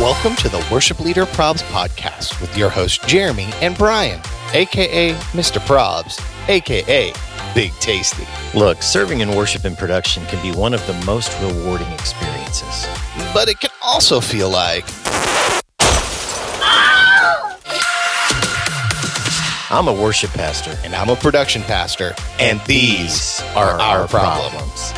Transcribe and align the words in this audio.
Welcome 0.00 0.34
to 0.36 0.48
the 0.48 0.66
Worship 0.72 0.98
Leader 0.98 1.26
Probs 1.26 1.62
podcast 1.64 2.40
with 2.40 2.56
your 2.56 2.70
hosts 2.70 3.04
Jeremy 3.06 3.50
and 3.60 3.76
Brian, 3.76 4.18
aka 4.54 5.12
Mr. 5.12 5.58
Probs, 5.58 6.18
aka 6.48 7.12
Big 7.54 7.70
Tasty. 7.80 8.26
Look, 8.54 8.82
serving 8.82 9.20
in 9.20 9.36
worship 9.36 9.66
and 9.66 9.76
production 9.76 10.24
can 10.28 10.40
be 10.40 10.56
one 10.56 10.72
of 10.72 10.86
the 10.86 10.94
most 11.04 11.38
rewarding 11.42 11.88
experiences. 11.88 12.88
But 13.34 13.50
it 13.50 13.60
can 13.60 13.68
also 13.82 14.22
feel 14.22 14.48
like 14.48 14.86
I'm 19.70 19.86
a 19.86 19.92
worship 19.92 20.30
pastor, 20.30 20.78
and 20.82 20.94
I'm 20.94 21.10
a 21.10 21.16
production 21.16 21.60
pastor, 21.64 22.14
and 22.38 22.58
these 22.62 23.42
are 23.54 23.78
our 23.78 24.08
problems. 24.08 24.94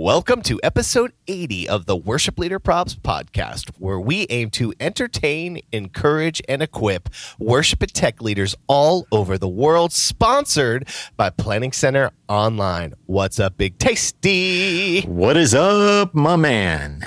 Welcome 0.00 0.42
to 0.42 0.60
episode 0.62 1.12
80 1.26 1.68
of 1.68 1.86
the 1.86 1.96
Worship 1.96 2.38
Leader 2.38 2.60
Probs 2.60 2.94
podcast, 2.94 3.70
where 3.78 3.98
we 3.98 4.28
aim 4.30 4.48
to 4.50 4.72
entertain, 4.78 5.60
encourage, 5.72 6.40
and 6.48 6.62
equip 6.62 7.08
worship 7.40 7.82
and 7.82 7.92
tech 7.92 8.22
leaders 8.22 8.54
all 8.68 9.08
over 9.10 9.36
the 9.36 9.48
world, 9.48 9.92
sponsored 9.92 10.86
by 11.16 11.30
Planning 11.30 11.72
Center 11.72 12.12
Online. 12.28 12.94
What's 13.06 13.40
up, 13.40 13.56
Big 13.56 13.76
Tasty? 13.80 15.00
What 15.00 15.36
is 15.36 15.52
up, 15.52 16.14
my 16.14 16.36
man? 16.36 17.04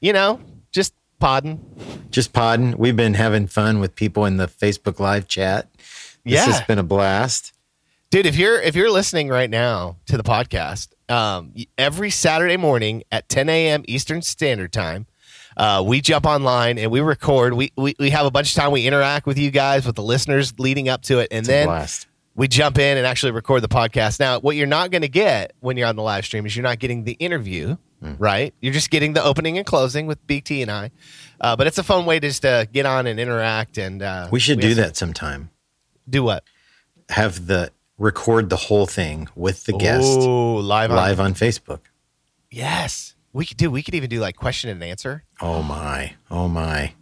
You 0.00 0.12
know, 0.12 0.40
just 0.72 0.94
podding. 1.20 1.64
Just 2.10 2.32
podding. 2.32 2.76
We've 2.76 2.96
been 2.96 3.14
having 3.14 3.46
fun 3.46 3.78
with 3.78 3.94
people 3.94 4.24
in 4.24 4.38
the 4.38 4.48
Facebook 4.48 4.98
live 4.98 5.28
chat. 5.28 5.70
This 6.24 6.44
Yeah. 6.44 6.46
has 6.46 6.60
been 6.62 6.80
a 6.80 6.82
blast. 6.82 7.52
Dude, 8.10 8.26
if 8.26 8.36
you're 8.36 8.60
if 8.60 8.74
you're 8.74 8.90
listening 8.90 9.28
right 9.28 9.48
now 9.48 9.96
to 10.06 10.16
the 10.16 10.24
podcast, 10.24 10.88
um, 11.12 11.54
every 11.76 12.10
Saturday 12.10 12.56
morning 12.56 13.02
at 13.12 13.28
10 13.28 13.48
a.m. 13.48 13.84
Eastern 13.86 14.22
Standard 14.22 14.72
Time, 14.72 15.06
uh, 15.56 15.82
we 15.86 16.00
jump 16.00 16.24
online 16.26 16.78
and 16.78 16.90
we 16.90 17.00
record. 17.00 17.54
We, 17.54 17.72
we 17.76 17.94
we 17.98 18.10
have 18.10 18.24
a 18.26 18.30
bunch 18.30 18.50
of 18.50 18.54
time. 18.62 18.72
We 18.72 18.86
interact 18.86 19.26
with 19.26 19.38
you 19.38 19.50
guys, 19.50 19.84
with 19.86 19.96
the 19.96 20.02
listeners 20.02 20.58
leading 20.58 20.88
up 20.88 21.02
to 21.02 21.18
it, 21.18 21.28
and 21.30 21.40
It's 21.40 21.48
then 21.48 21.68
we 22.34 22.48
jump 22.48 22.78
in 22.78 22.96
and 22.96 23.06
actually 23.06 23.32
record 23.32 23.62
the 23.62 23.68
podcast. 23.68 24.18
Now, 24.18 24.40
what 24.40 24.56
you're 24.56 24.66
not 24.66 24.90
going 24.90 25.02
to 25.02 25.08
get 25.08 25.52
when 25.60 25.76
you're 25.76 25.86
on 25.88 25.96
the 25.96 26.02
live 26.02 26.24
stream 26.24 26.46
is 26.46 26.56
you're 26.56 26.62
not 26.62 26.78
getting 26.78 27.04
the 27.04 27.12
interview, 27.12 27.76
right? 28.18 28.54
You're 28.62 28.72
just 28.72 28.88
getting 28.90 29.12
the 29.12 29.22
opening 29.22 29.58
and 29.58 29.66
closing 29.66 30.06
with 30.06 30.26
BT 30.26 30.62
and 30.62 30.70
I. 30.70 30.90
Uh, 31.38 31.56
but 31.56 31.66
it's 31.66 31.76
a 31.76 31.82
fun 31.82 32.06
way 32.06 32.18
to 32.18 32.26
just 32.28 32.44
uh, 32.46 32.64
get 32.64 32.86
on 32.86 33.06
and 33.06 33.20
interact. 33.20 33.76
And 33.76 34.02
uh, 34.02 34.28
We 34.32 34.40
should 34.40 34.60
do 34.60 34.68
have- 34.68 34.76
that 34.78 34.96
sometime. 34.96 35.50
Do 36.08 36.22
what? 36.22 36.44
Have 37.10 37.46
the 37.46 37.70
record 37.98 38.50
the 38.50 38.56
whole 38.56 38.86
thing 38.86 39.28
with 39.36 39.64
the 39.64 39.72
guest 39.72 40.18
Ooh, 40.20 40.58
live 40.58 40.90
on 40.90 40.96
live 40.96 41.20
on 41.20 41.34
Facebook. 41.34 41.80
Yes. 42.50 43.14
We 43.32 43.46
could 43.46 43.56
do 43.56 43.70
we 43.70 43.82
could 43.82 43.94
even 43.94 44.10
do 44.10 44.20
like 44.20 44.36
question 44.36 44.70
and 44.70 44.82
answer. 44.82 45.24
Oh 45.40 45.62
my. 45.62 46.14
Oh 46.30 46.48
my. 46.48 46.92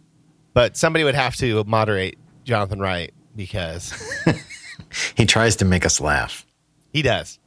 But 0.53 0.77
somebody 0.77 1.03
would 1.03 1.15
have 1.15 1.35
to 1.37 1.63
moderate 1.65 2.17
Jonathan 2.43 2.79
Wright 2.79 3.13
because 3.35 3.93
He 5.15 5.25
tries 5.25 5.55
to 5.57 5.65
make 5.65 5.85
us 5.85 6.01
laugh. 6.01 6.45
he 6.93 7.01
does. 7.01 7.39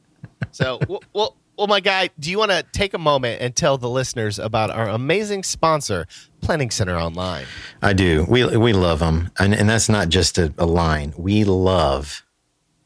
So 0.51 0.79
well, 0.89 1.03
well 1.13 1.35
well 1.57 1.67
my 1.67 1.79
guy, 1.79 2.09
do 2.19 2.29
you 2.29 2.37
want 2.37 2.51
to 2.51 2.63
take 2.73 2.93
a 2.93 2.97
moment 2.99 3.41
and 3.41 3.55
tell 3.55 3.77
the 3.77 3.89
listeners 3.89 4.39
about 4.39 4.71
our 4.71 4.89
amazing 4.89 5.43
sponsor, 5.43 6.05
Planning 6.41 6.69
Center 6.71 6.97
Online? 6.97 7.45
I 7.81 7.93
do. 7.93 8.25
We 8.27 8.57
we 8.57 8.73
love 8.73 8.99
them, 8.99 9.31
and 9.39 9.53
and 9.53 9.69
that's 9.69 9.87
not 9.87 10.09
just 10.09 10.37
a, 10.37 10.53
a 10.57 10.65
line. 10.65 11.13
We 11.17 11.43
love 11.43 12.24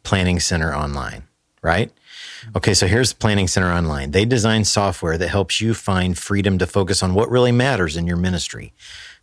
Planning 0.09 0.39
Center 0.39 0.73
Online, 0.73 1.27
right? 1.61 1.91
Okay, 2.55 2.73
so 2.73 2.88
here's 2.88 3.13
Planning 3.13 3.47
Center 3.47 3.71
Online. 3.71 4.09
They 4.09 4.25
design 4.25 4.65
software 4.65 5.19
that 5.19 5.27
helps 5.27 5.61
you 5.61 5.75
find 5.75 6.17
freedom 6.17 6.57
to 6.57 6.65
focus 6.65 7.03
on 7.03 7.13
what 7.13 7.29
really 7.29 7.52
matters 7.52 7.95
in 7.95 8.07
your 8.07 8.17
ministry. 8.17 8.73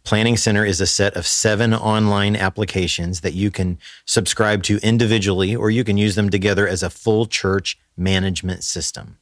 Planning 0.04 0.36
Center 0.36 0.64
is 0.64 0.80
a 0.80 0.86
set 0.86 1.16
of 1.16 1.26
seven 1.26 1.74
online 1.74 2.36
applications 2.36 3.22
that 3.22 3.34
you 3.34 3.50
can 3.50 3.80
subscribe 4.04 4.62
to 4.62 4.78
individually, 4.80 5.56
or 5.56 5.70
you 5.70 5.82
can 5.82 5.96
use 5.96 6.14
them 6.14 6.30
together 6.30 6.68
as 6.68 6.84
a 6.84 6.88
full 6.88 7.26
church 7.26 7.76
management 7.96 8.62
system. 8.62 9.18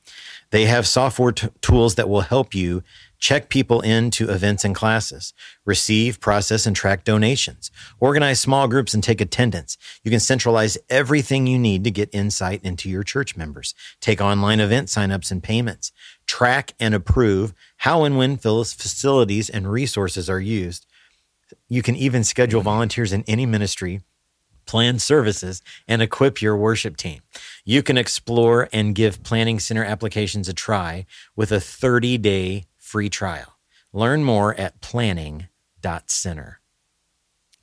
They 0.51 0.67
have 0.67 0.87
software 0.87 1.33
t- 1.33 1.49
tools 1.63 1.95
that 1.95 2.11
will 2.11 2.21
help 2.21 2.55
you 2.55 2.83
check 3.25 3.49
people 3.49 3.81
into 3.81 4.29
events 4.29 4.67
and 4.67 4.75
classes, 4.75 5.33
receive, 5.65 6.21
process, 6.21 6.67
and 6.67 6.77
track 6.77 7.05
donations, 7.05 7.71
organize 7.99 8.39
small 8.39 8.69
groups, 8.69 8.93
and 8.93 9.03
take 9.03 9.19
attendance. 9.19 9.79
You 10.03 10.11
can 10.11 10.21
centralize 10.21 10.77
everything 10.91 11.47
you 11.47 11.59
need 11.59 11.85
to 11.85 11.91
get 11.91 12.11
insight 12.13 12.61
into 12.63 12.91
your 12.91 13.03
church 13.03 13.35
members, 13.35 13.75
take 13.99 14.21
online 14.21 14.61
event 14.61 14.89
signups 14.89 15.31
and 15.31 15.43
payments, 15.43 15.91
track 16.27 16.75
and 16.79 16.95
approve 16.95 17.55
how 17.79 18.05
and 18.05 18.19
when 18.19 18.37
facilities 18.37 19.49
and 19.49 19.73
resources 19.73 20.29
are 20.29 20.39
used. 20.39 20.85
You 21.67 21.81
can 21.81 21.97
even 21.97 22.25
schedule 22.25 22.61
volunteers 22.61 23.15
in 23.15 23.25
any 23.27 23.47
ministry 23.47 24.03
plan 24.67 24.99
services, 24.99 25.63
and 25.87 26.01
equip 26.01 26.41
your 26.41 26.57
worship 26.57 26.97
team. 26.97 27.21
You 27.67 27.83
can 27.83 27.99
explore 27.99 28.69
and 28.73 28.95
give 28.95 29.23
Planning 29.23 29.61
Center 29.61 29.85
applications 29.85 30.49
a 30.49 30.55
try 30.55 31.05
with 31.37 31.53
a 31.53 31.61
30 31.61 32.17
day 32.19 32.65
free 32.85 33.09
trial. 33.09 33.57
Learn 33.93 34.23
more 34.25 34.55
at 34.55 34.81
planning.center. 34.81 36.61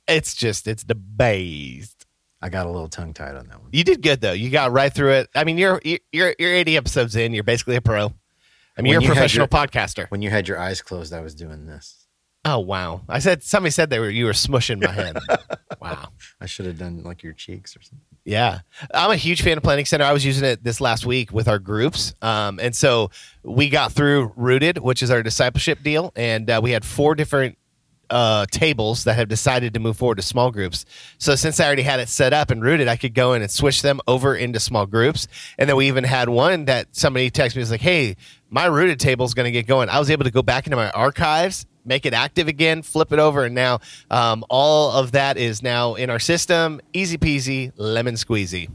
It's 0.08 0.34
just 0.34 0.66
it's 0.66 0.84
the 0.84 0.94
best. 0.96 2.06
I 2.40 2.48
got 2.48 2.66
a 2.66 2.70
little 2.70 2.88
tongue 2.88 3.14
tied 3.14 3.36
on 3.36 3.46
that 3.48 3.60
one. 3.60 3.70
You 3.72 3.84
did 3.84 4.02
good 4.02 4.20
though. 4.20 4.32
You 4.32 4.50
got 4.50 4.72
right 4.72 4.92
through 4.92 5.12
it. 5.12 5.28
I 5.34 5.44
mean, 5.44 5.58
you're 5.58 5.80
you're 5.84 6.34
you're 6.38 6.52
80 6.54 6.76
episodes 6.76 7.14
in. 7.16 7.32
You're 7.32 7.44
basically 7.44 7.76
a 7.76 7.80
pro. 7.80 8.06
I 8.76 8.82
mean, 8.82 8.90
When 8.90 8.90
you're 8.90 9.00
a 9.00 9.02
you 9.02 9.08
professional 9.08 9.48
your- 9.52 9.66
podcaster. 9.66 10.08
When 10.10 10.22
you 10.22 10.30
had 10.30 10.48
your 10.48 10.58
eyes 10.58 10.82
closed, 10.82 11.12
I 11.12 11.20
was 11.20 11.34
doing 11.34 11.66
this. 11.66 12.01
Oh 12.44 12.58
wow! 12.58 13.02
I 13.08 13.20
said 13.20 13.42
somebody 13.44 13.70
said 13.70 13.88
they 13.88 14.00
were 14.00 14.10
you 14.10 14.24
were 14.24 14.32
smushing 14.32 14.82
my 14.82 14.90
head. 14.90 15.16
wow. 15.80 16.08
I 16.40 16.46
should 16.46 16.66
have 16.66 16.76
done 16.76 17.04
like 17.04 17.22
your 17.22 17.34
cheeks 17.34 17.76
or 17.76 17.82
something. 17.82 18.00
Yeah, 18.24 18.60
I'm 18.92 19.12
a 19.12 19.16
huge 19.16 19.42
fan 19.42 19.56
of 19.56 19.62
Planning 19.62 19.84
Center. 19.84 20.04
I 20.04 20.12
was 20.12 20.24
using 20.24 20.44
it 20.44 20.64
this 20.64 20.80
last 20.80 21.06
week 21.06 21.32
with 21.32 21.46
our 21.46 21.60
groups, 21.60 22.14
um, 22.20 22.58
and 22.60 22.74
so 22.74 23.10
we 23.44 23.68
got 23.68 23.92
through 23.92 24.32
Rooted, 24.36 24.78
which 24.78 25.02
is 25.04 25.10
our 25.10 25.22
discipleship 25.22 25.84
deal, 25.84 26.12
and 26.16 26.50
uh, 26.50 26.60
we 26.62 26.72
had 26.72 26.84
four 26.84 27.14
different 27.14 27.58
uh, 28.10 28.44
tables 28.50 29.04
that 29.04 29.14
have 29.14 29.28
decided 29.28 29.74
to 29.74 29.80
move 29.80 29.96
forward 29.96 30.16
to 30.16 30.22
small 30.22 30.50
groups. 30.50 30.84
So 31.18 31.34
since 31.34 31.58
I 31.60 31.66
already 31.66 31.82
had 31.82 31.98
it 31.98 32.08
set 32.08 32.32
up 32.32 32.50
and 32.50 32.62
rooted, 32.62 32.86
I 32.86 32.96
could 32.96 33.14
go 33.14 33.32
in 33.32 33.42
and 33.42 33.50
switch 33.50 33.82
them 33.82 34.00
over 34.06 34.34
into 34.36 34.60
small 34.60 34.86
groups. 34.86 35.28
And 35.58 35.68
then 35.68 35.76
we 35.76 35.88
even 35.88 36.04
had 36.04 36.28
one 36.28 36.66
that 36.66 36.88
somebody 36.92 37.30
texted 37.30 37.56
me 37.56 37.60
was 37.60 37.70
like, 37.70 37.80
"Hey, 37.80 38.16
my 38.50 38.66
rooted 38.66 39.00
table 39.00 39.24
is 39.24 39.34
going 39.34 39.46
to 39.46 39.52
get 39.52 39.66
going." 39.66 39.88
I 39.88 39.98
was 39.98 40.10
able 40.10 40.24
to 40.24 40.30
go 40.30 40.42
back 40.42 40.66
into 40.66 40.76
my 40.76 40.90
archives, 40.90 41.66
make 41.84 42.06
it 42.06 42.14
active 42.14 42.48
again, 42.48 42.82
flip 42.82 43.12
it 43.12 43.18
over, 43.18 43.44
and 43.44 43.54
now 43.54 43.80
um, 44.10 44.44
all 44.48 44.92
of 44.92 45.12
that 45.12 45.36
is 45.36 45.62
now 45.62 45.94
in 45.94 46.10
our 46.10 46.18
system. 46.18 46.80
Easy 46.92 47.18
peasy, 47.18 47.72
lemon 47.76 48.14
squeezy 48.14 48.68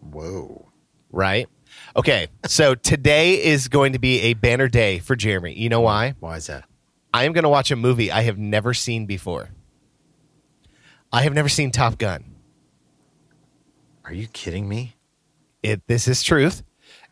Whoa. 0.00 0.68
right? 1.10 1.48
Okay, 1.96 2.28
so 2.46 2.74
today 2.76 3.42
is 3.42 3.68
going 3.68 3.92
to 3.92 3.98
be 3.98 4.20
a 4.22 4.34
banner 4.34 4.68
day 4.68 4.98
for 4.98 5.16
Jeremy. 5.16 5.54
You 5.54 5.68
know 5.68 5.80
why? 5.80 6.14
Why 6.20 6.36
is 6.36 6.46
that? 6.46 6.64
I 7.12 7.24
am 7.24 7.32
going 7.32 7.44
to 7.44 7.48
watch 7.48 7.70
a 7.70 7.76
movie 7.76 8.10
I 8.10 8.22
have 8.22 8.38
never 8.38 8.72
seen 8.72 9.06
before. 9.06 9.50
I 11.12 11.22
have 11.22 11.34
never 11.34 11.48
seen 11.48 11.72
Top 11.72 11.98
Gun. 11.98 12.36
Are 14.04 14.12
you 14.12 14.28
kidding 14.28 14.68
me? 14.68 14.96
It 15.62 15.82
this 15.86 16.08
is 16.08 16.22
truth. 16.22 16.62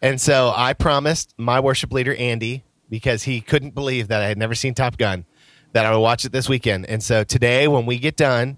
And 0.01 0.21
so 0.21 0.53
I 0.55 0.73
promised 0.73 1.35
my 1.37 1.59
worship 1.61 1.93
leader 1.93 2.15
Andy 2.15 2.65
because 2.91 3.23
he 3.25 3.41
couldn't 3.41 3.75
believe 3.75 4.09
that 4.09 4.23
I 4.23 4.29
had 4.29 4.39
never 4.39 4.55
seen 4.55 4.75
Top 4.75 4.97
Gun 4.97 5.25
that 5.73 5.85
I 5.85 5.93
would 5.93 6.01
watch 6.01 6.25
it 6.25 6.33
this 6.33 6.49
weekend. 6.49 6.87
And 6.87 7.03
so 7.03 7.25
today 7.25 7.69
when 7.69 7.87
we 7.87 7.99
get 7.99 8.17
done, 8.17 8.57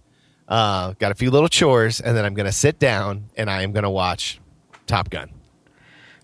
uh, 0.48 0.94
got 0.98 1.10
a 1.12 1.14
few 1.14 1.30
little 1.30 1.48
chores 1.48 2.00
and 2.00 2.16
then 2.16 2.24
I'm 2.24 2.34
going 2.34 2.46
to 2.46 2.52
sit 2.52 2.78
down 2.78 3.26
and 3.36 3.50
I 3.50 3.62
am 3.62 3.72
going 3.72 3.82
to 3.84 3.90
watch 3.90 4.40
Top 4.86 5.10
Gun. 5.10 5.30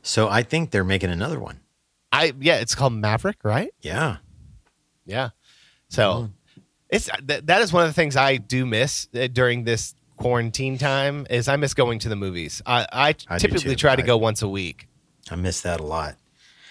So 0.03 0.29
I 0.29 0.43
think 0.43 0.71
they're 0.71 0.85
making 0.85 1.11
another 1.11 1.41
one. 1.41 1.61
I 2.13 2.33
yeah, 2.41 2.57
it's 2.57 2.75
called 2.75 2.93
Maverick, 2.93 3.39
right? 3.43 3.71
Yeah. 3.81 4.19
Yeah. 5.05 5.31
So 5.89 6.31
it's 6.89 7.09
th- 7.27 7.43
that 7.47 7.61
is 7.63 7.73
one 7.73 7.83
of 7.85 7.91
the 7.91 7.95
things 7.95 8.17
I 8.17 8.37
do 8.37 8.65
miss 8.65 9.09
uh, 9.15 9.27
during 9.27 9.65
this 9.65 9.95
quarantine 10.17 10.79
time 10.79 11.27
is 11.29 11.49
I 11.49 11.57
miss 11.57 11.75
going 11.75 11.99
to 12.01 12.09
the 12.09 12.17
movies. 12.17 12.63
I, 12.65 12.87
I, 12.93 13.15
I 13.29 13.39
typically 13.39 13.75
try 13.77 13.97
to 13.97 14.03
I- 14.03 14.07
go 14.07 14.17
once 14.17 14.43
a 14.43 14.49
week. 14.49 14.89
I 15.31 15.35
miss 15.37 15.61
that 15.63 15.81
a 15.81 15.83
lot. 15.83 16.17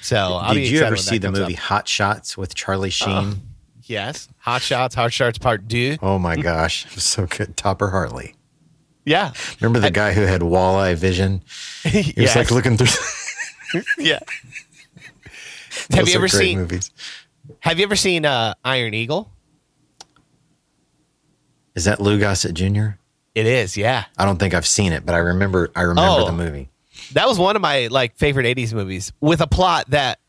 So 0.06 0.18
I'll 0.18 0.54
be 0.54 0.62
Did 0.66 0.70
you 0.70 0.82
ever 0.82 0.96
see 0.98 1.18
the 1.18 1.32
movie 1.32 1.56
up. 1.56 1.60
Hot 1.62 1.88
Shots 1.88 2.38
with 2.38 2.54
Charlie 2.54 2.92
Sheen? 2.92 3.38
Yes, 3.84 4.28
Hot 4.40 4.62
Shots, 4.62 4.94
Hot 4.94 5.12
Shots 5.12 5.40
Part 5.40 5.68
Two. 5.68 5.98
Oh 6.00 6.20
my 6.20 6.36
gosh, 6.36 6.86
so 6.92 7.26
good. 7.26 7.58
Topper 7.58 7.90
Hartley. 7.90 8.36
Yeah, 9.04 9.34
Remember 9.62 9.80
the 9.80 9.90
guy 9.92 10.14
who 10.14 10.22
had 10.22 10.42
walleye 10.42 10.96
vision? 10.96 11.42
He 11.84 12.14
was 12.22 12.36
like 12.36 12.52
looking 12.52 12.78
through. 12.78 13.82
yeah. 13.98 14.20
Those 15.90 16.00
have 16.00 16.08
you 16.08 16.16
ever 16.16 16.28
great 16.28 16.32
seen? 16.40 16.58
movies? 16.60 16.92
Have 17.62 17.80
you 17.80 17.86
ever 17.86 17.96
seen 17.96 18.26
uh, 18.26 18.54
Iron 18.64 18.94
Eagle? 18.94 19.32
Is 21.76 21.86
that 21.86 22.00
Lou 22.00 22.20
Gossett 22.20 22.54
Jr.? 22.54 22.90
It 23.34 23.46
is. 23.48 23.76
Yeah, 23.76 24.06
I 24.18 24.26
don't 24.26 24.38
think 24.38 24.54
I've 24.54 24.66
seen 24.68 24.94
it, 24.94 25.06
but 25.06 25.14
I 25.16 25.20
remember. 25.20 25.72
I 25.76 25.82
remember 25.82 26.22
Oh. 26.22 26.26
the 26.26 26.32
movie. 26.32 26.70
That 27.14 27.28
was 27.28 27.40
one 27.40 27.56
of 27.56 27.62
my 27.62 27.88
like 27.88 28.16
favorite 28.18 28.46
'80s 28.46 28.74
movies 28.74 29.14
with 29.22 29.42
a 29.42 29.48
plot 29.48 29.90
that 29.90 30.20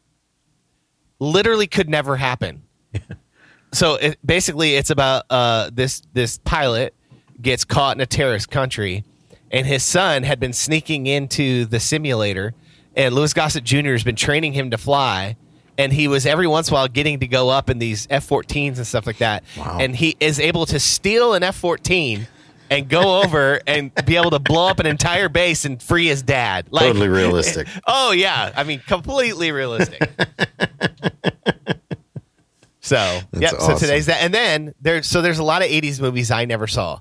literally 1.18 1.66
could 1.66 1.88
never 1.88 2.16
happen. 2.16 2.62
so 3.72 3.94
it, 3.94 4.18
basically, 4.24 4.76
it's 4.76 4.90
about 4.90 5.24
uh, 5.30 5.70
this 5.72 6.02
this 6.12 6.38
pilot 6.38 6.94
gets 7.40 7.64
caught 7.64 7.96
in 7.96 8.00
a 8.00 8.06
terrorist 8.06 8.50
country, 8.50 9.04
and 9.50 9.66
his 9.66 9.82
son 9.82 10.22
had 10.22 10.40
been 10.40 10.52
sneaking 10.52 11.06
into 11.06 11.64
the 11.66 11.80
simulator, 11.80 12.54
and 12.94 13.14
Louis 13.14 13.32
Gossett 13.32 13.64
Jr. 13.64 13.92
has 13.92 14.04
been 14.04 14.16
training 14.16 14.52
him 14.52 14.70
to 14.70 14.78
fly. 14.78 15.36
And 15.78 15.92
he 15.92 16.08
was 16.08 16.24
every 16.24 16.46
once 16.46 16.68
in 16.68 16.72
a 16.72 16.76
while 16.76 16.88
getting 16.88 17.20
to 17.20 17.26
go 17.26 17.50
up 17.50 17.68
in 17.68 17.78
these 17.78 18.06
F 18.08 18.26
14s 18.26 18.78
and 18.78 18.86
stuff 18.86 19.06
like 19.06 19.18
that. 19.18 19.44
Wow. 19.58 19.76
And 19.78 19.94
he 19.94 20.16
is 20.20 20.40
able 20.40 20.64
to 20.64 20.80
steal 20.80 21.34
an 21.34 21.42
F 21.42 21.54
14 21.56 22.26
and 22.70 22.88
go 22.88 23.22
over 23.22 23.60
and 23.66 23.92
be 24.04 24.16
able 24.16 24.30
to 24.30 24.38
blow 24.38 24.68
up 24.68 24.78
an 24.78 24.86
entire 24.86 25.28
base 25.28 25.64
and 25.64 25.82
free 25.82 26.06
his 26.06 26.22
dad. 26.22 26.66
Like, 26.70 26.86
Totally 26.86 27.08
realistic. 27.08 27.68
Oh 27.86 28.12
yeah, 28.12 28.52
I 28.56 28.64
mean 28.64 28.80
completely 28.86 29.52
realistic. 29.52 30.02
so 32.80 33.20
yeah, 33.32 33.50
so 33.50 33.56
awesome. 33.58 33.78
today's 33.78 34.06
that, 34.06 34.22
and 34.22 34.32
then 34.32 34.74
there's 34.80 35.06
so 35.06 35.22
there's 35.22 35.38
a 35.38 35.44
lot 35.44 35.62
of 35.62 35.68
'80s 35.68 36.00
movies 36.00 36.30
I 36.30 36.44
never 36.44 36.66
saw. 36.66 37.00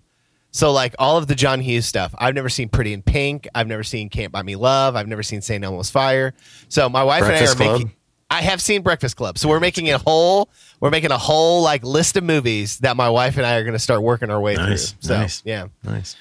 So 0.51 0.71
like 0.71 0.95
all 0.99 1.17
of 1.17 1.27
the 1.27 1.35
John 1.35 1.59
Hughes 1.59 1.85
stuff, 1.85 2.15
I've 2.17 2.33
never 2.33 2.49
seen 2.49 2.69
Pretty 2.69 2.93
in 2.93 3.01
Pink. 3.01 3.47
I've 3.53 3.67
never 3.67 3.83
seen 3.83 4.09
Can't 4.09 4.31
Buy 4.31 4.41
Me 4.41 4.55
Love. 4.55 4.95
I've 4.95 5.07
never 5.07 5.21
seen 5.23 5.41
St. 5.41 5.63
Elmo's 5.63 5.89
Fire. 5.89 6.33
So 6.69 6.87
my 6.87 7.03
wife 7.03 7.23
Breakfast 7.23 7.55
and 7.55 7.61
I 7.61 7.65
are 7.65 7.69
Club? 7.69 7.81
making. 7.81 7.95
I 8.29 8.41
have 8.41 8.61
seen 8.61 8.81
Breakfast 8.81 9.15
Club, 9.15 9.37
so 9.37 9.47
we're 9.47 9.59
making 9.59 9.89
a 9.91 9.97
whole 9.97 10.49
we're 10.79 10.89
making 10.89 11.11
a 11.11 11.17
whole 11.17 11.61
like 11.61 11.83
list 11.83 12.17
of 12.17 12.23
movies 12.23 12.79
that 12.79 12.97
my 12.97 13.09
wife 13.09 13.37
and 13.37 13.45
I 13.45 13.55
are 13.55 13.63
going 13.63 13.73
to 13.73 13.79
start 13.79 14.01
working 14.01 14.29
our 14.29 14.39
way 14.41 14.55
Nice, 14.55 14.91
through. 14.91 14.97
So 15.07 15.17
nice. 15.17 15.41
yeah, 15.45 15.67
Nice. 15.83 16.15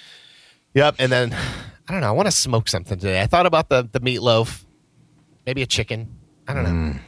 Yep. 0.75 0.97
And 0.99 1.11
then 1.11 1.33
I 1.89 1.93
don't 1.93 2.01
know. 2.01 2.09
I 2.09 2.13
want 2.13 2.27
to 2.27 2.33
smoke 2.33 2.69
something 2.69 2.99
today. 2.99 3.21
I 3.23 3.27
thought 3.27 3.47
about 3.47 3.69
the 3.69 3.89
the 3.91 4.01
meatloaf, 4.01 4.65
maybe 5.47 5.63
a 5.63 5.67
chicken. 5.67 6.09
I 6.47 6.55
don't 6.55 6.65
know. 6.65 6.71
Mm, 6.71 7.01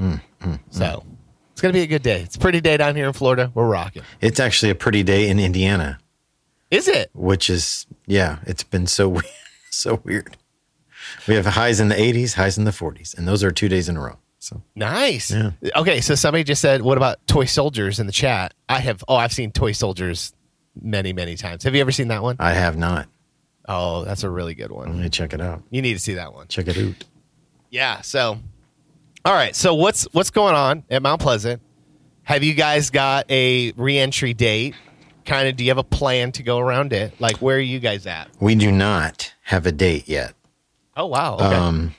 mm, 0.00 0.20
mm, 0.40 0.58
so 0.70 1.04
it's 1.52 1.60
gonna 1.60 1.72
be 1.74 1.82
a 1.82 1.86
good 1.86 2.02
day. 2.02 2.20
It's 2.22 2.34
a 2.36 2.38
pretty 2.40 2.60
day 2.60 2.76
down 2.76 2.96
here 2.96 3.06
in 3.06 3.12
Florida. 3.12 3.52
We're 3.54 3.68
rocking. 3.68 4.02
It's 4.20 4.40
actually 4.40 4.70
a 4.70 4.74
pretty 4.74 5.02
day 5.04 5.28
in 5.28 5.38
Indiana, 5.38 5.98
Is 6.72 6.88
it? 6.88 7.10
which 7.14 7.48
is 7.48 7.86
yeah, 8.06 8.38
it's 8.46 8.64
been 8.64 8.86
so 8.88 9.08
weird, 9.08 9.24
so 9.70 10.00
weird. 10.02 10.36
We 11.28 11.34
have 11.36 11.46
highs 11.46 11.78
in 11.80 11.88
the 11.88 11.94
80s, 11.94 12.34
highs 12.34 12.58
in 12.58 12.64
the 12.64 12.70
40s, 12.72 13.16
and 13.16 13.28
those 13.28 13.44
are 13.44 13.50
two 13.52 13.68
days 13.68 13.88
in 13.88 13.96
a 13.96 14.00
row. 14.00 14.16
So 14.44 14.62
Nice. 14.74 15.30
Yeah. 15.30 15.52
Okay. 15.74 16.00
So 16.02 16.14
somebody 16.14 16.44
just 16.44 16.60
said, 16.60 16.82
"What 16.82 16.98
about 16.98 17.26
toy 17.26 17.46
soldiers?" 17.46 17.98
in 17.98 18.06
the 18.06 18.12
chat. 18.12 18.52
I 18.68 18.80
have. 18.80 19.02
Oh, 19.08 19.16
I've 19.16 19.32
seen 19.32 19.52
toy 19.52 19.72
soldiers 19.72 20.34
many, 20.80 21.12
many 21.12 21.36
times. 21.36 21.64
Have 21.64 21.74
you 21.74 21.80
ever 21.80 21.92
seen 21.92 22.08
that 22.08 22.22
one? 22.22 22.36
I 22.38 22.52
have 22.52 22.76
not. 22.76 23.08
Oh, 23.66 24.04
that's 24.04 24.22
a 24.22 24.30
really 24.30 24.54
good 24.54 24.70
one. 24.70 24.88
Let 24.92 25.02
me 25.02 25.08
check 25.08 25.32
it 25.32 25.40
out. 25.40 25.62
You 25.70 25.80
need 25.80 25.94
to 25.94 25.98
see 25.98 26.14
that 26.14 26.34
one. 26.34 26.48
Check 26.48 26.68
it 26.68 26.76
out. 26.76 27.04
Yeah. 27.70 28.02
So, 28.02 28.38
all 29.24 29.32
right. 29.32 29.56
So 29.56 29.74
what's 29.74 30.04
what's 30.12 30.30
going 30.30 30.54
on 30.54 30.84
at 30.90 31.02
Mount 31.02 31.22
Pleasant? 31.22 31.62
Have 32.24 32.42
you 32.42 32.52
guys 32.54 32.90
got 32.90 33.30
a 33.30 33.72
reentry 33.72 34.34
date? 34.34 34.74
Kind 35.24 35.48
of. 35.48 35.56
Do 35.56 35.64
you 35.64 35.70
have 35.70 35.78
a 35.78 35.84
plan 35.84 36.32
to 36.32 36.42
go 36.42 36.58
around 36.58 36.92
it? 36.92 37.18
Like, 37.18 37.38
where 37.38 37.56
are 37.56 37.60
you 37.60 37.80
guys 37.80 38.06
at? 38.06 38.28
We 38.40 38.54
do 38.54 38.70
not 38.70 39.32
have 39.42 39.64
a 39.64 39.72
date 39.72 40.06
yet. 40.06 40.34
Oh 40.96 41.06
wow. 41.06 41.36
Okay. 41.36 41.44
Um, 41.44 41.94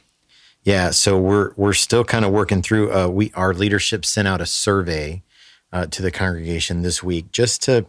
yeah, 0.66 0.90
so 0.92 1.18
we're 1.18 1.54
we're 1.56 1.74
still 1.74 2.04
kind 2.04 2.26
of 2.26 2.32
working 2.32 2.62
through. 2.62 2.92
Uh, 2.92 3.08
we 3.08 3.32
our 3.36 3.54
leadership 3.54 4.04
sent 4.06 4.28
out 4.28 4.42
a 4.42 4.46
survey 4.46 5.22
uh, 5.72 5.86
to 5.88 6.02
the 6.02 6.12
congregation 6.12 6.82
this 6.82 7.02
week 7.04 7.32
just 7.32 7.62
to, 7.64 7.86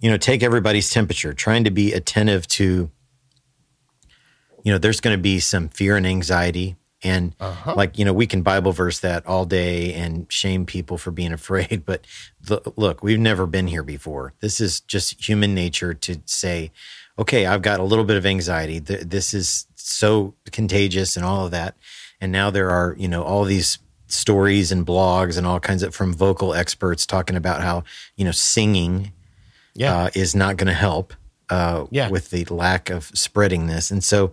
you 0.00 0.10
know, 0.10 0.16
take 0.18 0.42
everybody's 0.42 0.90
temperature, 0.90 1.32
trying 1.32 1.64
to 1.64 1.70
be 1.70 1.92
attentive 1.92 2.46
to. 2.48 2.90
You 4.64 4.72
know, 4.72 4.78
there's 4.78 5.00
going 5.00 5.16
to 5.16 5.22
be 5.22 5.40
some 5.40 5.68
fear 5.70 5.96
and 5.96 6.06
anxiety, 6.06 6.76
and 7.02 7.34
Uh-huh. 7.40 7.74
like 7.76 7.98
you 7.98 8.04
know, 8.04 8.12
we 8.12 8.26
can 8.28 8.42
Bible 8.42 8.70
verse 8.72 9.00
that 9.00 9.26
all 9.26 9.44
day 9.44 9.92
and 9.94 10.30
shame 10.30 10.66
people 10.66 10.98
for 10.98 11.10
being 11.10 11.32
afraid. 11.40 11.84
But 11.84 12.06
the, 12.40 12.60
look, 12.76 13.02
we've 13.02 13.18
never 13.18 13.46
been 13.46 13.66
here 13.68 13.82
before. 13.82 14.34
This 14.40 14.60
is 14.60 14.80
just 14.80 15.26
human 15.28 15.52
nature 15.54 15.94
to 15.94 16.20
say, 16.26 16.70
okay, 17.18 17.44
I've 17.46 17.62
got 17.62 17.80
a 17.80 17.84
little 17.84 18.04
bit 18.04 18.16
of 18.16 18.24
anxiety. 18.26 18.80
Th- 18.80 19.00
This 19.00 19.34
is 19.34 19.66
so 19.92 20.34
contagious 20.50 21.16
and 21.16 21.24
all 21.24 21.44
of 21.44 21.50
that. 21.52 21.76
And 22.20 22.32
now 22.32 22.50
there 22.50 22.70
are, 22.70 22.94
you 22.98 23.08
know, 23.08 23.22
all 23.22 23.44
these 23.44 23.78
stories 24.06 24.70
and 24.70 24.86
blogs 24.86 25.38
and 25.38 25.46
all 25.46 25.58
kinds 25.58 25.82
of 25.82 25.94
from 25.94 26.12
vocal 26.12 26.54
experts 26.54 27.06
talking 27.06 27.36
about 27.36 27.62
how, 27.62 27.82
you 28.16 28.24
know, 28.24 28.30
singing 28.30 29.12
yeah. 29.74 29.96
uh, 29.96 30.10
is 30.14 30.34
not 30.34 30.56
going 30.56 30.66
to 30.68 30.72
help 30.74 31.14
uh, 31.50 31.86
Yeah. 31.90 32.10
with 32.10 32.30
the 32.30 32.44
lack 32.46 32.90
of 32.90 33.04
spreading 33.14 33.66
this. 33.66 33.90
And 33.90 34.04
so 34.04 34.32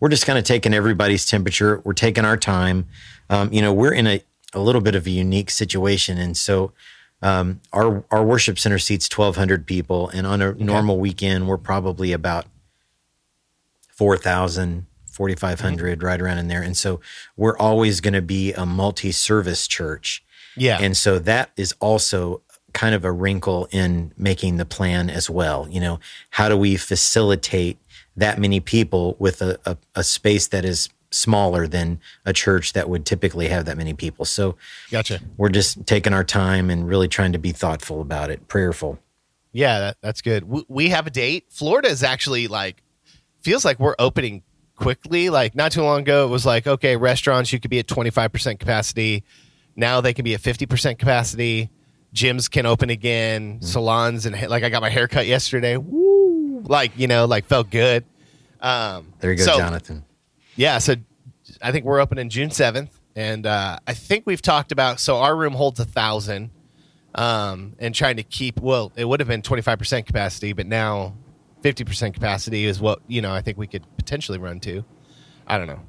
we're 0.00 0.08
just 0.08 0.26
kind 0.26 0.38
of 0.38 0.44
taking 0.44 0.72
everybody's 0.74 1.26
temperature. 1.26 1.80
We're 1.84 1.92
taking 1.92 2.24
our 2.24 2.36
time. 2.36 2.86
Um, 3.30 3.52
you 3.52 3.60
know, 3.60 3.72
we're 3.72 3.92
in 3.92 4.06
a, 4.06 4.22
a 4.54 4.60
little 4.60 4.80
bit 4.80 4.94
of 4.94 5.06
a 5.06 5.10
unique 5.10 5.50
situation. 5.50 6.16
And 6.18 6.36
so 6.36 6.72
um, 7.20 7.60
our, 7.72 8.04
our 8.10 8.24
worship 8.24 8.58
center 8.58 8.78
seats 8.78 9.08
1,200 9.14 9.66
people. 9.66 10.08
And 10.08 10.26
on 10.26 10.40
a 10.40 10.52
normal 10.54 10.98
weekend, 10.98 11.48
we're 11.48 11.58
probably 11.58 12.12
about 12.12 12.46
4,000, 13.96 14.86
4,500, 15.18 16.04
right 16.04 16.20
around 16.20 16.38
in 16.38 16.46
there. 16.46 16.62
And 16.62 16.76
so 16.76 17.00
we're 17.36 17.58
always 17.58 18.00
going 18.00 18.14
to 18.14 18.22
be 18.22 18.52
a 18.52 18.64
multi 18.64 19.10
service 19.10 19.66
church. 19.66 20.22
yeah. 20.56 20.78
And 20.80 20.96
so 20.96 21.18
that 21.18 21.50
is 21.56 21.74
also 21.80 22.42
kind 22.72 22.94
of 22.94 23.04
a 23.04 23.10
wrinkle 23.10 23.66
in 23.72 24.12
making 24.16 24.58
the 24.58 24.64
plan 24.64 25.10
as 25.10 25.28
well. 25.28 25.66
You 25.68 25.80
know, 25.80 25.98
how 26.30 26.48
do 26.48 26.56
we 26.56 26.76
facilitate 26.76 27.78
that 28.16 28.38
many 28.38 28.60
people 28.60 29.16
with 29.18 29.42
a, 29.42 29.58
a, 29.66 29.76
a 29.96 30.04
space 30.04 30.46
that 30.48 30.64
is 30.64 30.88
smaller 31.10 31.66
than 31.66 31.98
a 32.24 32.32
church 32.32 32.74
that 32.74 32.88
would 32.88 33.04
typically 33.04 33.48
have 33.48 33.64
that 33.64 33.76
many 33.76 33.92
people? 33.94 34.24
So 34.24 34.54
gotcha. 34.92 35.18
we're 35.36 35.48
just 35.48 35.84
taking 35.84 36.12
our 36.12 36.22
time 36.22 36.70
and 36.70 36.86
really 36.86 37.08
trying 37.08 37.32
to 37.32 37.38
be 37.40 37.50
thoughtful 37.50 38.00
about 38.00 38.30
it, 38.30 38.46
prayerful. 38.46 39.00
Yeah, 39.50 39.80
that, 39.80 39.96
that's 40.00 40.22
good. 40.22 40.44
We, 40.44 40.64
we 40.68 40.88
have 40.90 41.08
a 41.08 41.10
date. 41.10 41.46
Florida 41.48 41.88
is 41.88 42.04
actually 42.04 42.46
like 42.46 42.84
feels 43.42 43.64
like 43.64 43.80
we're 43.80 43.96
opening 43.98 44.42
quickly. 44.78 45.28
Like 45.28 45.54
not 45.54 45.72
too 45.72 45.82
long 45.82 46.00
ago, 46.00 46.24
it 46.24 46.28
was 46.30 46.46
like 46.46 46.66
okay, 46.66 46.96
restaurants 46.96 47.52
you 47.52 47.60
could 47.60 47.70
be 47.70 47.78
at 47.80 47.86
twenty 47.88 48.10
five 48.10 48.32
percent 48.32 48.60
capacity. 48.60 49.24
Now 49.76 50.00
they 50.00 50.14
can 50.14 50.24
be 50.24 50.34
at 50.34 50.40
fifty 50.40 50.66
percent 50.66 50.98
capacity. 50.98 51.70
Gyms 52.14 52.50
can 52.50 52.64
open 52.64 52.88
again. 52.88 53.60
Salons 53.60 54.24
and 54.24 54.48
like 54.48 54.62
I 54.64 54.70
got 54.70 54.80
my 54.80 54.88
hair 54.90 55.08
cut 55.08 55.26
yesterday. 55.26 55.76
Woo! 55.76 56.62
Like 56.64 56.92
you 56.96 57.06
know, 57.06 57.26
like 57.26 57.44
felt 57.46 57.70
good. 57.70 58.04
Um, 58.60 59.12
There 59.20 59.30
you 59.30 59.38
go, 59.38 59.44
so- 59.44 59.58
Jonathan. 59.58 60.04
yeah, 60.56 60.78
so 60.78 60.94
I 61.62 61.70
think 61.70 61.84
we're 61.84 62.00
opening 62.00 62.28
June 62.28 62.50
seventh, 62.50 62.98
and 63.14 63.46
uh, 63.46 63.78
I 63.86 63.94
think 63.94 64.24
we've 64.26 64.42
talked 64.42 64.72
about. 64.72 64.98
So 65.00 65.18
our 65.18 65.36
room 65.36 65.52
holds 65.52 65.78
a 65.80 65.84
thousand, 65.84 66.50
um, 67.14 67.74
and 67.78 67.94
trying 67.94 68.16
to 68.16 68.22
keep. 68.24 68.60
Well, 68.60 68.90
it 68.96 69.04
would 69.04 69.20
have 69.20 69.28
been 69.28 69.42
twenty 69.42 69.62
five 69.62 69.78
percent 69.78 70.06
capacity, 70.06 70.52
but 70.54 70.66
now 70.66 71.14
fifty 71.62 71.84
percent 71.84 72.14
capacity 72.14 72.64
is 72.64 72.80
what 72.80 73.00
you 73.08 73.20
know. 73.22 73.32
I 73.32 73.40
think 73.42 73.58
we 73.58 73.66
could 73.66 73.84
potentially 73.96 74.38
run 74.38 74.60
to. 74.60 74.84
I 75.46 75.58
don't 75.58 75.66
know. 75.66 75.80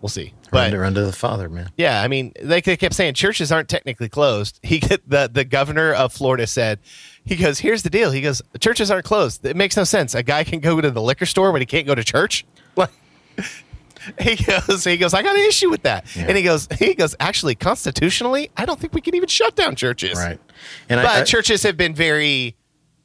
We'll 0.00 0.08
see. 0.08 0.34
Run 0.50 0.50
But 0.50 0.70
to, 0.70 0.78
run 0.80 0.94
to 0.94 1.02
the 1.04 1.12
Father, 1.12 1.48
man. 1.48 1.70
yeah, 1.76 2.02
I 2.02 2.08
mean, 2.08 2.32
like 2.42 2.64
they 2.64 2.76
kept 2.76 2.92
saying, 2.94 3.14
churches 3.14 3.52
aren't 3.52 3.68
technically 3.68 4.08
closed. 4.08 4.58
He 4.62 4.80
the 4.80 5.30
the 5.32 5.44
governor 5.44 5.92
of 5.92 6.12
Florida 6.12 6.46
said, 6.46 6.80
he 7.24 7.36
goes, 7.36 7.60
"Here's 7.60 7.84
the 7.84 7.90
deal." 7.90 8.10
He 8.10 8.20
goes, 8.20 8.42
"Churches 8.58 8.90
aren't 8.90 9.04
closed. 9.04 9.44
It 9.46 9.56
makes 9.56 9.76
no 9.76 9.84
sense. 9.84 10.14
A 10.16 10.22
guy 10.24 10.42
can 10.44 10.58
go 10.58 10.80
to 10.80 10.90
the 10.90 11.00
liquor 11.00 11.26
store, 11.26 11.52
but 11.52 11.60
he 11.62 11.66
can't 11.66 11.86
go 11.86 11.94
to 11.94 12.04
church." 12.04 12.44
Like, 12.74 12.90
he 14.20 14.34
goes, 14.34 14.82
he 14.84 14.96
goes, 14.96 15.14
"I 15.14 15.22
got 15.22 15.36
an 15.36 15.42
issue 15.46 15.70
with 15.70 15.82
that." 15.84 16.04
Yeah. 16.16 16.24
And 16.28 16.36
he 16.36 16.42
goes, 16.42 16.66
he 16.78 16.94
goes, 16.94 17.14
actually, 17.20 17.54
constitutionally, 17.54 18.50
I 18.56 18.64
don't 18.64 18.80
think 18.80 18.94
we 18.94 19.00
can 19.00 19.14
even 19.14 19.28
shut 19.28 19.54
down 19.54 19.76
churches. 19.76 20.18
Right. 20.18 20.40
And 20.88 20.98
But 20.98 21.06
I, 21.06 21.20
I, 21.20 21.24
churches 21.24 21.62
have 21.62 21.76
been 21.76 21.94
very, 21.94 22.56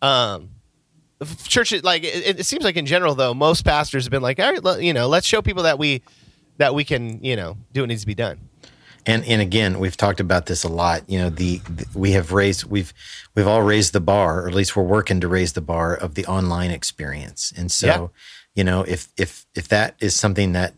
um, 0.02 0.50
churches 1.48 1.84
like 1.84 2.04
it, 2.04 2.40
it 2.40 2.46
seems 2.46 2.64
like 2.64 2.76
in 2.78 2.86
general 2.86 3.16
though, 3.16 3.34
most 3.34 3.64
pastors 3.66 4.06
have 4.06 4.12
been 4.12 4.22
like, 4.22 4.40
all 4.40 4.52
right, 4.54 4.82
you 4.82 4.94
know, 4.94 5.08
let's 5.08 5.26
show 5.28 5.42
people 5.42 5.64
that 5.64 5.80
we 5.80 6.02
that 6.58 6.74
we 6.76 6.84
can, 6.84 7.24
you 7.24 7.36
know, 7.36 7.58
do 7.74 7.82
what 7.82 7.90
needs 7.90 8.02
to 8.02 8.08
be 8.08 8.16
done. 8.16 8.40
and 9.06 9.24
and 9.26 9.42
again 9.42 9.80
we've 9.80 9.96
talked 9.98 10.20
about 10.20 10.48
this 10.48 10.64
a 10.64 10.68
lot 10.68 11.02
you 11.10 11.18
know 11.18 11.30
the, 11.30 11.60
the 11.70 11.86
we 11.96 12.12
have 12.12 12.32
raised 12.34 12.66
we've 12.66 12.94
we've 13.36 13.48
all 13.48 13.62
raised 13.62 13.94
the 13.94 14.02
bar 14.02 14.42
or 14.44 14.48
at 14.50 14.54
least 14.54 14.76
we're 14.76 14.84
working 14.84 15.22
to 15.22 15.28
raise 15.28 15.54
the 15.54 15.62
bar 15.62 15.96
of 15.96 16.16
the 16.16 16.26
online 16.26 16.72
experience 16.72 17.54
and 17.56 17.72
so 17.72 17.88
Yeah. 17.88 18.08
you 18.56 18.64
know 18.66 18.82
if 18.84 19.08
if 19.18 19.46
if 19.56 19.68
that 19.70 19.96
is 20.02 20.14
something 20.16 20.52
that 20.54 20.74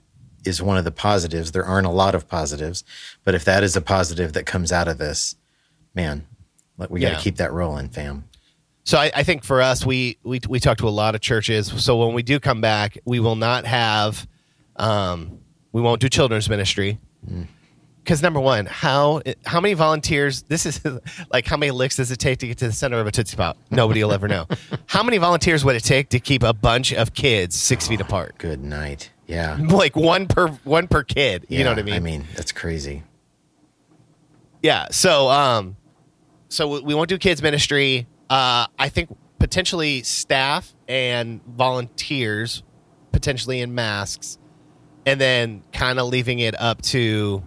is 0.45 0.61
one 0.61 0.77
of 0.77 0.83
the 0.85 0.91
positives 0.91 1.51
there 1.53 1.65
aren't 1.65 1.87
a 1.87 1.91
lot 1.91 2.13
of 2.13 2.27
positives 2.27 2.83
but 3.23 3.33
if 3.35 3.43
that 3.45 3.63
is 3.63 3.75
a 3.75 3.81
positive 3.81 4.33
that 4.33 4.45
comes 4.45 4.71
out 4.71 4.87
of 4.87 4.97
this 4.99 5.35
man 5.95 6.27
like 6.77 6.89
we 6.91 6.99
got 6.99 7.09
to 7.09 7.15
Yeah. 7.15 7.21
keep 7.21 7.37
that 7.37 7.51
rolling 7.51 7.89
fam 7.89 8.25
So 8.89 8.97
I, 8.97 9.11
I 9.17 9.21
think 9.21 9.43
for 9.43 9.61
us, 9.61 9.85
we, 9.85 10.17
we 10.23 10.39
we 10.49 10.59
talk 10.59 10.79
to 10.79 10.87
a 10.87 10.89
lot 10.89 11.13
of 11.13 11.21
churches. 11.21 11.67
So 11.67 11.97
when 12.03 12.15
we 12.15 12.23
do 12.23 12.39
come 12.39 12.59
back, 12.59 12.97
we 13.05 13.19
will 13.19 13.35
not 13.35 13.67
have, 13.67 14.27
um, 14.77 15.41
we 15.71 15.79
won't 15.79 16.01
do 16.01 16.09
children's 16.09 16.49
ministry. 16.49 16.97
Because 18.03 18.23
number 18.23 18.39
one, 18.39 18.65
how 18.65 19.21
how 19.45 19.61
many 19.61 19.75
volunteers? 19.75 20.41
This 20.41 20.65
is 20.65 20.81
like 21.31 21.45
how 21.45 21.55
many 21.55 21.69
licks 21.69 21.97
does 21.97 22.09
it 22.09 22.17
take 22.17 22.39
to 22.39 22.47
get 22.47 22.57
to 22.57 22.65
the 22.65 22.73
center 22.73 22.99
of 22.99 23.05
a 23.05 23.11
tootsie 23.11 23.37
pop? 23.37 23.57
Nobody 23.69 24.03
will 24.03 24.11
ever 24.11 24.27
know. 24.27 24.47
How 24.87 25.03
many 25.03 25.19
volunteers 25.19 25.63
would 25.63 25.75
it 25.75 25.83
take 25.83 26.09
to 26.09 26.19
keep 26.19 26.41
a 26.41 26.51
bunch 26.51 26.91
of 26.91 27.13
kids 27.13 27.55
six 27.55 27.87
feet 27.87 28.01
apart? 28.01 28.39
good 28.39 28.63
night 28.63 29.11
yeah 29.27 29.59
Like 29.61 29.95
one 29.95 30.25
per 30.25 30.47
one 30.63 30.87
per 30.87 31.03
kid. 31.03 31.45
You 31.47 31.63
know 31.63 31.69
what 31.69 31.77
I 31.77 31.83
mean? 31.83 31.93
i 31.93 31.99
mean 31.99 32.25
that's 32.35 32.51
crazy 32.51 33.03
Yeah. 34.63 34.87
So, 34.89 35.29
um, 35.29 35.75
so 36.47 36.81
we 36.81 36.95
won't 36.95 37.09
do 37.09 37.19
kids 37.19 37.43
ministry. 37.43 38.07
Uh, 38.29 38.67
I 38.77 38.89
think 38.89 39.09
potentially 39.39 40.03
staff 40.03 40.73
and 40.87 41.41
volunteers, 41.45 42.63
potentially 43.11 43.61
in 43.61 43.73
masks, 43.73 44.37
and 45.05 45.19
then 45.19 45.63
kind 45.73 45.99
of 45.99 46.07
leaving 46.07 46.39
it 46.39 46.59
up 46.59 46.81
to 46.83 47.43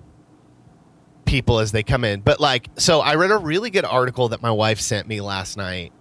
people 1.24 1.60
as 1.60 1.72
they 1.72 1.82
come 1.82 2.04
in. 2.04 2.20
But 2.20 2.40
like, 2.40 2.68
so 2.76 3.00
I 3.00 3.14
read 3.14 3.30
a 3.30 3.36
really 3.36 3.70
good 3.70 3.84
article 3.84 4.30
that 4.30 4.42
my 4.42 4.50
wife 4.50 4.80
sent 4.80 5.06
me 5.06 5.20
last 5.20 5.56
night 5.56 5.92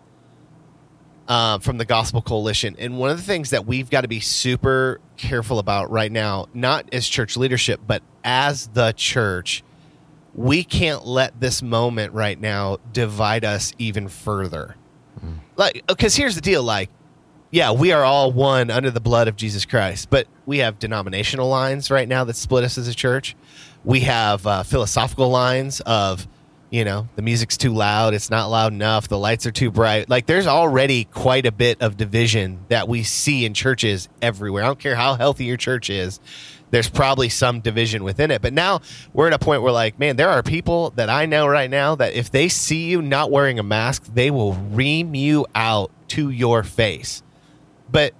uh, 1.27 1.59
from 1.59 1.77
the 1.77 1.85
Gospel 1.85 2.21
Coalition, 2.21 2.75
and 2.79 2.97
one 2.97 3.11
of 3.11 3.17
the 3.17 3.23
things 3.23 3.51
that 3.51 3.65
we've 3.65 3.89
got 3.89 4.01
to 4.01 4.07
be 4.07 4.19
super 4.19 4.99
careful 5.17 5.59
about 5.59 5.91
right 5.91 6.11
now, 6.11 6.47
not 6.53 6.91
as 6.93 7.07
church 7.07 7.37
leadership, 7.37 7.79
but 7.85 8.01
as 8.23 8.67
the 8.67 8.91
church, 8.93 9.63
we 10.33 10.63
can't 10.63 11.05
let 11.05 11.39
this 11.39 11.61
moment 11.61 12.13
right 12.13 12.39
now 12.39 12.77
divide 12.93 13.43
us 13.45 13.73
even 13.77 14.07
further. 14.07 14.75
Mm. 15.23 15.39
Like, 15.55 15.83
because 15.87 16.15
here's 16.15 16.35
the 16.35 16.41
deal, 16.41 16.63
like. 16.63 16.89
Yeah, 17.53 17.73
we 17.73 17.91
are 17.91 18.05
all 18.05 18.31
one 18.31 18.71
under 18.71 18.89
the 18.91 19.01
blood 19.01 19.27
of 19.27 19.35
Jesus 19.35 19.65
Christ, 19.65 20.09
but 20.09 20.25
we 20.45 20.59
have 20.59 20.79
denominational 20.79 21.49
lines 21.49 21.91
right 21.91 22.07
now 22.07 22.23
that 22.23 22.37
split 22.37 22.63
us 22.63 22.77
as 22.77 22.87
a 22.87 22.95
church 22.95 23.35
we 23.83 24.01
have 24.01 24.45
uh, 24.45 24.63
philosophical 24.63 25.29
lines 25.29 25.81
of 25.81 26.27
you 26.69 26.85
know 26.85 27.07
the 27.15 27.21
music's 27.21 27.57
too 27.57 27.73
loud 27.73 28.13
it's 28.13 28.29
not 28.29 28.47
loud 28.47 28.71
enough 28.71 29.07
the 29.07 29.17
lights 29.17 29.45
are 29.45 29.51
too 29.51 29.71
bright 29.71 30.09
like 30.09 30.25
there's 30.25 30.47
already 30.47 31.03
quite 31.05 31.45
a 31.45 31.51
bit 31.51 31.81
of 31.81 31.97
division 31.97 32.63
that 32.69 32.87
we 32.87 33.03
see 33.03 33.43
in 33.43 33.53
churches 33.53 34.07
everywhere 34.21 34.63
i 34.63 34.67
don't 34.67 34.79
care 34.79 34.95
how 34.95 35.15
healthy 35.15 35.45
your 35.45 35.57
church 35.57 35.89
is 35.89 36.19
there's 36.71 36.89
probably 36.89 37.29
some 37.29 37.61
division 37.61 38.03
within 38.03 38.31
it 38.31 38.41
but 38.41 38.53
now 38.53 38.81
we're 39.13 39.27
at 39.27 39.33
a 39.33 39.39
point 39.39 39.61
where 39.61 39.71
like 39.71 39.99
man 39.99 40.15
there 40.15 40.29
are 40.29 40.41
people 40.41 40.89
that 40.91 41.09
i 41.09 41.25
know 41.25 41.47
right 41.47 41.69
now 41.69 41.95
that 41.95 42.13
if 42.13 42.31
they 42.31 42.49
see 42.49 42.89
you 42.89 43.01
not 43.01 43.29
wearing 43.29 43.59
a 43.59 43.63
mask 43.63 44.03
they 44.13 44.31
will 44.31 44.53
ream 44.53 45.13
you 45.13 45.45
out 45.53 45.91
to 46.07 46.29
your 46.29 46.63
face 46.63 47.23
but 47.91 48.13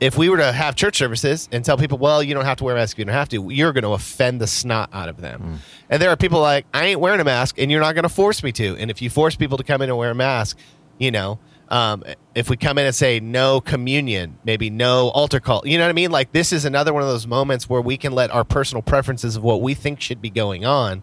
if 0.00 0.18
we 0.18 0.28
were 0.28 0.36
to 0.36 0.52
have 0.52 0.74
church 0.76 0.98
services 0.98 1.48
and 1.52 1.64
tell 1.64 1.78
people, 1.78 1.98
well, 1.98 2.22
you 2.22 2.34
don't 2.34 2.44
have 2.44 2.58
to 2.58 2.64
wear 2.64 2.74
a 2.74 2.78
mask, 2.78 2.98
you 2.98 3.04
don't 3.04 3.14
have 3.14 3.28
to, 3.30 3.50
you're 3.50 3.72
going 3.72 3.84
to 3.84 3.92
offend 3.92 4.40
the 4.40 4.46
snot 4.46 4.90
out 4.92 5.08
of 5.08 5.20
them. 5.20 5.40
Mm. 5.40 5.56
And 5.88 6.02
there 6.02 6.10
are 6.10 6.16
people 6.16 6.40
like, 6.40 6.66
I 6.74 6.86
ain't 6.86 7.00
wearing 7.00 7.20
a 7.20 7.24
mask, 7.24 7.58
and 7.58 7.70
you're 7.70 7.80
not 7.80 7.94
going 7.94 8.02
to 8.02 8.08
force 8.08 8.42
me 8.42 8.52
to. 8.52 8.76
And 8.76 8.90
if 8.90 9.00
you 9.00 9.08
force 9.08 9.36
people 9.36 9.56
to 9.56 9.64
come 9.64 9.82
in 9.82 9.88
and 9.88 9.96
wear 9.96 10.10
a 10.10 10.14
mask, 10.14 10.58
you 10.98 11.10
know, 11.10 11.38
um, 11.74 12.04
if 12.36 12.48
we 12.48 12.56
come 12.56 12.78
in 12.78 12.86
and 12.86 12.94
say 12.94 13.18
no 13.18 13.60
communion, 13.60 14.38
maybe 14.44 14.70
no 14.70 15.08
altar 15.08 15.40
call, 15.40 15.62
you 15.64 15.76
know 15.76 15.82
what 15.82 15.90
I 15.90 15.94
mean? 15.94 16.12
Like 16.12 16.30
this 16.30 16.52
is 16.52 16.64
another 16.64 16.92
one 16.92 17.02
of 17.02 17.08
those 17.08 17.26
moments 17.26 17.68
where 17.68 17.80
we 17.80 17.96
can 17.96 18.12
let 18.12 18.30
our 18.30 18.44
personal 18.44 18.80
preferences 18.80 19.34
of 19.34 19.42
what 19.42 19.60
we 19.60 19.74
think 19.74 20.00
should 20.00 20.22
be 20.22 20.30
going 20.30 20.64
on, 20.64 21.02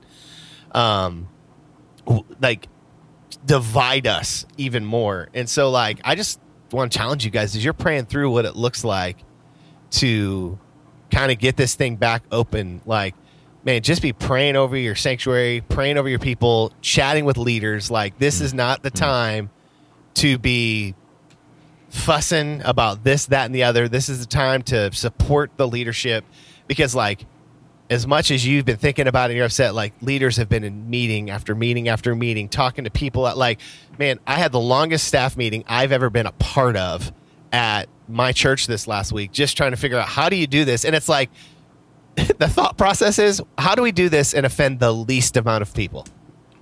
um, 0.71 1.27
like 2.41 2.69
divide 3.45 4.07
us 4.07 4.45
even 4.55 4.85
more. 4.85 5.27
And 5.33 5.49
so, 5.49 5.69
like, 5.69 5.99
I 6.05 6.15
just 6.15 6.39
want 6.71 6.93
to 6.93 6.97
challenge 6.97 7.25
you 7.25 7.31
guys 7.31 7.53
as 7.53 7.65
you're 7.65 7.73
praying 7.73 8.05
through 8.05 8.31
what 8.31 8.45
it 8.45 8.55
looks 8.55 8.85
like 8.85 9.17
to 9.91 10.57
kind 11.11 11.33
of 11.33 11.37
get 11.37 11.57
this 11.57 11.75
thing 11.75 11.97
back 11.97 12.23
open. 12.31 12.79
Like, 12.85 13.15
man, 13.65 13.81
just 13.81 14.01
be 14.01 14.13
praying 14.13 14.55
over 14.55 14.77
your 14.77 14.95
sanctuary, 14.95 15.65
praying 15.67 15.97
over 15.97 16.07
your 16.07 16.19
people, 16.19 16.71
chatting 16.79 17.25
with 17.25 17.37
leaders. 17.37 17.91
Like, 17.91 18.17
this 18.19 18.39
is 18.39 18.53
not 18.53 18.83
the 18.83 18.89
mm-hmm. 18.89 19.03
time 19.03 19.49
to 20.15 20.37
be 20.37 20.95
fussing 21.89 22.61
about 22.63 23.03
this, 23.03 23.25
that, 23.27 23.45
and 23.45 23.55
the 23.55 23.63
other. 23.63 23.87
This 23.87 24.09
is 24.09 24.19
the 24.19 24.25
time 24.25 24.63
to 24.63 24.91
support 24.93 25.51
the 25.57 25.67
leadership 25.67 26.25
because, 26.67 26.95
like, 26.95 27.25
as 27.91 28.07
much 28.07 28.31
as 28.31 28.47
you've 28.47 28.63
been 28.63 28.77
thinking 28.77 29.05
about 29.05 29.29
it 29.29 29.33
and 29.33 29.37
you're 29.37 29.45
upset, 29.45 29.75
like 29.75 29.93
leaders 30.01 30.37
have 30.37 30.47
been 30.47 30.63
in 30.63 30.89
meeting 30.89 31.29
after 31.29 31.53
meeting 31.53 31.89
after 31.89 32.15
meeting, 32.15 32.47
talking 32.47 32.85
to 32.85 32.89
people 32.89 33.27
at 33.27 33.37
like, 33.37 33.59
man, 33.99 34.17
I 34.25 34.35
had 34.35 34.53
the 34.53 34.61
longest 34.61 35.05
staff 35.05 35.35
meeting 35.35 35.65
I've 35.67 35.91
ever 35.91 36.09
been 36.09 36.25
a 36.25 36.31
part 36.31 36.77
of 36.77 37.11
at 37.51 37.89
my 38.07 38.31
church 38.31 38.65
this 38.65 38.87
last 38.87 39.11
week, 39.11 39.33
just 39.33 39.57
trying 39.57 39.71
to 39.71 39.77
figure 39.77 39.97
out 39.97 40.07
how 40.07 40.29
do 40.29 40.37
you 40.37 40.47
do 40.47 40.63
this? 40.63 40.85
And 40.85 40.95
it's 40.95 41.09
like 41.09 41.29
the 42.15 42.47
thought 42.47 42.77
process 42.77 43.19
is 43.19 43.41
how 43.57 43.75
do 43.75 43.81
we 43.81 43.91
do 43.91 44.07
this 44.07 44.33
and 44.33 44.45
offend 44.45 44.79
the 44.79 44.93
least 44.93 45.35
amount 45.35 45.61
of 45.61 45.73
people? 45.73 46.07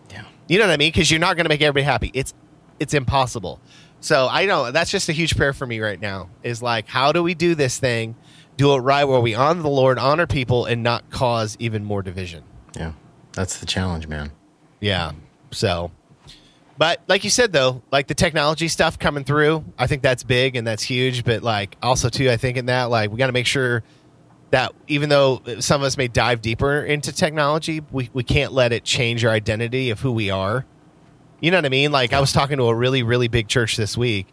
Yeah. 0.09 0.23
You 0.47 0.57
know 0.57 0.65
what 0.65 0.73
I 0.73 0.77
mean? 0.77 0.91
Because 0.91 1.11
you're 1.11 1.19
not 1.19 1.35
going 1.35 1.45
to 1.45 1.49
make 1.49 1.61
everybody 1.61 1.83
happy. 1.83 2.09
It's 2.15 2.33
it's 2.79 2.93
impossible. 2.93 3.59
So 4.01 4.27
I 4.29 4.45
know 4.45 4.71
that's 4.71 4.91
just 4.91 5.09
a 5.09 5.12
huge 5.12 5.36
prayer 5.36 5.53
for 5.53 5.67
me 5.67 5.79
right 5.79 6.00
now. 6.00 6.29
Is 6.43 6.62
like, 6.62 6.88
how 6.88 7.12
do 7.12 7.21
we 7.21 7.33
do 7.33 7.55
this 7.55 7.79
thing? 7.79 8.15
do 8.59 8.74
it 8.74 8.79
right 8.79 9.05
where 9.05 9.21
we 9.21 9.33
honor 9.33 9.62
the 9.62 9.69
Lord, 9.69 9.98
honor 9.98 10.27
people, 10.27 10.65
and 10.65 10.83
not 10.83 11.09
cause 11.09 11.55
even 11.59 11.86
more 11.86 12.03
division. 12.03 12.43
Yeah, 12.75 12.91
that's 13.31 13.59
the 13.62 13.65
challenge, 13.65 14.09
man. 14.09 14.33
Yeah. 14.81 15.13
So, 15.51 15.91
but 16.77 17.01
like 17.07 17.24
you 17.24 17.29
said, 17.29 17.53
though, 17.53 17.81
like 17.89 18.07
the 18.07 18.13
technology 18.13 18.67
stuff 18.67 19.00
coming 19.00 19.24
through, 19.24 19.63
I 19.77 19.88
think 19.88 20.03
that's 20.03 20.24
big 20.24 20.57
and 20.57 20.67
that's 20.67 20.83
huge. 20.83 21.24
But 21.24 21.41
like 21.41 21.77
also 21.81 22.09
too, 22.09 22.29
I 22.29 22.36
think 22.36 22.57
in 22.57 22.65
that 22.65 22.89
like 22.89 23.12
we 23.12 23.17
got 23.17 23.27
to 23.27 23.33
make 23.33 23.48
sure 23.48 23.81
that 24.51 24.74
even 24.88 25.07
though 25.07 25.41
some 25.59 25.79
of 25.79 25.86
us 25.86 25.95
may 25.95 26.09
dive 26.09 26.41
deeper 26.41 26.81
into 26.81 27.13
technology, 27.13 27.81
we, 27.91 28.09
we 28.12 28.24
can't 28.24 28.51
let 28.51 28.74
it 28.74 28.83
change 28.83 29.24
our 29.24 29.31
identity 29.31 29.89
of 29.89 30.01
who 30.01 30.12
we 30.12 30.31
are. 30.31 30.65
You 31.41 31.51
know 31.51 31.58
what 31.58 31.65
I 31.65 31.69
mean? 31.69 31.91
Like 31.91 32.13
I 32.13 32.19
was 32.19 32.31
talking 32.31 32.58
to 32.58 32.65
a 32.65 32.75
really, 32.75 33.03
really 33.03 33.27
big 33.27 33.48
church 33.48 33.77
this 33.77 33.98
week, 33.98 34.27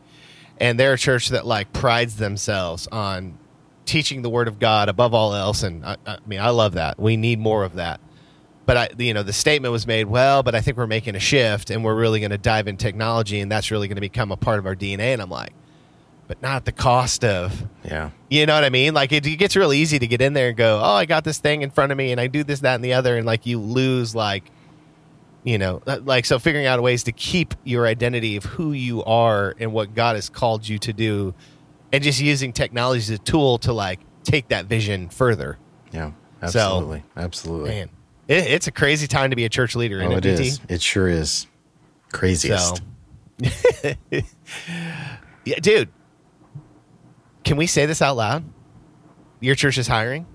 and 0.59 0.79
they're 0.79 0.95
a 0.95 0.99
church 0.99 1.29
that 1.29 1.47
like 1.47 1.73
prides 1.73 2.17
themselves 2.17 2.87
on 2.89 3.39
teaching 3.85 4.23
the 4.23 4.31
word 4.31 4.49
of 4.49 4.59
God 4.59 4.89
above 4.89 5.15
all 5.15 5.35
else. 5.35 5.63
And 5.63 5.85
I, 5.85 5.97
I 6.07 6.19
mean, 6.27 6.41
I 6.41 6.51
love 6.51 6.75
that. 6.75 6.99
We 6.99 7.17
need 7.17 7.39
more 7.39 7.65
of 7.65 7.75
that. 7.75 8.01
But 8.67 8.77
I, 8.77 8.89
you 8.99 9.15
know, 9.15 9.23
the 9.23 9.33
statement 9.33 9.71
was 9.71 9.87
made. 9.87 10.07
Well, 10.07 10.43
but 10.43 10.57
I 10.57 10.61
think 10.61 10.77
we're 10.77 10.89
making 10.89 11.15
a 11.15 11.21
shift, 11.21 11.71
and 11.71 11.85
we're 11.85 11.95
really 11.95 12.19
going 12.19 12.33
to 12.33 12.39
dive 12.39 12.67
in 12.67 12.77
technology, 12.77 13.39
and 13.41 13.51
that's 13.51 13.71
really 13.71 13.87
going 13.87 13.97
to 13.97 14.01
become 14.01 14.33
a 14.33 14.37
part 14.37 14.59
of 14.59 14.67
our 14.67 14.75
DNA. 14.75 15.13
And 15.13 15.23
I'm 15.23 15.31
like, 15.31 15.53
but 16.27 16.43
not 16.43 16.57
at 16.57 16.65
the 16.65 16.73
cost 16.73 17.25
of, 17.25 17.65
yeah, 17.85 18.11
you 18.29 18.45
know 18.47 18.55
what 18.55 18.65
I 18.65 18.71
mean? 18.71 18.93
Like 18.93 19.13
it, 19.13 19.25
it 19.25 19.37
gets 19.37 19.55
real 19.55 19.73
easy 19.73 20.01
to 20.01 20.07
get 20.09 20.21
in 20.21 20.33
there 20.33 20.49
and 20.49 20.57
go, 20.57 20.81
oh, 20.83 20.95
I 20.95 21.07
got 21.07 21.23
this 21.23 21.39
thing 21.39 21.63
in 21.63 21.71
front 21.71 21.93
of 21.93 21.99
me, 21.99 22.11
and 22.11 22.21
I 22.21 22.27
do 22.27 22.43
this, 22.43 22.59
that, 22.61 22.75
and 22.75 22.85
the 22.85 22.95
other, 22.95 23.17
and 23.17 23.25
like 23.25 23.47
you 23.47 23.61
lose 23.61 24.17
like 24.17 24.51
you 25.47 25.57
know 25.57 25.81
uh, 25.87 25.99
like 26.05 26.27
so 26.27 26.39
figuring 26.39 26.67
out 26.67 26.83
ways 26.83 27.05
to 27.05 27.13
keep 27.13 27.55
your 27.65 27.87
identity 27.87 28.37
of 28.37 28.45
who 28.45 28.73
you 28.73 29.03
are 29.05 29.55
and 29.59 29.73
what 29.73 29.95
god 29.95 30.15
has 30.15 30.29
called 30.29 30.69
you 30.69 30.79
to 30.79 30.93
do 30.93 31.35
and 31.93 32.05
just 32.05 32.21
using 32.21 32.53
technology 32.53 32.99
as 32.99 33.11
a 33.11 33.19
tool 33.19 33.57
to 33.59 33.73
like 33.73 34.01
take 34.25 34.49
that 34.49 34.67
vision 34.67 35.09
further. 35.09 35.59
Yeah, 35.93 36.13
absolutely, 36.43 37.01
so, 37.01 37.21
absolutely. 37.21 37.71
Man, 37.71 37.91
it, 38.29 38.47
it's 38.49 38.67
a 38.67 38.73
crazy 38.73 39.07
time 39.07 39.31
to 39.31 39.37
be 39.37 39.45
a 39.45 39.49
church 39.49 39.75
leader. 39.77 40.03
Oh, 40.03 40.11
it, 40.13 40.27
it 40.27 40.41
is. 40.41 40.61
It 40.69 40.83
sure 40.83 41.09
is. 41.09 41.47
Craziest. 42.13 42.83
So. 43.43 43.93
yeah, 45.45 45.59
dude. 45.61 45.89
Can 47.45 47.57
we 47.57 47.67
say 47.67 47.87
this 47.87 48.03
out 48.03 48.17
loud? 48.17 48.45
Your 49.41 49.55
church 49.55 49.79
is 49.79 49.87
hiring. 49.87 50.27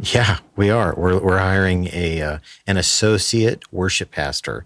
Yeah, 0.00 0.38
we 0.56 0.70
are. 0.70 0.94
We're 0.96 1.18
we're 1.20 1.38
hiring 1.38 1.88
a 1.92 2.20
uh, 2.20 2.38
an 2.66 2.76
associate 2.76 3.62
worship 3.72 4.10
pastor 4.10 4.64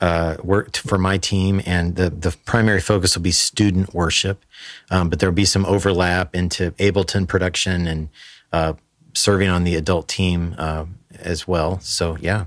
uh, 0.00 0.36
worked 0.42 0.78
for 0.78 0.98
my 0.98 1.16
team, 1.16 1.62
and 1.64 1.96
the 1.96 2.10
the 2.10 2.36
primary 2.44 2.80
focus 2.80 3.16
will 3.16 3.22
be 3.22 3.30
student 3.30 3.94
worship, 3.94 4.44
um, 4.90 5.08
but 5.08 5.20
there 5.20 5.30
will 5.30 5.34
be 5.34 5.44
some 5.44 5.64
overlap 5.64 6.34
into 6.34 6.72
Ableton 6.72 7.26
production 7.28 7.86
and 7.86 8.08
uh, 8.52 8.74
serving 9.14 9.48
on 9.48 9.64
the 9.64 9.76
adult 9.76 10.08
team 10.08 10.54
uh, 10.58 10.86
as 11.20 11.46
well. 11.46 11.78
So 11.80 12.16
yeah, 12.20 12.46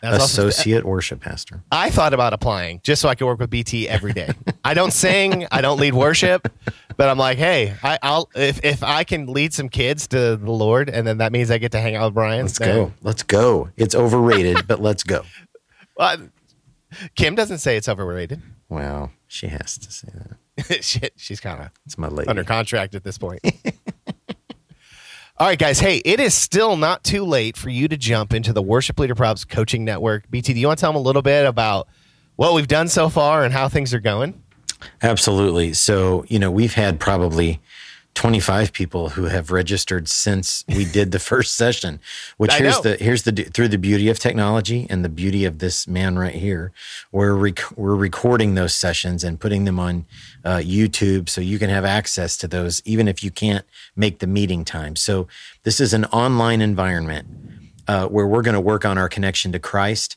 That's 0.00 0.24
associate 0.24 0.78
awesome. 0.78 0.90
worship 0.90 1.20
pastor. 1.20 1.62
I 1.70 1.90
thought 1.90 2.14
about 2.14 2.32
applying 2.32 2.80
just 2.82 3.02
so 3.02 3.08
I 3.08 3.14
could 3.14 3.26
work 3.26 3.38
with 3.38 3.50
BT 3.50 3.88
every 3.88 4.12
day. 4.12 4.32
I 4.64 4.74
don't 4.74 4.92
sing, 4.92 5.46
I 5.52 5.60
don't 5.60 5.78
lead 5.78 5.94
worship, 5.94 6.50
but 6.96 7.08
I'm 7.08 7.18
like, 7.18 7.38
hey, 7.38 7.74
I, 7.82 7.98
will 8.02 8.30
if 8.34 8.64
if 8.64 8.82
I 8.82 9.04
can 9.04 9.26
lead 9.26 9.52
some 9.52 9.68
kids 9.68 10.06
to 10.08 10.36
the 10.36 10.50
Lord, 10.50 10.88
and 10.88 11.06
then 11.06 11.18
that 11.18 11.32
means 11.32 11.50
I 11.50 11.58
get 11.58 11.72
to 11.72 11.80
hang 11.80 11.94
out 11.94 12.06
with 12.06 12.14
Brian. 12.14 12.46
Let's 12.46 12.58
then, 12.58 12.74
go. 12.74 12.92
Let's 13.02 13.22
go. 13.22 13.70
It's 13.76 13.94
overrated, 13.94 14.66
but 14.66 14.80
let's 14.80 15.02
go. 15.02 15.24
Well, 15.94 16.16
Kim 17.16 17.34
doesn't 17.34 17.58
say 17.58 17.76
it's 17.76 17.86
overrated. 17.86 18.40
Well, 18.70 19.12
she 19.28 19.48
has 19.48 19.76
to 19.76 19.92
say 19.92 20.08
that. 20.14 20.82
she, 20.82 21.00
she's 21.16 21.38
kind 21.38 21.60
of 21.60 21.70
it's 21.84 21.98
my 21.98 22.08
lady. 22.08 22.28
under 22.28 22.44
contract 22.44 22.94
at 22.94 23.04
this 23.04 23.18
point. 23.18 23.40
All 25.38 25.46
right, 25.46 25.58
guys. 25.58 25.80
Hey, 25.80 25.98
it 26.04 26.20
is 26.20 26.34
still 26.34 26.76
not 26.76 27.04
too 27.04 27.24
late 27.24 27.56
for 27.56 27.68
you 27.68 27.88
to 27.88 27.96
jump 27.96 28.32
into 28.32 28.52
the 28.52 28.62
Worship 28.62 28.98
Leader 28.98 29.14
Probs 29.14 29.48
Coaching 29.48 29.84
Network. 29.84 30.30
BT, 30.30 30.54
do 30.54 30.60
you 30.60 30.66
want 30.66 30.78
to 30.78 30.80
tell 30.80 30.92
them 30.92 31.00
a 31.00 31.04
little 31.04 31.22
bit 31.22 31.46
about 31.46 31.88
what 32.36 32.54
we've 32.54 32.68
done 32.68 32.88
so 32.88 33.08
far 33.08 33.44
and 33.44 33.52
how 33.52 33.68
things 33.68 33.92
are 33.92 34.00
going? 34.00 34.41
Absolutely. 35.02 35.72
So, 35.72 36.24
you 36.28 36.38
know, 36.38 36.50
we've 36.50 36.74
had 36.74 37.00
probably 37.00 37.60
25 38.14 38.72
people 38.72 39.10
who 39.10 39.24
have 39.24 39.50
registered 39.50 40.06
since 40.06 40.64
we 40.68 40.84
did 40.84 41.12
the 41.12 41.18
first 41.18 41.54
session 41.56 41.98
which 42.36 42.52
here's 42.52 42.76
know. 42.76 42.90
the 42.90 42.96
here's 43.02 43.22
the 43.22 43.32
through 43.32 43.68
the 43.68 43.78
beauty 43.78 44.10
of 44.10 44.18
technology 44.18 44.86
and 44.90 45.02
the 45.02 45.08
beauty 45.08 45.46
of 45.46 45.60
this 45.60 45.88
man 45.88 46.18
right 46.18 46.34
here 46.34 46.72
we're 47.10 47.34
rec- 47.34 47.76
we're 47.76 47.96
recording 47.96 48.54
those 48.54 48.74
sessions 48.74 49.24
and 49.24 49.40
putting 49.40 49.64
them 49.64 49.78
on 49.78 50.04
uh, 50.44 50.58
YouTube 50.58 51.28
so 51.28 51.40
you 51.40 51.58
can 51.58 51.70
have 51.70 51.84
access 51.84 52.36
to 52.36 52.46
those 52.46 52.82
even 52.84 53.08
if 53.08 53.24
you 53.24 53.30
can't 53.30 53.64
make 53.96 54.18
the 54.18 54.26
meeting 54.26 54.64
time 54.64 54.94
so 54.94 55.26
this 55.62 55.80
is 55.80 55.94
an 55.94 56.04
online 56.06 56.60
environment 56.60 57.26
uh, 57.88 58.06
where 58.06 58.26
we're 58.26 58.42
going 58.42 58.54
to 58.54 58.60
work 58.60 58.84
on 58.84 58.98
our 58.98 59.08
connection 59.08 59.52
to 59.52 59.58
Christ 59.58 60.16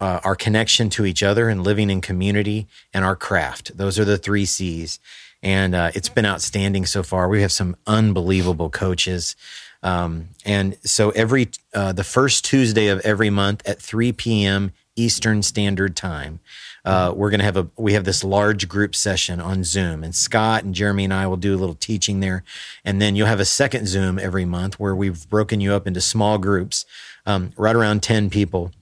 uh, 0.00 0.20
our 0.24 0.34
connection 0.36 0.90
to 0.90 1.04
each 1.04 1.22
other 1.22 1.48
and 1.48 1.64
living 1.64 1.90
in 1.90 2.00
community, 2.00 2.66
and 2.94 3.04
our 3.04 3.16
craft. 3.16 3.76
Those 3.76 3.98
are 3.98 4.04
the 4.04 4.18
three 4.18 4.44
C's. 4.44 4.98
And 5.42 5.74
uh, 5.74 5.90
it's 5.94 6.08
been 6.08 6.26
outstanding 6.26 6.86
so 6.86 7.02
far. 7.02 7.28
We 7.28 7.42
have 7.42 7.52
some 7.52 7.76
unbelievable 7.86 8.70
coaches. 8.70 9.36
Um, 9.82 10.30
and 10.44 10.76
so 10.84 11.10
every 11.10 11.50
uh, 11.72 11.92
the 11.92 12.04
first 12.04 12.44
Tuesday 12.44 12.88
of 12.88 13.00
every 13.00 13.30
month 13.30 13.66
at 13.66 13.80
3 13.80 14.12
p.m. 14.12 14.72
Eastern 14.96 15.42
Standard 15.42 15.94
Time, 15.94 16.40
uh, 16.84 17.12
we're 17.14 17.30
going 17.30 17.38
to 17.38 17.44
have 17.44 17.56
a 17.56 17.68
we 17.76 17.92
have 17.92 18.04
this 18.04 18.24
large 18.24 18.66
group 18.66 18.96
session 18.96 19.40
on 19.40 19.62
Zoom, 19.62 20.02
and 20.02 20.16
Scott 20.16 20.64
and 20.64 20.74
Jeremy 20.74 21.04
and 21.04 21.14
I 21.14 21.28
will 21.28 21.36
do 21.36 21.54
a 21.54 21.58
little 21.58 21.76
teaching 21.76 22.18
there, 22.18 22.42
and 22.84 23.00
then 23.00 23.14
you'll 23.14 23.28
have 23.28 23.38
a 23.38 23.44
second 23.44 23.86
Zoom 23.86 24.18
every 24.18 24.44
month 24.44 24.80
where 24.80 24.96
we've 24.96 25.28
broken 25.28 25.60
you 25.60 25.72
up 25.72 25.86
into 25.86 26.00
small 26.00 26.38
groups, 26.38 26.84
um, 27.24 27.52
right 27.56 27.76
around 27.76 28.02
10 28.02 28.30
people 28.30 28.72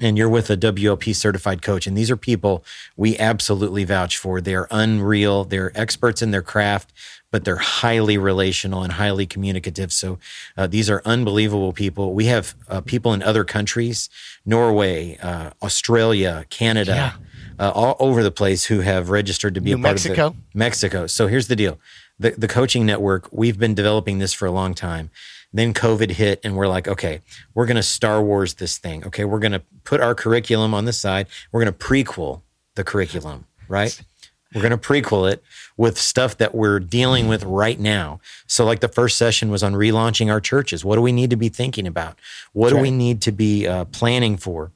and 0.00 0.16
you're 0.18 0.28
with 0.28 0.50
a 0.50 0.56
WLP 0.56 1.14
certified 1.14 1.62
coach. 1.62 1.86
And 1.86 1.96
these 1.96 2.10
are 2.10 2.16
people 2.16 2.64
we 2.96 3.18
absolutely 3.18 3.84
vouch 3.84 4.16
for. 4.18 4.40
They're 4.40 4.68
unreal. 4.70 5.44
They're 5.44 5.72
experts 5.78 6.22
in 6.22 6.30
their 6.30 6.42
craft, 6.42 6.92
but 7.30 7.44
they're 7.44 7.56
highly 7.56 8.18
relational 8.18 8.82
and 8.82 8.92
highly 8.94 9.26
communicative. 9.26 9.92
So 9.92 10.18
uh, 10.56 10.66
these 10.66 10.88
are 10.90 11.02
unbelievable 11.04 11.72
people. 11.72 12.14
We 12.14 12.26
have 12.26 12.54
uh, 12.68 12.80
people 12.80 13.12
in 13.12 13.22
other 13.22 13.44
countries, 13.44 14.08
Norway, 14.46 15.18
uh, 15.22 15.50
Australia, 15.62 16.46
Canada, 16.50 16.92
Yeah. 17.58 17.66
uh, 17.68 17.70
all 17.70 17.96
over 17.98 18.22
the 18.22 18.30
place 18.32 18.64
who 18.66 18.80
have 18.80 19.10
registered 19.10 19.54
to 19.54 19.60
be 19.60 19.70
New 19.70 19.76
a 19.76 19.82
part 19.82 19.94
Mexico? 19.94 20.26
of. 20.28 20.36
Mexico. 20.54 21.06
So 21.06 21.26
here's 21.28 21.48
the 21.48 21.56
deal. 21.56 21.78
The, 22.18 22.30
the 22.32 22.48
coaching 22.48 22.86
network, 22.86 23.28
we've 23.32 23.58
been 23.58 23.74
developing 23.74 24.18
this 24.18 24.32
for 24.32 24.46
a 24.46 24.50
long 24.52 24.74
time. 24.74 25.10
Then 25.52 25.74
COVID 25.74 26.10
hit, 26.10 26.40
and 26.44 26.56
we're 26.56 26.68
like, 26.68 26.88
okay, 26.88 27.20
we're 27.54 27.66
going 27.66 27.76
to 27.76 27.82
Star 27.82 28.22
Wars 28.22 28.54
this 28.54 28.78
thing. 28.78 29.04
Okay, 29.06 29.24
we're 29.24 29.38
going 29.38 29.52
to 29.52 29.62
put 29.84 30.00
our 30.00 30.14
curriculum 30.14 30.72
on 30.72 30.86
the 30.86 30.92
side. 30.92 31.26
We're 31.50 31.62
going 31.62 31.72
to 31.72 31.78
prequel 31.78 32.42
the 32.74 32.84
curriculum, 32.84 33.46
right? 33.68 34.00
We're 34.54 34.62
going 34.62 34.72
to 34.72 34.78
prequel 34.78 35.30
it 35.32 35.42
with 35.76 35.98
stuff 35.98 36.36
that 36.38 36.54
we're 36.54 36.78
dealing 36.78 37.26
with 37.28 37.42
right 37.44 37.78
now. 37.78 38.20
So, 38.46 38.64
like 38.64 38.80
the 38.80 38.88
first 38.88 39.16
session 39.16 39.50
was 39.50 39.62
on 39.62 39.74
relaunching 39.74 40.30
our 40.30 40.40
churches. 40.40 40.84
What 40.84 40.96
do 40.96 41.02
we 41.02 41.12
need 41.12 41.30
to 41.30 41.36
be 41.36 41.48
thinking 41.48 41.86
about? 41.86 42.18
What 42.52 42.70
do 42.70 42.78
we 42.78 42.90
need 42.90 43.22
to 43.22 43.32
be 43.32 43.66
uh, 43.66 43.86
planning 43.86 44.36
for? 44.36 44.72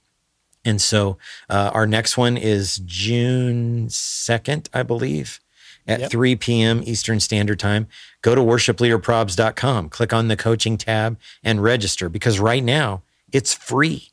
And 0.65 0.81
so, 0.81 1.19
uh, 1.51 1.71
our 1.75 1.87
next 1.87 2.17
one 2.17 2.37
is 2.37 2.79
June 2.85 3.89
2nd, 3.89 4.69
I 4.73 4.83
believe, 4.83 5.41
at 5.87 6.01
Yep. 6.01 6.11
3 6.11 6.37
p.m. 6.37 6.83
Eastern 6.85 7.21
Standard 7.21 7.59
Time. 7.61 7.87
Go 8.23 8.35
to 8.35 8.41
worshipleaderprobs.com, 8.41 9.89
click 9.89 10.13
on 10.13 10.29
the 10.29 10.37
coaching 10.37 10.77
tab, 10.77 11.19
and 11.43 11.63
register 11.63 12.09
because 12.09 12.39
right 12.41 12.63
now 12.65 13.03
it's 13.33 13.55
free. 13.55 14.11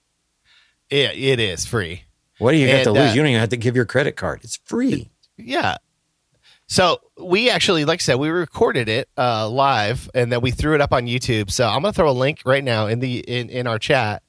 Yeah, 0.90 1.12
it 1.12 1.40
is 1.40 1.66
free. 1.66 2.04
What 2.40 2.52
do 2.52 2.58
you 2.58 2.68
got 2.68 2.84
to 2.84 2.92
lose? 2.92 3.12
uh, 3.12 3.14
you 3.14 3.22
don't 3.22 3.28
even 3.28 3.40
have 3.40 3.50
to 3.50 3.58
give 3.58 3.76
your 3.76 3.86
credit 3.86 4.16
card. 4.16 4.42
It's 4.44 4.58
free. 4.66 5.10
Yeah. 5.38 5.78
So 6.68 7.02
we 7.22 7.50
actually, 7.50 7.86
like 7.86 8.00
I 8.00 8.04
said, 8.04 8.16
we 8.16 8.30
recorded 8.30 8.90
it 8.90 9.10
uh, 9.18 9.48
live 9.50 10.10
and 10.14 10.32
then 10.32 10.42
we 10.42 10.52
threw 10.52 10.76
it 10.76 10.82
up 10.82 10.94
on 10.94 11.06
YouTube. 11.06 11.52
So 11.52 11.68
I'm 11.68 11.82
gonna 11.82 11.94
throw 11.94 12.10
a 12.10 12.12
link 12.12 12.42
right 12.46 12.64
now 12.64 12.88
in 12.88 13.00
the 13.00 13.20
in, 13.20 13.50
in 13.50 13.68
our 13.68 13.78
chat, 13.80 14.24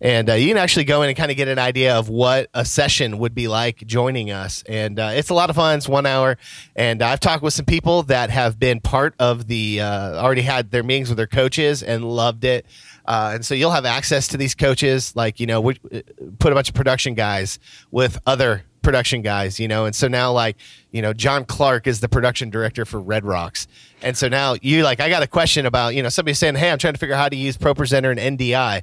and 0.00 0.30
uh, 0.30 0.34
you 0.34 0.48
can 0.48 0.56
actually 0.56 0.84
go 0.84 1.02
in 1.02 1.08
and 1.08 1.16
kind 1.16 1.30
of 1.30 1.36
get 1.36 1.48
an 1.48 1.58
idea 1.58 1.96
of 1.96 2.08
what 2.08 2.48
a 2.54 2.64
session 2.64 3.18
would 3.18 3.34
be 3.34 3.48
like 3.48 3.86
joining 3.86 4.30
us. 4.30 4.64
And 4.68 4.98
uh, 4.98 5.10
it's 5.14 5.28
a 5.28 5.34
lot 5.34 5.50
of 5.50 5.56
fun. 5.56 5.76
It's 5.76 5.88
one 5.88 6.06
hour, 6.06 6.38
and 6.74 7.02
I've 7.02 7.20
talked 7.20 7.42
with 7.42 7.52
some 7.52 7.66
people 7.66 8.04
that 8.04 8.30
have 8.30 8.58
been 8.58 8.80
part 8.80 9.14
of 9.18 9.46
the 9.46 9.80
uh, 9.80 10.14
already 10.22 10.42
had 10.42 10.70
their 10.70 10.82
meetings 10.82 11.08
with 11.08 11.18
their 11.18 11.26
coaches 11.26 11.82
and 11.82 12.04
loved 12.04 12.44
it. 12.44 12.66
Uh, 13.04 13.32
and 13.34 13.44
so 13.44 13.54
you'll 13.54 13.72
have 13.72 13.84
access 13.84 14.28
to 14.28 14.36
these 14.36 14.54
coaches, 14.54 15.14
like 15.16 15.40
you 15.40 15.46
know, 15.46 15.60
we 15.60 15.78
uh, 15.92 16.00
put 16.38 16.52
a 16.52 16.54
bunch 16.54 16.68
of 16.68 16.74
production 16.74 17.14
guys 17.14 17.58
with 17.90 18.18
other 18.26 18.64
production 18.82 19.20
guys, 19.20 19.60
you 19.60 19.68
know, 19.68 19.84
and 19.84 19.94
so 19.94 20.08
now 20.08 20.32
like 20.32 20.56
you 20.90 21.02
know, 21.02 21.12
John 21.12 21.44
Clark 21.44 21.86
is 21.86 22.00
the 22.00 22.08
production 22.08 22.50
director 22.50 22.84
for 22.84 23.00
Red 23.00 23.24
Rocks, 23.24 23.66
and 24.00 24.16
so 24.16 24.28
now 24.28 24.56
you 24.62 24.82
like, 24.82 25.00
I 25.00 25.08
got 25.08 25.22
a 25.22 25.26
question 25.26 25.66
about 25.66 25.94
you 25.94 26.02
know 26.02 26.08
somebody 26.08 26.34
saying, 26.34 26.54
hey, 26.54 26.70
I'm 26.70 26.78
trying 26.78 26.94
to 26.94 26.98
figure 26.98 27.14
out 27.14 27.20
how 27.20 27.28
to 27.28 27.36
use 27.36 27.58
ProPresenter 27.58 28.16
and 28.16 28.38
NDI. 28.38 28.82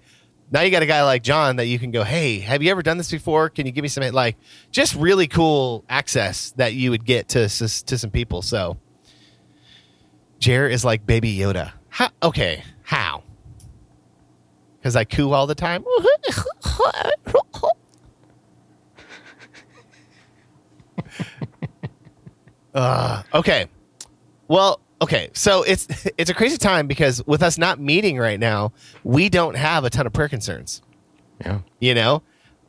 Now 0.50 0.62
you 0.62 0.72
got 0.72 0.82
a 0.82 0.86
guy 0.86 1.04
like 1.04 1.24
John 1.24 1.58
that 1.58 1.66
you 1.66 1.78
can 1.78 1.92
go, 1.92 2.04
hey, 2.04 2.40
have 2.40 2.64
you 2.64 2.72
ever 2.72 2.82
done 2.82 2.98
this 2.98 3.12
before? 3.12 3.50
Can 3.50 3.66
you 3.66 3.74
give 3.74 3.84
me 3.84 3.90
some 3.90 4.10
like 4.14 4.38
just 4.72 4.96
really 4.96 5.28
cool 5.28 5.84
access 5.90 6.52
that 6.52 6.74
you 6.74 6.92
would 6.92 7.06
get 7.06 7.28
to 7.30 7.50
to, 7.50 7.98
some 7.98 8.12
people? 8.12 8.42
So. 8.42 8.78
Jer 10.40 10.68
is 10.68 10.86
like 10.86 11.06
Baby 11.06 11.36
Yoda. 11.36 11.74
How, 11.90 12.10
okay, 12.22 12.64
how? 12.84 13.24
Because 14.78 14.96
I 14.96 15.04
coo 15.04 15.34
all 15.34 15.48
the 15.48 15.56
time. 15.56 15.84
uh, 22.74 23.24
okay. 23.34 23.66
Well, 24.48 24.80
okay. 25.02 25.30
So 25.34 25.64
it's 25.64 25.88
it's 26.18 26.30
a 26.30 26.34
crazy 26.34 26.58
time 26.58 26.88
because 26.88 27.26
with 27.26 27.44
us 27.44 27.58
not 27.58 27.80
meeting 27.80 28.18
right 28.18 28.40
now, 28.40 28.74
we 29.04 29.30
don't 29.30 29.56
have 29.56 29.84
a 29.84 29.90
ton 29.90 30.08
of 30.08 30.14
prayer 30.14 30.30
concerns. 30.30 30.82
Yeah. 31.42 31.60
You 31.80 31.94
know, 31.94 32.24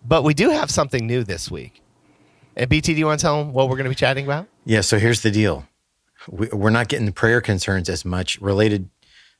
but 0.04 0.24
we 0.24 0.34
do 0.34 0.50
have 0.50 0.70
something 0.70 1.06
new 1.06 1.24
this 1.24 1.50
week. 1.50 1.82
And 2.56 2.68
BT, 2.68 2.94
do 2.94 2.98
you 2.98 3.06
want 3.06 3.20
to 3.20 3.24
tell 3.24 3.38
them 3.42 3.52
what 3.52 3.68
we're 3.68 3.76
going 3.76 3.84
to 3.84 3.90
be 3.90 3.94
chatting 3.94 4.24
about? 4.24 4.46
Yeah. 4.64 4.80
So 4.80 4.98
here's 4.98 5.22
the 5.22 5.30
deal. 5.30 5.66
We, 6.28 6.48
we're 6.48 6.70
not 6.70 6.88
getting 6.88 7.06
the 7.06 7.12
prayer 7.12 7.40
concerns 7.40 7.88
as 7.88 8.04
much 8.04 8.40
related. 8.40 8.90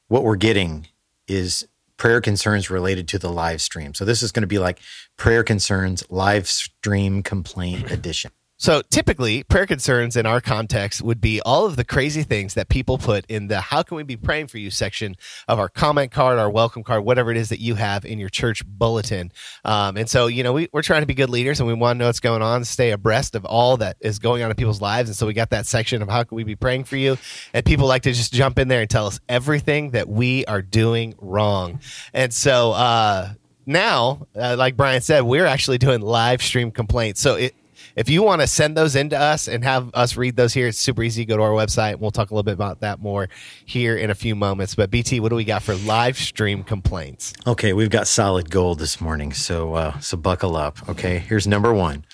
What 0.07 0.22
we're 0.22 0.37
getting 0.37 0.87
is 1.27 1.66
prayer 1.98 2.20
concerns 2.20 2.70
related 2.70 3.09
to 3.09 3.18
the 3.18 3.31
live 3.31 3.61
stream. 3.61 3.92
So 3.92 4.05
this 4.05 4.22
is 4.22 4.33
going 4.33 4.42
to 4.42 4.46
be 4.46 4.59
like 4.59 4.79
prayer 5.16 5.42
concerns 5.42 6.05
live 6.09 6.48
stream 6.48 7.22
complaint 7.22 7.90
edition. 7.90 8.31
So 8.60 8.82
typically, 8.90 9.44
prayer 9.44 9.66
concerns 9.66 10.16
in 10.16 10.26
our 10.26 10.40
context 10.40 11.00
would 11.00 11.20
be 11.20 11.40
all 11.42 11.64
of 11.64 11.76
the 11.76 11.84
crazy 11.84 12.24
things 12.24 12.54
that 12.54 12.68
people 12.68 12.98
put 12.98 13.24
in 13.26 13.46
the 13.46 13.60
"How 13.60 13.84
can 13.84 13.96
we 13.96 14.02
be 14.02 14.16
praying 14.16 14.48
for 14.48 14.58
you?" 14.58 14.68
section 14.72 15.16
of 15.46 15.60
our 15.60 15.68
comment 15.68 16.10
card, 16.10 16.40
our 16.40 16.50
welcome 16.50 16.82
card, 16.82 17.04
whatever 17.04 17.30
it 17.30 17.36
is 17.36 17.50
that 17.50 17.60
you 17.60 17.76
have 17.76 18.04
in 18.04 18.18
your 18.18 18.28
church 18.28 18.64
bulletin. 18.66 19.30
Um, 19.64 19.96
and 19.96 20.10
so, 20.10 20.26
you 20.26 20.42
know, 20.42 20.52
we, 20.52 20.68
we're 20.72 20.82
trying 20.82 21.02
to 21.02 21.06
be 21.06 21.14
good 21.14 21.30
leaders, 21.30 21.60
and 21.60 21.68
we 21.68 21.74
want 21.74 21.96
to 21.96 21.98
know 22.00 22.06
what's 22.06 22.18
going 22.18 22.42
on, 22.42 22.64
stay 22.64 22.90
abreast 22.90 23.36
of 23.36 23.44
all 23.44 23.76
that 23.76 23.96
is 24.00 24.18
going 24.18 24.42
on 24.42 24.50
in 24.50 24.56
people's 24.56 24.80
lives. 24.80 25.08
And 25.08 25.14
so, 25.14 25.24
we 25.24 25.34
got 25.34 25.50
that 25.50 25.66
section 25.66 26.02
of 26.02 26.08
"How 26.08 26.24
can 26.24 26.34
we 26.34 26.42
be 26.42 26.56
praying 26.56 26.82
for 26.82 26.96
you?" 26.96 27.16
And 27.54 27.64
people 27.64 27.86
like 27.86 28.02
to 28.02 28.12
just 28.12 28.32
jump 28.32 28.58
in 28.58 28.66
there 28.66 28.80
and 28.80 28.90
tell 28.90 29.06
us 29.06 29.20
everything 29.28 29.92
that 29.92 30.08
we 30.08 30.44
are 30.46 30.62
doing 30.62 31.14
wrong. 31.18 31.78
And 32.12 32.34
so, 32.34 32.72
uh, 32.72 33.34
now, 33.66 34.26
uh, 34.34 34.56
like 34.58 34.76
Brian 34.76 35.02
said, 35.02 35.20
we're 35.20 35.46
actually 35.46 35.76
doing 35.76 36.00
live 36.00 36.42
stream 36.42 36.70
complaints. 36.70 37.20
So 37.20 37.34
it 37.34 37.54
if 37.98 38.08
you 38.08 38.22
want 38.22 38.40
to 38.40 38.46
send 38.46 38.76
those 38.76 38.94
into 38.94 39.18
us 39.18 39.48
and 39.48 39.64
have 39.64 39.90
us 39.92 40.16
read 40.16 40.37
those 40.37 40.54
here, 40.54 40.68
it's 40.68 40.78
super 40.78 41.02
easy. 41.02 41.24
Go 41.24 41.37
to 41.37 41.42
our 41.42 41.50
website. 41.50 41.98
We'll 41.98 42.12
talk 42.12 42.30
a 42.30 42.34
little 42.34 42.44
bit 42.44 42.54
about 42.54 42.78
that 42.80 43.00
more 43.00 43.28
here 43.66 43.96
in 43.96 44.08
a 44.08 44.14
few 44.14 44.37
moments. 44.37 44.76
But 44.76 44.88
BT, 44.88 45.18
what 45.18 45.30
do 45.30 45.34
we 45.34 45.42
got 45.42 45.64
for 45.64 45.74
live 45.74 46.16
stream 46.16 46.62
complaints? 46.62 47.32
Okay, 47.44 47.72
we've 47.72 47.90
got 47.90 48.06
solid 48.06 48.52
gold 48.52 48.78
this 48.78 49.00
morning, 49.00 49.32
so 49.32 49.74
uh, 49.74 49.98
so 49.98 50.16
buckle 50.16 50.54
up. 50.54 50.88
Okay, 50.88 51.18
here's 51.18 51.48
number 51.48 51.74
one, 51.74 52.04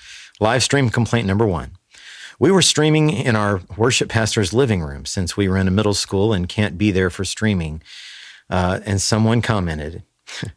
live 0.41 0.63
stream 0.63 0.89
complaint 0.89 1.27
number 1.27 1.47
one. 1.47 1.73
We 2.39 2.51
were 2.51 2.63
streaming 2.63 3.11
in 3.11 3.37
our 3.37 3.61
worship 3.77 4.09
pastor's 4.09 4.55
living 4.55 4.81
room 4.81 5.05
since 5.05 5.37
we 5.37 5.49
run 5.49 5.69
a 5.69 5.71
middle 5.71 5.95
school 5.95 6.33
and 6.33 6.49
can't 6.49 6.79
be 6.79 6.93
there 6.93 7.11
for 7.11 7.27
streaming. 7.27 7.83
Uh, 8.49 8.81
and 8.87 9.03
someone 9.03 9.43
commented, 9.43 10.03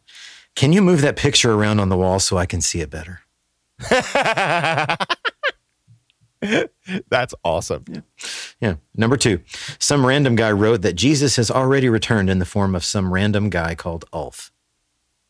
"Can 0.56 0.72
you 0.72 0.80
move 0.80 1.02
that 1.02 1.16
picture 1.16 1.52
around 1.52 1.80
on 1.80 1.90
the 1.90 1.98
wall 1.98 2.18
so 2.18 2.38
I 2.38 2.46
can 2.46 2.62
see 2.62 2.80
it 2.80 2.88
better?" 2.88 3.20
That's 7.08 7.34
awesome. 7.44 7.84
Yeah. 8.60 8.74
Number 8.94 9.16
two, 9.16 9.40
some 9.78 10.06
random 10.06 10.36
guy 10.36 10.52
wrote 10.52 10.82
that 10.82 10.94
Jesus 10.94 11.36
has 11.36 11.50
already 11.50 11.88
returned 11.88 12.30
in 12.30 12.38
the 12.38 12.44
form 12.44 12.74
of 12.74 12.84
some 12.84 13.12
random 13.12 13.50
guy 13.50 13.74
called 13.74 14.04
Ulf. 14.12 14.52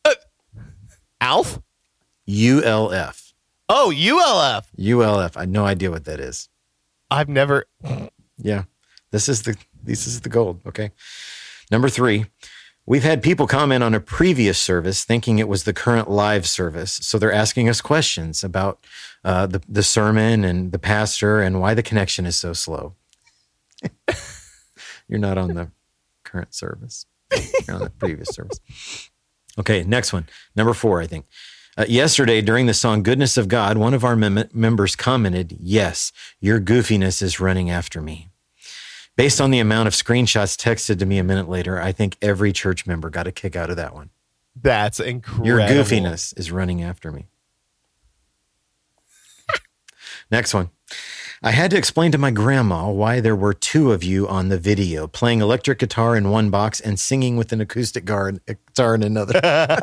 Uh, 0.04 0.14
Alf? 1.20 1.60
U 2.26 2.62
L 2.62 2.92
F. 2.92 3.32
Oh, 3.70 3.90
ULF. 3.90 4.68
U 4.76 5.02
L 5.02 5.20
F. 5.20 5.36
I 5.36 5.40
had 5.40 5.50
no 5.50 5.64
idea 5.64 5.90
what 5.90 6.04
that 6.04 6.20
is. 6.20 6.48
I've 7.10 7.28
never. 7.28 7.64
Yeah. 8.36 8.64
This 9.10 9.28
is 9.28 9.42
the 9.42 9.56
this 9.82 10.06
is 10.06 10.20
the 10.20 10.28
gold. 10.28 10.60
Okay. 10.66 10.90
Number 11.70 11.88
three, 11.88 12.26
we've 12.88 13.04
had 13.04 13.22
people 13.22 13.46
comment 13.46 13.84
on 13.84 13.94
a 13.94 14.00
previous 14.00 14.58
service 14.58 15.04
thinking 15.04 15.38
it 15.38 15.46
was 15.46 15.64
the 15.64 15.74
current 15.74 16.10
live 16.10 16.48
service. 16.48 16.92
So 17.02 17.18
they're 17.18 17.32
asking 17.32 17.68
us 17.68 17.82
questions 17.82 18.42
about 18.42 18.84
uh, 19.22 19.46
the, 19.46 19.60
the 19.68 19.82
sermon 19.82 20.42
and 20.42 20.72
the 20.72 20.78
pastor 20.78 21.42
and 21.42 21.60
why 21.60 21.74
the 21.74 21.82
connection 21.82 22.24
is 22.24 22.36
so 22.36 22.54
slow. 22.54 22.94
You're 25.08 25.18
not 25.18 25.36
on 25.36 25.54
the 25.54 25.70
current 26.24 26.54
service. 26.54 27.04
You're 27.66 27.76
on 27.76 27.82
the 27.82 27.90
previous 27.90 28.28
service. 28.30 28.58
Okay, 29.58 29.84
next 29.84 30.14
one. 30.14 30.26
Number 30.56 30.72
four, 30.72 31.02
I 31.02 31.06
think. 31.06 31.26
Uh, 31.76 31.84
yesterday, 31.88 32.40
during 32.40 32.66
the 32.66 32.74
song 32.74 33.02
Goodness 33.02 33.36
of 33.36 33.48
God, 33.48 33.76
one 33.76 33.92
of 33.92 34.02
our 34.02 34.16
mem- 34.16 34.48
members 34.52 34.96
commented, 34.96 35.56
Yes, 35.60 36.10
your 36.40 36.58
goofiness 36.58 37.20
is 37.20 37.38
running 37.38 37.70
after 37.70 38.00
me. 38.00 38.27
Based 39.18 39.40
on 39.40 39.50
the 39.50 39.58
amount 39.58 39.88
of 39.88 39.94
screenshots 39.94 40.56
texted 40.56 41.00
to 41.00 41.06
me 41.06 41.18
a 41.18 41.24
minute 41.24 41.48
later, 41.48 41.82
I 41.82 41.90
think 41.90 42.16
every 42.22 42.52
church 42.52 42.86
member 42.86 43.10
got 43.10 43.26
a 43.26 43.32
kick 43.32 43.56
out 43.56 43.68
of 43.68 43.74
that 43.74 43.92
one. 43.92 44.10
That's 44.54 45.00
incredible. 45.00 45.44
Your 45.44 45.58
goofiness 45.58 46.38
is 46.38 46.52
running 46.52 46.84
after 46.84 47.10
me. 47.10 47.26
Next 50.30 50.54
one. 50.54 50.70
I 51.42 51.50
had 51.50 51.72
to 51.72 51.76
explain 51.76 52.12
to 52.12 52.18
my 52.18 52.30
grandma 52.30 52.90
why 52.90 53.18
there 53.18 53.34
were 53.34 53.54
two 53.54 53.90
of 53.90 54.04
you 54.04 54.28
on 54.28 54.50
the 54.50 54.58
video, 54.58 55.08
playing 55.08 55.40
electric 55.40 55.80
guitar 55.80 56.14
in 56.14 56.30
one 56.30 56.50
box 56.50 56.78
and 56.78 56.96
singing 57.00 57.36
with 57.36 57.52
an 57.52 57.60
acoustic 57.60 58.08
eh, 58.08 58.54
guitar 58.68 58.94
in 58.94 59.02
another. 59.02 59.40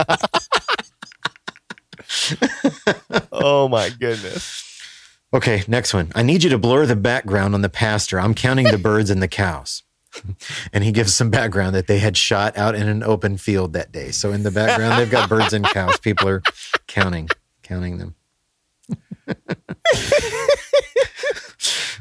oh 3.33 3.67
my 3.67 3.89
goodness. 3.99 4.64
Okay, 5.35 5.63
next 5.67 5.93
one. 5.93 6.13
I 6.15 6.21
need 6.21 6.45
you 6.45 6.49
to 6.51 6.57
blur 6.57 6.85
the 6.85 6.95
background 6.95 7.55
on 7.55 7.61
the 7.61 7.67
pastor. 7.67 8.21
I'm 8.21 8.33
counting 8.33 8.67
the 8.67 8.77
birds 8.77 9.09
and 9.09 9.21
the 9.21 9.27
cows. 9.27 9.83
and 10.73 10.81
he 10.81 10.93
gives 10.93 11.13
some 11.13 11.29
background 11.29 11.75
that 11.75 11.87
they 11.87 11.99
had 11.99 12.15
shot 12.15 12.57
out 12.57 12.73
in 12.73 12.87
an 12.87 13.03
open 13.03 13.35
field 13.35 13.73
that 13.73 13.91
day. 13.91 14.11
So 14.11 14.31
in 14.31 14.43
the 14.43 14.51
background, 14.51 14.97
they've 14.97 15.11
got 15.11 15.27
birds 15.27 15.51
and 15.51 15.65
cows. 15.65 15.99
People 15.99 16.29
are 16.29 16.41
counting, 16.87 17.27
counting 17.63 17.97
them. 17.97 18.15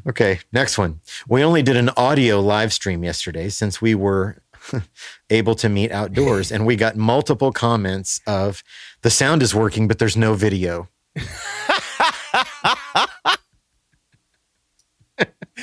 okay, 0.06 0.38
next 0.52 0.78
one. 0.78 1.00
We 1.28 1.42
only 1.42 1.62
did 1.62 1.76
an 1.76 1.90
audio 1.96 2.38
live 2.38 2.72
stream 2.72 3.02
yesterday 3.02 3.48
since 3.48 3.82
we 3.82 3.96
were 3.96 4.42
able 5.28 5.56
to 5.56 5.68
meet 5.68 5.90
outdoors, 5.90 6.52
and 6.52 6.64
we 6.64 6.76
got 6.76 6.94
multiple 6.94 7.50
comments 7.50 8.20
of 8.28 8.62
the 9.02 9.10
sound 9.10 9.42
is 9.42 9.56
working, 9.56 9.88
but 9.88 9.98
there's 9.98 10.16
no 10.16 10.34
video. 10.34 10.88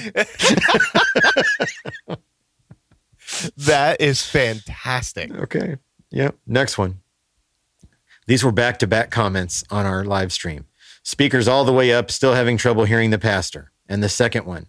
that 3.58 4.00
is 4.00 4.26
fantastic. 4.26 5.34
Okay. 5.34 5.78
Yep. 6.12 6.36
Next 6.46 6.78
one. 6.78 7.00
These 8.28 8.44
were 8.44 8.52
back 8.52 8.80
to 8.80 8.88
back 8.88 9.12
comments 9.12 9.64
on 9.70 9.86
our 9.86 10.04
live 10.04 10.32
stream. 10.32 10.66
Speakers 11.04 11.48
all 11.48 11.66
the 11.66 11.74
way 11.74 11.94
up, 11.94 12.12
still 12.12 12.34
having 12.34 12.58
trouble 12.58 12.86
hearing 12.86 13.10
the 13.10 13.18
pastor. 13.18 13.72
And 13.90 14.04
the 14.04 14.10
second 14.10 14.46
one. 14.46 14.68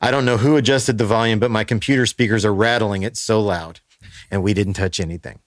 I 0.00 0.10
don't 0.10 0.24
know 0.24 0.38
who 0.38 0.56
adjusted 0.56 0.98
the 0.98 1.06
volume, 1.06 1.38
but 1.38 1.50
my 1.50 1.64
computer 1.64 2.06
speakers 2.06 2.44
are 2.44 2.54
rattling 2.54 3.02
it 3.02 3.16
so 3.16 3.40
loud. 3.40 3.80
And 4.30 4.42
we 4.42 4.54
didn't 4.54 4.74
touch 4.74 5.00
anything. 5.00 5.40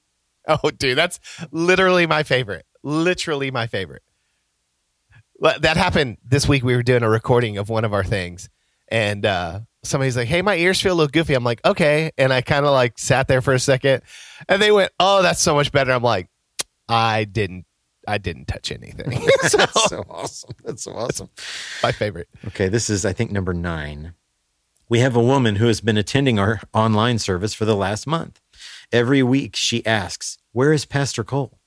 Oh, 0.47 0.71
dude, 0.71 0.97
that's 0.97 1.19
literally 1.51 2.05
my 2.05 2.23
favorite. 2.23 2.65
Literally 2.83 3.49
my 3.49 3.67
favorite. 3.67 4.03
That 5.39 5.77
happened 5.77 6.17
this 6.23 6.47
week. 6.47 6.63
We 6.63 6.75
were 6.75 6.83
doing 6.83 7.03
a 7.03 7.09
recording 7.09 7.57
of 7.57 7.69
one 7.69 7.85
of 7.85 7.93
our 7.93 8.03
things, 8.03 8.49
and 8.93 9.25
uh, 9.25 9.61
somebody's 9.83 10.15
like, 10.15 10.27
"Hey, 10.27 10.43
my 10.43 10.55
ears 10.55 10.79
feel 10.79 10.93
a 10.93 10.95
little 10.95 11.11
goofy." 11.11 11.33
I'm 11.33 11.43
like, 11.43 11.59
"Okay," 11.65 12.11
and 12.17 12.31
I 12.31 12.41
kind 12.41 12.65
of 12.65 12.71
like 12.71 12.97
sat 12.99 13.27
there 13.27 13.41
for 13.41 13.53
a 13.53 13.59
second, 13.59 14.03
and 14.47 14.61
they 14.61 14.71
went, 14.71 14.91
"Oh, 14.99 15.23
that's 15.23 15.41
so 15.41 15.55
much 15.55 15.71
better." 15.71 15.91
I'm 15.91 16.03
like, 16.03 16.29
"I 16.87 17.25
didn't, 17.25 17.65
I 18.07 18.19
didn't 18.19 18.45
touch 18.45 18.71
anything." 18.71 19.19
so, 19.41 19.57
that's 19.57 19.89
so 19.89 20.05
awesome. 20.07 20.55
That's 20.63 20.83
so 20.83 20.93
awesome. 20.93 21.29
My 21.81 21.91
favorite. 21.91 22.29
Okay, 22.47 22.69
this 22.69 22.89
is 22.89 23.03
I 23.03 23.13
think 23.13 23.31
number 23.31 23.53
nine. 23.53 24.13
We 24.87 24.99
have 24.99 25.15
a 25.15 25.23
woman 25.23 25.55
who 25.55 25.65
has 25.67 25.81
been 25.81 25.97
attending 25.97 26.37
our 26.37 26.61
online 26.71 27.17
service 27.17 27.55
for 27.55 27.65
the 27.65 27.75
last 27.75 28.05
month. 28.05 28.39
Every 28.91 29.23
week 29.23 29.55
she 29.55 29.83
asks, 29.87 30.37
"Where 30.51 30.71
is 30.71 30.85
Pastor 30.85 31.23
Cole?" 31.23 31.59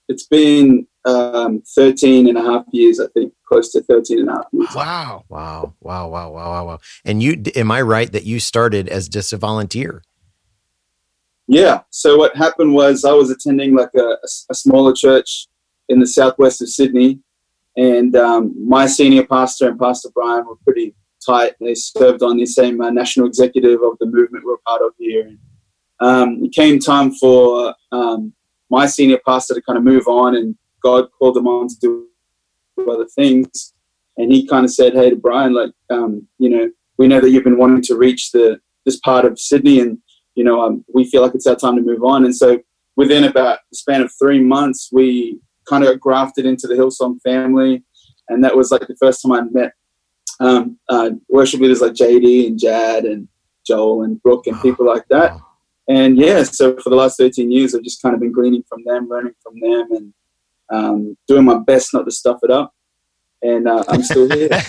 it's 0.10 0.28
been 0.28 0.86
um, 1.06 1.64
13 1.76 2.28
and 2.28 2.38
a 2.38 2.42
half 2.42 2.66
years, 2.72 3.00
I 3.00 3.08
think, 3.14 3.34
close 3.48 3.72
to 3.72 3.82
13 3.84 4.20
and 4.20 4.30
a 4.30 4.34
half 4.34 4.46
years. 4.52 4.68
Wow. 4.76 5.24
Wow. 5.30 5.76
Wow. 5.80 6.10
Wow. 6.10 6.32
Wow. 6.32 6.50
Wow. 6.50 6.66
Wow. 6.66 6.80
And 7.06 7.24
you, 7.24 7.42
am 7.56 7.72
I 7.72 7.82
right 7.82 8.12
that 8.12 8.26
you 8.26 8.40
started 8.40 8.90
as 8.90 9.08
just 9.08 9.32
a 9.32 9.38
volunteer? 9.38 10.04
Yeah. 11.48 11.82
So 11.90 12.18
what 12.18 12.36
happened 12.36 12.74
was 12.74 13.06
I 13.06 13.14
was 13.14 13.30
attending 13.30 13.76
like 13.76 13.92
a, 13.96 14.18
a 14.50 14.56
smaller 14.56 14.94
church 14.94 15.48
in 15.90 16.00
the 16.00 16.08
southwest 16.08 16.62
of 16.62 16.70
Sydney. 16.70 17.20
And 17.76 18.16
um, 18.16 18.54
my 18.68 18.88
senior 18.88 19.26
pastor 19.26 19.70
and 19.70 19.80
Pastor 19.80 20.10
Brian 20.14 20.46
were 20.46 20.58
pretty 20.64 20.96
tight. 21.24 21.54
They 21.60 21.76
served 21.76 22.24
on 22.24 22.38
the 22.38 22.46
same 22.46 22.82
uh, 22.82 22.90
national 22.90 23.28
executive 23.28 23.82
of 23.82 23.98
the 24.00 24.06
movement 24.06 24.46
we're 24.46 24.58
part 24.66 24.82
of 24.82 24.92
here. 24.98 25.28
And, 25.28 25.40
um, 26.00 26.44
it 26.44 26.52
came 26.52 26.80
time 26.80 27.12
for 27.14 27.74
um, 27.92 28.34
my 28.70 28.86
senior 28.86 29.20
pastor 29.26 29.54
to 29.54 29.62
kind 29.62 29.78
of 29.78 29.84
move 29.84 30.08
on 30.08 30.36
and 30.36 30.56
God 30.84 31.08
called 31.18 31.38
him 31.38 31.48
on 31.48 31.68
to 31.70 31.76
do 31.80 32.08
other 32.90 33.06
things. 33.06 33.74
And 34.18 34.32
he 34.32 34.48
kind 34.48 34.66
of 34.66 34.72
said, 34.72 34.94
Hey, 34.94 35.10
to 35.10 35.16
Brian, 35.16 35.54
like, 35.54 35.72
um, 35.90 36.28
you 36.40 36.50
know, 36.50 36.70
we 36.98 37.08
know 37.08 37.20
that 37.20 37.30
you've 37.30 37.44
been 37.44 37.58
wanting 37.58 37.82
to 37.84 37.96
reach 37.96 38.32
the 38.32 38.60
this 38.86 39.00
part 39.00 39.26
of 39.26 39.40
Sydney, 39.40 39.80
and 39.80 39.98
you 40.36 40.44
know, 40.44 40.62
um, 40.62 40.84
we 40.94 41.10
feel 41.10 41.22
like 41.22 41.36
it's 41.36 41.48
our 41.48 41.56
time 41.56 41.76
to 41.76 41.82
move 41.82 42.04
on. 42.04 42.26
And 42.26 42.36
so, 42.36 42.60
within 42.96 43.24
about 43.24 43.60
the 43.72 43.78
span 43.78 44.02
of 44.02 44.12
three 44.20 44.40
months, 44.40 44.90
we 44.92 45.40
kind 45.68 45.84
of 45.84 46.00
grafted 46.00 46.46
into 46.46 46.68
the 46.68 46.76
Hillsong 46.76 47.22
family, 47.22 47.84
and 48.30 48.44
that 48.44 48.56
was 48.56 48.72
like 48.72 48.88
the 48.88 48.96
first 48.98 49.22
time 49.22 49.32
I 49.32 49.42
met 49.42 49.74
um, 50.44 50.78
uh, 50.90 51.12
worship 51.30 51.62
leaders 51.62 51.82
like 51.82 51.94
JD 51.94 52.48
and 52.48 52.60
Jad 52.60 53.06
and 53.06 53.28
Joel 53.66 54.04
and 54.04 54.22
Brooke 54.22 54.46
and 54.48 54.62
people 54.62 54.86
like 54.86 55.08
that. 55.10 55.40
And 55.88 56.18
yeah, 56.18 56.44
so 56.44 56.78
for 56.78 56.90
the 56.90 56.96
last 56.96 57.18
13 57.18 57.52
years, 57.52 57.74
I've 57.74 57.84
just 57.84 58.02
kind 58.02 58.14
of 58.14 58.22
been 58.22 58.32
gleaning 58.32 58.64
from 58.68 58.84
them, 58.86 59.08
learning 59.10 59.34
from 59.42 59.60
them, 59.60 59.92
and 59.92 60.14
um, 60.70 61.18
doing 61.28 61.46
my 61.46 61.58
best 61.60 61.94
not 61.94 62.06
to 62.06 62.12
stuff 62.12 62.40
it 62.44 62.52
up. 62.52 62.74
And 63.42 63.68
uh, 63.68 63.84
I'm 63.90 64.04
still 64.04 64.30
here. 64.30 64.50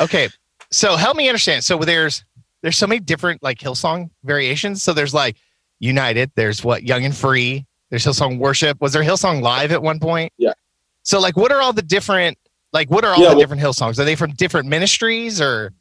okay, 0.00 0.28
so 0.70 0.96
help 0.96 1.16
me 1.16 1.28
understand. 1.28 1.62
So 1.62 1.78
there's 1.78 2.24
there's 2.62 2.76
so 2.76 2.88
many 2.88 3.00
different 3.00 3.42
like 3.42 3.58
Hillsong 3.58 4.10
variations. 4.24 4.82
So 4.82 4.92
there's 4.92 5.14
like 5.14 5.36
United. 5.78 6.32
There's 6.34 6.64
what 6.64 6.82
Young 6.82 7.04
and 7.04 7.16
Free. 7.16 7.66
There's 7.90 8.04
Hillsong 8.04 8.38
Worship. 8.38 8.80
Was 8.80 8.92
there 8.92 9.02
Hillsong 9.02 9.42
Live 9.42 9.70
at 9.70 9.82
one 9.82 10.00
point? 10.00 10.32
Yeah. 10.38 10.54
So 11.04 11.20
like, 11.20 11.36
what 11.36 11.52
are 11.52 11.60
all 11.60 11.72
the 11.72 11.82
different 11.82 12.38
like? 12.72 12.90
What 12.90 13.04
are 13.04 13.12
all 13.12 13.18
yeah, 13.18 13.30
the 13.30 13.36
well, 13.36 13.40
different 13.40 13.62
Hillsongs? 13.62 13.98
Are 13.98 14.04
they 14.04 14.16
from 14.16 14.32
different 14.32 14.68
ministries 14.68 15.40
or? 15.40 15.72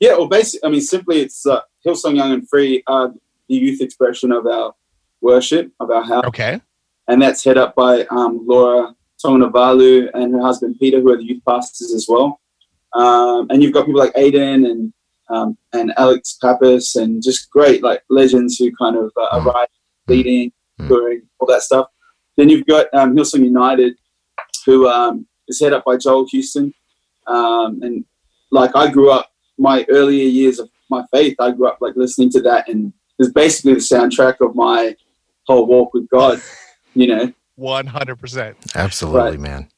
Yeah, 0.00 0.12
well, 0.16 0.28
basically, 0.28 0.66
I 0.68 0.70
mean, 0.72 0.80
simply 0.80 1.20
it's 1.20 1.46
uh, 1.46 1.60
Hillsong 1.86 2.16
Young 2.16 2.32
and 2.32 2.48
Free 2.48 2.82
are 2.86 3.12
the 3.48 3.54
youth 3.54 3.80
expression 3.80 4.32
of 4.32 4.46
our 4.46 4.74
worship, 5.20 5.72
of 5.80 5.90
our 5.90 6.02
house. 6.04 6.24
Okay. 6.26 6.60
And 7.08 7.22
that's 7.22 7.44
head 7.44 7.58
up 7.58 7.74
by 7.74 8.04
um, 8.10 8.44
Laura 8.46 8.94
Toganivalu 9.24 10.10
and 10.14 10.34
her 10.34 10.40
husband 10.40 10.76
Peter, 10.78 11.00
who 11.00 11.12
are 11.12 11.16
the 11.16 11.24
youth 11.24 11.42
pastors 11.46 11.92
as 11.92 12.06
well. 12.08 12.40
Um, 12.94 13.46
and 13.50 13.62
you've 13.62 13.72
got 13.72 13.86
people 13.86 14.00
like 14.00 14.14
Aodhan 14.14 14.70
and 14.70 14.92
um, 15.30 15.56
and 15.72 15.92
Alex 15.96 16.36
Pappas 16.40 16.96
and 16.96 17.22
just 17.22 17.50
great 17.50 17.82
like 17.82 18.02
legends 18.10 18.58
who 18.58 18.70
kind 18.76 18.96
of 18.96 19.10
uh, 19.16 19.28
are 19.32 19.40
Mm. 19.40 19.46
writing, 19.46 19.74
leading, 20.06 20.52
Mm. 20.80 20.88
touring, 20.88 21.22
all 21.38 21.46
that 21.48 21.62
stuff. 21.62 21.86
Then 22.36 22.50
you've 22.50 22.66
got 22.66 22.86
um, 22.92 23.16
Hillsong 23.16 23.42
United, 23.44 23.94
who 24.66 24.88
um, 24.88 25.26
is 25.48 25.60
head 25.60 25.72
up 25.72 25.84
by 25.84 25.96
Joel 25.96 26.26
Houston. 26.30 26.72
Um, 27.26 27.82
and 27.82 28.04
like 28.50 28.74
I 28.76 28.90
grew 28.90 29.10
up, 29.10 29.30
my 29.58 29.84
earlier 29.88 30.24
years 30.28 30.58
of 30.58 30.68
my 30.90 31.04
faith, 31.12 31.36
I 31.38 31.50
grew 31.52 31.68
up 31.68 31.78
like 31.80 31.94
listening 31.96 32.30
to 32.30 32.42
that, 32.42 32.68
and 32.68 32.92
it's 33.18 33.30
basically 33.32 33.74
the 33.74 33.80
soundtrack 33.80 34.36
of 34.40 34.54
my 34.54 34.96
whole 35.46 35.66
walk 35.66 35.94
with 35.94 36.08
God. 36.08 36.40
You 36.96 37.08
know, 37.08 37.32
One 37.56 37.86
hundred 37.88 38.20
percent. 38.20 38.56
Absolutely, 38.76 39.20
Right. 39.32 39.40
man. 39.40 39.68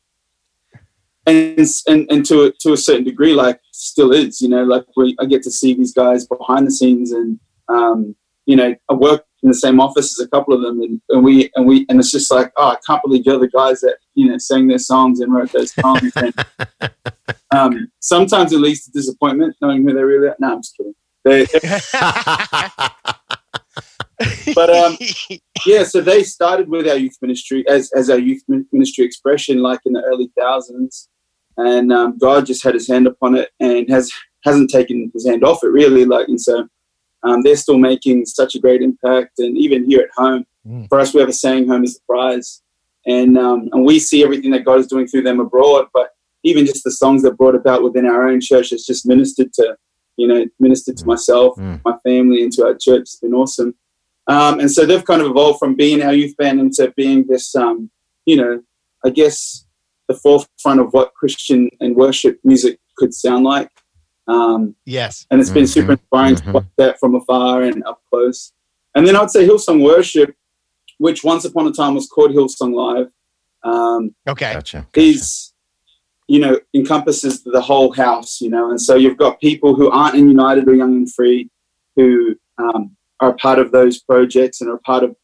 and 1.27 1.59
and 1.88 2.07
and 2.11 2.27
to 2.27 2.42
a, 2.44 2.53
to 2.61 2.75
a 2.75 2.77
certain 2.77 3.05
degree, 3.05 3.33
like 3.33 3.59
still 3.72 4.12
is. 4.12 4.42
You 4.42 4.49
know, 4.51 4.64
like 4.64 4.85
we, 4.99 5.16
I 5.18 5.25
get 5.25 5.42
to 5.44 5.51
see 5.51 5.72
these 5.72 5.94
guys 5.94 6.27
behind 6.27 6.66
the 6.66 6.70
scenes, 6.70 7.12
and 7.12 7.40
um, 7.68 8.14
you 8.44 8.55
know, 8.55 8.75
I 8.90 8.92
work 8.94 9.25
in 9.46 9.50
the 9.50 9.54
same 9.54 9.78
office 9.78 10.18
as 10.18 10.26
a 10.26 10.28
couple 10.28 10.52
of 10.52 10.61
them, 10.61 10.80
and, 10.80 11.00
and 11.09 11.22
we 11.22 11.48
and 11.54 11.64
we 11.64 11.87
and 11.88 12.00
it's 12.00 12.11
just 12.11 12.32
like, 12.32 12.52
oh, 12.56 12.70
I 12.70 12.76
can't 12.85 13.00
believe 13.04 13.24
you're 13.24 13.38
the 13.38 13.46
guys 13.46 13.80
that 13.80 13.98
you 14.14 14.28
know 14.28 14.38
sang 14.38 14.66
their 14.66 14.80
songs 14.80 15.20
and 15.20 15.32
wrote 15.32 15.52
those 15.52 15.72
songs. 15.72 16.12
and, 16.16 16.35
um, 17.54 17.92
sometimes 18.00 18.52
it 18.52 18.59
leads 18.59 18.85
to 18.85 18.90
disappointment 18.90 19.54
knowing 19.62 19.87
who 19.87 19.94
they 19.94 20.02
really 20.02 20.26
are. 20.26 20.37
No, 20.40 20.54
I'm 20.54 20.62
just 20.62 20.76
kidding. 20.76 20.94
They, 21.24 21.46
But, 24.54 24.70
um, 24.70 24.96
yeah, 25.66 25.85
so 25.85 26.00
they 26.00 26.22
started 26.22 26.68
with 26.68 26.88
our 26.88 26.96
youth 26.96 27.16
ministry 27.20 27.68
as, 27.68 27.90
as 27.94 28.09
our 28.09 28.18
youth 28.18 28.42
ministry 28.72 29.04
expression, 29.04 29.61
like 29.61 29.80
in 29.85 29.92
the 29.92 30.02
early 30.02 30.30
thousands, 30.38 31.09
and 31.59 31.92
um, 31.92 32.16
God 32.18 32.46
just 32.46 32.64
had 32.64 32.74
His 32.74 32.88
hand 32.88 33.06
upon 33.06 33.37
it 33.37 33.50
and 33.61 33.88
has 33.90 34.11
hasn't 34.44 34.70
taken 34.70 35.11
His 35.12 35.26
hand 35.26 35.44
off 35.44 35.62
it 35.62 35.68
really. 35.68 36.04
Like, 36.04 36.28
and 36.28 36.40
so 36.40 36.66
um, 37.26 37.42
they're 37.42 37.56
still 37.56 37.78
making 37.78 38.24
such 38.26 38.54
a 38.54 38.58
great 38.60 38.82
impact, 38.82 39.38
and 39.38 39.56
even 39.58 39.84
here 39.90 40.00
at 40.00 40.10
home, 40.16 40.44
Mm. 40.66 40.88
for 40.88 40.98
us, 40.98 41.14
we 41.14 41.20
have 41.20 41.28
a 41.28 41.32
saying, 41.44 41.68
"Home 41.68 41.84
is 41.84 41.94
the 41.94 42.00
prize," 42.08 42.60
and 43.06 43.38
um, 43.38 43.68
and 43.72 43.84
we 43.84 43.98
see 44.00 44.24
everything 44.24 44.50
that 44.52 44.64
God 44.64 44.78
is 44.80 44.88
doing 44.88 45.06
through 45.06 45.22
them 45.22 45.38
abroad, 45.40 45.86
but 45.94 46.08
even 46.42 46.66
just 46.66 46.82
the 46.84 46.90
songs 47.02 47.22
that 47.22 47.36
brought 47.36 47.54
about 47.54 47.82
within 47.84 48.04
our 48.06 48.28
own 48.28 48.40
church 48.40 48.70
has 48.70 48.84
just 48.84 49.06
ministered 49.06 49.52
to, 49.54 49.76
you 50.16 50.26
know, 50.26 50.44
ministered 50.60 50.96
to 50.98 51.06
myself, 51.06 51.56
Mm. 51.56 51.80
my 51.84 51.96
family, 52.04 52.42
and 52.42 52.52
to 52.54 52.64
our 52.66 52.74
church. 52.74 53.02
It's 53.02 53.20
been 53.20 53.34
awesome. 53.34 53.74
Um, 54.28 54.58
and 54.60 54.70
so 54.70 54.84
they've 54.86 55.04
kind 55.04 55.22
of 55.22 55.28
evolved 55.30 55.58
from 55.60 55.74
being 55.76 56.02
our 56.02 56.12
youth 56.14 56.36
band 56.36 56.58
into 56.60 56.92
being 56.96 57.26
this, 57.28 57.54
um, 57.54 57.90
you 58.24 58.36
know, 58.36 58.62
I 59.04 59.10
guess 59.10 59.64
the 60.08 60.14
forefront 60.14 60.80
of 60.80 60.92
what 60.92 61.14
Christian 61.14 61.68
and 61.80 61.94
worship 61.94 62.38
music 62.44 62.78
could 62.96 63.12
sound 63.14 63.44
like. 63.44 63.70
Um, 64.28 64.74
yes. 64.84 65.26
and 65.30 65.40
it's 65.40 65.50
been 65.50 65.64
Mhm, 65.64 65.68
super 65.68 65.92
inspiring 65.92 66.34
mhm. 66.34 66.44
to 66.44 66.52
watch 66.52 66.64
that 66.78 66.98
from 66.98 67.14
afar 67.14 67.62
and 67.62 67.84
up 67.84 68.00
close. 68.10 68.52
And 68.94 69.06
then 69.06 69.14
I'd 69.16 69.30
say 69.30 69.46
Hillsong 69.46 69.82
Worship, 69.82 70.34
which 70.98 71.22
once 71.22 71.44
upon 71.44 71.66
a 71.66 71.72
time 71.72 71.94
was 71.94 72.06
called 72.08 72.32
Hillsong 72.32 72.74
Live, 72.74 73.08
um, 73.62 74.14
Okay. 74.28 74.52
Gotcha. 74.54 74.78
gotcha. 74.78 75.00
is 75.00 75.52
you 76.28 76.40
know 76.40 76.58
encompasses 76.74 77.44
the 77.44 77.60
whole 77.60 77.92
house 77.92 78.40
you 78.40 78.50
know 78.50 78.68
and 78.70 78.80
so 78.82 78.96
you've 78.96 79.16
got 79.16 79.40
people 79.40 79.76
who 79.76 79.88
aren't 79.90 80.16
in 80.16 80.28
united 80.28 80.66
or 80.68 80.74
young 80.74 80.96
and 80.96 81.12
free 81.14 81.48
who 81.94 82.34
um, 82.58 82.96
are 83.20 83.32
part 83.34 83.60
of 83.60 83.70
those 83.70 84.00
projects 84.00 84.60
and 84.60 84.68
are 84.68 84.78
part 84.78 85.04
of 85.04 85.14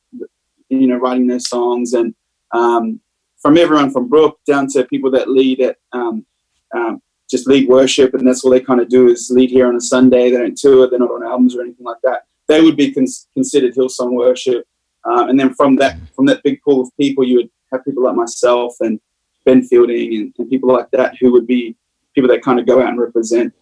you 0.68 0.86
know 0.86 0.96
writing 0.96 1.26
those 1.26 1.48
songs 1.48 1.92
and 1.92 2.14
um, 2.52 3.00
from 3.40 3.56
everyone 3.58 3.90
from 3.90 4.08
brooke 4.08 4.38
down 4.46 4.68
to 4.68 4.84
people 4.84 5.10
that 5.10 5.28
lead 5.28 5.60
at 5.60 5.76
um, 5.92 6.24
um, 6.72 7.02
just 7.32 7.48
lead 7.48 7.68
worship 7.68 8.14
and 8.14 8.26
that's 8.26 8.44
all 8.44 8.50
they 8.50 8.60
kind 8.60 8.80
of 8.80 8.88
do 8.88 9.08
is 9.08 9.28
lead 9.30 9.50
here 9.50 9.66
on 9.66 9.74
a 9.74 9.80
sunday 9.80 10.30
they 10.30 10.36
don't 10.36 10.56
tour 10.56 10.88
they're 10.88 10.98
not 11.00 11.10
on 11.10 11.24
albums 11.24 11.56
or 11.56 11.62
anything 11.62 11.84
like 11.84 11.96
that 12.04 12.22
they 12.46 12.60
would 12.60 12.76
be 12.76 12.92
cons- 12.92 13.26
considered 13.34 13.74
hillsong 13.74 14.12
worship 14.12 14.64
um, 15.04 15.28
and 15.28 15.40
then 15.40 15.52
from 15.54 15.74
that 15.76 15.96
from 16.14 16.26
that 16.26 16.42
big 16.44 16.62
pool 16.62 16.82
of 16.82 16.90
people 16.96 17.24
you 17.24 17.36
would 17.36 17.50
have 17.72 17.84
people 17.84 18.04
like 18.04 18.14
myself 18.14 18.76
and 18.80 19.00
Ben 19.44 19.62
Fielding 19.62 20.14
and, 20.14 20.34
and 20.38 20.50
people 20.50 20.72
like 20.72 20.90
that 20.92 21.16
who 21.20 21.32
would 21.32 21.46
be 21.46 21.76
people 22.14 22.28
that 22.28 22.42
kind 22.42 22.60
of 22.60 22.66
go 22.66 22.80
out 22.80 22.88
and 22.88 23.00
represent 23.00 23.52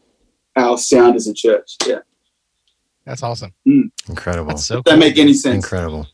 our 0.57 0.77
sound 0.77 1.17
as 1.17 1.27
a 1.29 1.35
church. 1.35 1.77
Yeah. 1.87 2.01
That's 3.05 3.23
awesome. 3.23 3.55
Incredible. 4.09 4.49
That's 4.49 4.67
so 4.67 4.83
Does 4.83 4.93
that 4.93 4.99
make 4.99 5.17
any 5.19 5.33
sense? 5.33 5.57
Incredible. 5.57 6.07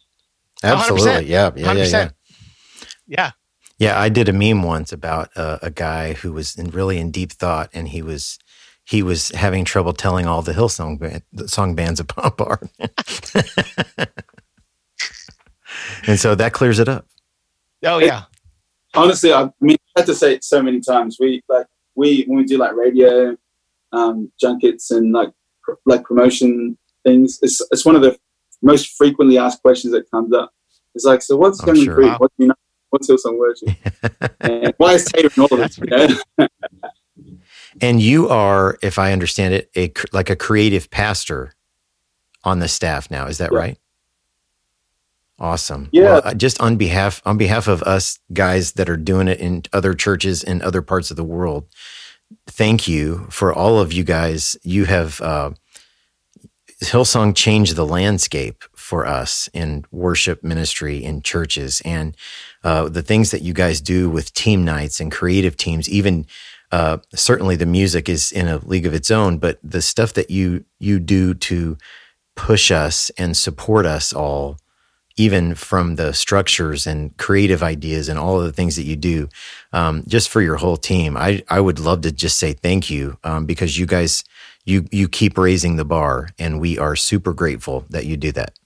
100%. 0.63 0.73
Absolutely. 0.73 1.27
Yeah. 1.27 1.51
Yeah. 1.57 1.73
Yeah. 1.73 1.73
Yeah. 1.73 2.07
100%. 2.07 2.13
Yeah. 3.09 3.31
Yeah, 3.79 3.99
I 4.01 4.09
did 4.09 4.29
a 4.29 4.33
meme 4.33 4.63
once 4.63 4.93
about 4.93 5.31
uh, 5.37 5.59
a 5.61 5.71
guy 5.71 6.15
who 6.15 6.33
was 6.33 6.57
in 6.57 6.71
really 6.71 6.99
in 6.99 7.11
deep 7.11 7.33
thought, 7.33 7.71
and 7.75 7.89
he 7.89 8.01
was 8.03 8.39
he 8.85 9.03
was 9.03 9.31
having 9.31 9.65
trouble 9.65 9.93
telling 9.93 10.27
all 10.27 10.43
the 10.43 10.53
Hillsong 10.53 10.99
band, 10.99 11.23
the 11.33 11.49
song 11.49 11.75
bands 11.75 12.01
apart. 12.17 12.71
and 16.07 16.19
so 16.19 16.35
that 16.35 16.53
clears 16.53 16.79
it 16.79 16.89
up. 16.89 17.07
Oh 17.85 17.99
yeah. 17.99 18.25
Honestly, 18.95 19.33
I 19.33 19.51
mean, 19.61 19.77
I 19.97 20.01
had 20.01 20.07
to 20.07 20.15
say 20.15 20.35
it 20.35 20.45
so 20.45 20.63
many 20.63 20.81
times. 20.81 21.19
We 21.21 21.43
like 21.49 21.67
we 21.95 22.25
when 22.27 22.39
we 22.39 22.45
do 22.45 22.57
like 22.57 22.75
radio 22.75 23.37
um, 23.93 24.33
junkets 24.41 24.91
and 24.91 25.13
like 25.13 25.33
pr- 25.63 25.75
like 25.85 26.05
promotion 26.05 26.79
things. 27.05 27.39
It's 27.43 27.61
it's 27.71 27.85
one 27.85 27.97
of 27.97 28.03
the 28.03 28.19
most 28.63 28.97
frequently 28.97 29.37
asked 29.37 29.63
questions 29.63 29.93
that 29.93 30.11
comes 30.11 30.33
up. 30.33 30.53
It's 30.95 31.05
like, 31.05 31.23
so 31.23 31.37
what's 31.37 31.61
I'm 31.61 31.67
going 31.67 31.79
to 31.79 31.85
sure. 31.85 31.95
free? 31.95 32.09
What 32.09 32.33
do 32.39 32.45
you 32.45 32.49
know? 32.49 32.55
What's 32.99 33.11
Hillsong 33.11 33.39
Worship? 33.39 33.69
and 34.41 34.75
why 34.79 34.95
is 34.95 35.07
Taya 35.07 35.37
in 35.37 35.43
all 35.43 35.53
of 35.53 35.61
it? 35.61 35.79
You 35.79 35.87
know? 35.87 36.49
And 37.81 38.01
you 38.01 38.29
are, 38.29 38.79
if 38.83 38.99
I 38.99 39.13
understand 39.13 39.55
it, 39.55 39.71
a 39.77 39.93
like 40.13 40.31
a 40.31 40.37
creative 40.37 40.91
pastor 40.91 41.53
on 42.45 42.61
the 42.61 42.69
staff 42.69 43.11
now. 43.11 43.27
Is 43.27 43.39
that 43.39 43.53
Yeah. 43.53 43.59
right? 43.59 43.79
Awesome. 45.39 45.89
Yeah. 45.93 46.21
Well, 46.25 46.35
just 46.35 46.61
on 46.61 46.77
behalf 46.77 47.23
on 47.27 47.37
behalf 47.39 47.69
of 47.69 47.83
us 47.83 48.19
guys 48.33 48.73
that 48.75 48.89
are 48.89 48.97
doing 48.97 49.29
it 49.29 49.41
in 49.41 49.65
other 49.73 49.95
churches 49.95 50.43
in 50.43 50.63
other 50.63 50.83
parts 50.83 51.11
of 51.11 51.19
the 51.19 51.25
world, 51.25 51.67
thank 52.47 52.89
you 52.89 53.27
for 53.31 53.53
all 53.53 53.79
of 53.79 53.93
you 53.93 54.05
guys. 54.05 54.57
You 54.63 54.87
have 54.87 55.21
uh, 55.21 55.51
Hillsong 56.83 57.35
changed 57.37 57.77
the 57.77 57.87
landscape 57.87 58.65
for 58.75 59.07
us 59.07 59.49
in 59.55 59.85
worship 59.91 60.43
ministry 60.45 61.05
in 61.05 61.23
churches, 61.23 61.83
and 61.85 62.17
uh, 62.67 62.89
the 62.89 63.03
things 63.03 63.31
that 63.31 63.43
you 63.43 63.55
guys 63.55 63.81
do 63.81 64.11
with 64.11 64.35
team 64.35 64.65
nights 64.65 64.99
and 64.99 65.13
creative 65.13 65.57
teams, 65.57 65.89
even 65.89 66.27
uh, 66.73 66.99
certainly 67.15 67.55
the 67.55 67.65
music 67.65 68.09
is 68.09 68.33
in 68.33 68.49
a 68.49 68.59
league 68.59 68.87
of 68.87 68.93
its 68.93 69.09
own, 69.09 69.39
but 69.39 69.61
the 69.63 69.81
stuff 69.81 70.15
that 70.15 70.31
you 70.31 70.65
you 70.81 70.99
do 70.99 71.33
to 71.33 71.79
push 72.35 72.73
us 72.73 73.09
and 73.17 73.37
support 73.37 73.87
us 73.87 74.13
all, 74.13 74.59
even 75.17 75.55
from 75.55 75.95
the 75.95 76.13
structures 76.13 76.89
and 76.89 77.17
creative 77.19 77.63
ideas 77.63 78.09
and 78.09 78.19
all 78.19 78.41
of 78.41 78.45
the 78.45 78.53
things 78.53 78.75
that 78.75 78.83
you 78.83 78.97
do, 78.97 79.29
um, 79.73 80.03
just 80.09 80.29
for 80.29 80.43
your 80.43 80.57
whole 80.57 80.77
team, 80.77 81.17
I 81.17 81.45
I 81.49 81.61
would 81.61 81.79
love 81.79 82.01
to 82.01 82.11
just 82.11 82.37
say 82.37 82.53
thank 82.53 82.91
you 82.91 83.17
um, 83.23 83.47
because 83.47 83.79
you 83.79 83.87
guys 83.87 84.25
you 84.65 84.87
you 84.91 85.09
keep 85.09 85.39
raising 85.39 85.77
the 85.77 85.85
bar, 85.85 86.31
and 86.37 86.61
we 86.61 86.79
are 86.81 86.97
super 86.97 87.33
grateful 87.33 87.85
that 87.91 88.07
you 88.07 88.17
do 88.17 88.33
that. 88.33 88.59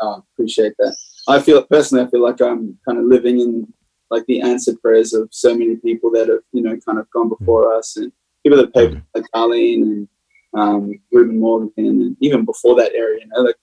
Oh, 0.00 0.22
appreciate 0.34 0.74
that. 0.78 0.96
I 1.28 1.40
feel 1.40 1.62
personally, 1.64 2.04
I 2.04 2.08
feel 2.10 2.22
like 2.22 2.40
I'm 2.40 2.78
kind 2.86 2.98
of 2.98 3.04
living 3.04 3.40
in 3.40 3.72
like 4.10 4.24
the 4.26 4.40
answered 4.40 4.80
prayers 4.80 5.12
of 5.12 5.28
so 5.32 5.52
many 5.56 5.76
people 5.76 6.10
that 6.12 6.28
have, 6.28 6.40
you 6.52 6.62
know, 6.62 6.76
kind 6.86 6.98
of 6.98 7.10
gone 7.10 7.28
before 7.28 7.74
us 7.74 7.96
and 7.96 8.12
people 8.44 8.56
that 8.58 8.72
paved 8.72 8.94
Mhm. 8.94 9.02
like 9.14 9.24
Darlene 9.34 9.82
and 9.82 10.08
um, 10.54 11.00
Reuben 11.12 11.38
Morgan 11.40 11.72
and 11.76 12.16
even 12.20 12.44
before 12.44 12.76
that 12.76 12.92
area, 12.94 13.20
you 13.24 13.26
know, 13.28 13.42
like, 13.42 13.56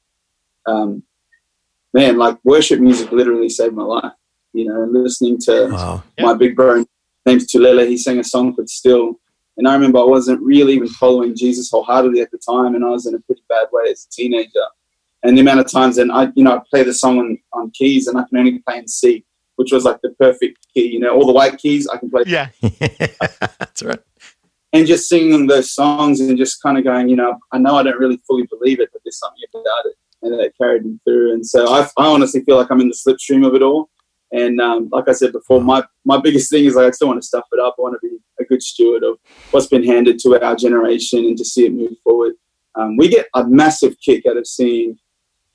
um, 0.66 1.04
man, 1.94 2.18
like 2.18 2.38
worship 2.44 2.80
music 2.82 3.12
literally 3.12 3.50
saved 3.50 3.74
my 3.74 3.84
life, 3.84 4.12
you 4.54 4.66
know, 4.66 4.84
listening 4.92 5.38
to 5.40 5.70
Wow. 5.72 6.04
Yeah. 6.18 6.26
my 6.26 6.34
big 6.34 6.56
bro 6.56 6.84
name's 7.26 7.48
Tulele. 7.48 7.88
He 7.88 7.98
sang 7.98 8.20
a 8.20 8.24
song 8.24 8.54
called 8.54 8.70
Still. 8.70 9.20
And 9.56 9.68
I 9.68 9.74
remember 9.76 10.00
I 10.00 10.04
wasn't 10.04 10.42
really 10.42 10.74
even 10.74 10.88
following 10.90 11.36
Jesus 11.36 11.70
wholeheartedly 11.72 12.20
at 12.22 12.32
the 12.32 12.40
time, 12.40 12.74
and 12.76 12.84
I 12.84 12.90
was 12.90 13.06
in 13.06 13.14
a 13.16 13.20
pretty 13.20 13.44
bad 13.48 13.68
way 13.72 13.90
as 13.92 14.06
a 14.06 14.10
teenager. 14.10 14.66
And 15.24 15.38
the 15.38 15.42
amount 15.42 15.62
of 15.62 15.72
times, 15.72 15.98
and 15.98 16.12
I, 16.12 16.30
you 16.36 16.44
know, 16.44 16.58
I 16.58 16.62
play 16.70 16.84
the 16.84 16.94
song 16.94 17.18
on, 17.20 17.38
on 17.54 17.72
keys, 17.72 18.08
and 18.08 18.18
I 18.18 18.24
can 18.28 18.38
only 18.40 18.60
play 18.60 18.78
in 18.78 18.88
C, 18.88 19.24
which 19.56 19.72
was 19.72 19.86
like 19.86 20.00
the 20.04 20.10
perfect 20.20 20.68
key. 20.74 20.88
You 20.88 21.00
know, 21.00 21.16
all 21.16 21.26
the 21.26 21.32
white 21.32 21.58
keys 21.58 21.88
I 21.88 21.98
can 21.98 22.10
play, 22.10 22.24
Yeah. 22.28 22.50
That's 22.62 23.84
right. 23.84 24.00
and 24.74 24.86
just 24.88 25.08
singing 25.08 25.48
those 25.48 25.72
songs, 25.72 26.20
and 26.20 26.38
just 26.38 26.62
kind 26.62 26.78
of 26.78 26.84
going, 26.84 27.08
you 27.10 27.16
know, 27.16 27.38
I 27.52 27.58
know 27.58 27.76
I 27.78 27.84
don't 27.84 27.98
really 28.00 28.20
fully 28.28 28.48
believe 28.48 28.80
it, 28.80 28.90
but 28.92 29.02
there's 29.06 29.20
something 29.20 29.42
about 29.54 29.86
it, 29.86 29.96
and 30.24 30.40
that 30.40 30.58
carried 30.58 30.86
me 30.86 31.00
through. 31.06 31.34
And 31.34 31.46
so 31.46 31.68
I, 31.74 31.84
I 31.98 32.06
honestly 32.08 32.42
feel 32.42 32.58
like 32.58 32.70
I'm 32.70 32.82
in 32.82 32.90
the 32.90 32.96
slipstream 33.08 33.48
of 33.48 33.56
it 33.56 33.62
all. 33.62 33.90
And 34.34 34.60
um, 34.60 34.90
like 34.92 35.08
I 35.08 35.12
said 35.14 35.32
before, 35.32 35.62
my 35.62 35.84
my 36.06 36.20
biggest 36.20 36.50
thing 36.50 36.66
is 36.66 36.76
like 36.76 36.88
I 36.88 36.92
still 36.92 37.08
want 37.08 37.22
to 37.22 37.26
stuff 37.28 37.46
it 37.54 37.60
up. 37.60 37.76
I 37.78 37.82
want 37.84 37.96
to 38.02 38.08
be 38.08 38.18
a 38.40 38.44
good 38.44 38.64
steward 38.64 39.04
of 39.04 39.20
what's 39.52 39.68
been 39.68 39.84
handed 39.86 40.18
to 40.20 40.42
our 40.44 40.56
generation 40.56 41.20
and 41.20 41.38
to 41.38 41.46
see 41.46 41.66
it 41.68 41.72
move 41.74 41.94
forward. 42.04 42.34
Um, 42.76 42.98
we 42.98 43.08
get 43.10 43.28
a 43.36 43.46
massive 43.48 43.96
kick 44.04 44.26
out 44.26 44.36
of 44.36 44.48
seeing, 44.48 44.98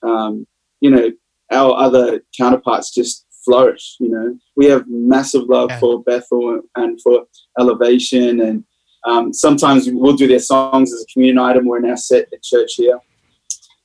um, 0.02 0.46
you 0.80 0.90
know, 0.90 1.10
our 1.50 1.74
other 1.74 2.20
counterparts 2.36 2.94
just 2.94 3.26
flourish. 3.44 3.96
You 4.00 4.10
know, 4.10 4.38
we 4.56 4.66
have 4.66 4.84
massive 4.88 5.44
love 5.48 5.70
yeah. 5.70 5.78
for 5.78 6.02
Bethel 6.02 6.60
and 6.76 7.00
for 7.00 7.24
Elevation, 7.58 8.40
and 8.40 8.64
um, 9.04 9.32
sometimes 9.32 9.88
we'll 9.90 10.16
do 10.16 10.28
their 10.28 10.38
songs 10.38 10.92
as 10.92 11.02
a 11.02 11.12
community 11.12 11.44
item. 11.44 11.66
We're 11.66 11.78
in 11.78 11.90
our 11.90 11.96
set 11.96 12.28
at 12.32 12.42
church 12.42 12.74
here, 12.74 12.98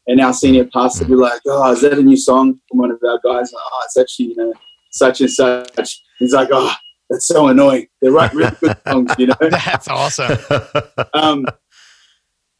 and 0.07 0.19
our 0.19 0.33
senior 0.33 0.65
pastor 0.65 1.05
will 1.05 1.11
be 1.11 1.21
like, 1.21 1.41
"Oh, 1.47 1.71
is 1.71 1.81
that 1.81 1.97
a 1.97 2.01
new 2.01 2.17
song 2.17 2.59
from 2.69 2.79
one 2.79 2.91
of 2.91 2.99
our 3.03 3.19
guys?" 3.23 3.51
Oh, 3.55 3.81
it's 3.85 3.97
actually 3.97 4.29
you 4.29 4.35
know 4.35 4.53
such 4.91 5.21
and 5.21 5.31
such. 5.31 6.01
He's 6.19 6.33
like, 6.33 6.49
"Oh, 6.51 6.73
that's 7.09 7.27
so 7.27 7.47
annoying. 7.47 7.87
They 8.01 8.09
write 8.09 8.33
really 8.33 8.55
good 8.59 8.77
songs, 8.87 9.13
you 9.17 9.27
know." 9.27 9.35
that's 9.39 9.87
awesome. 9.87 10.37
um, 11.13 11.45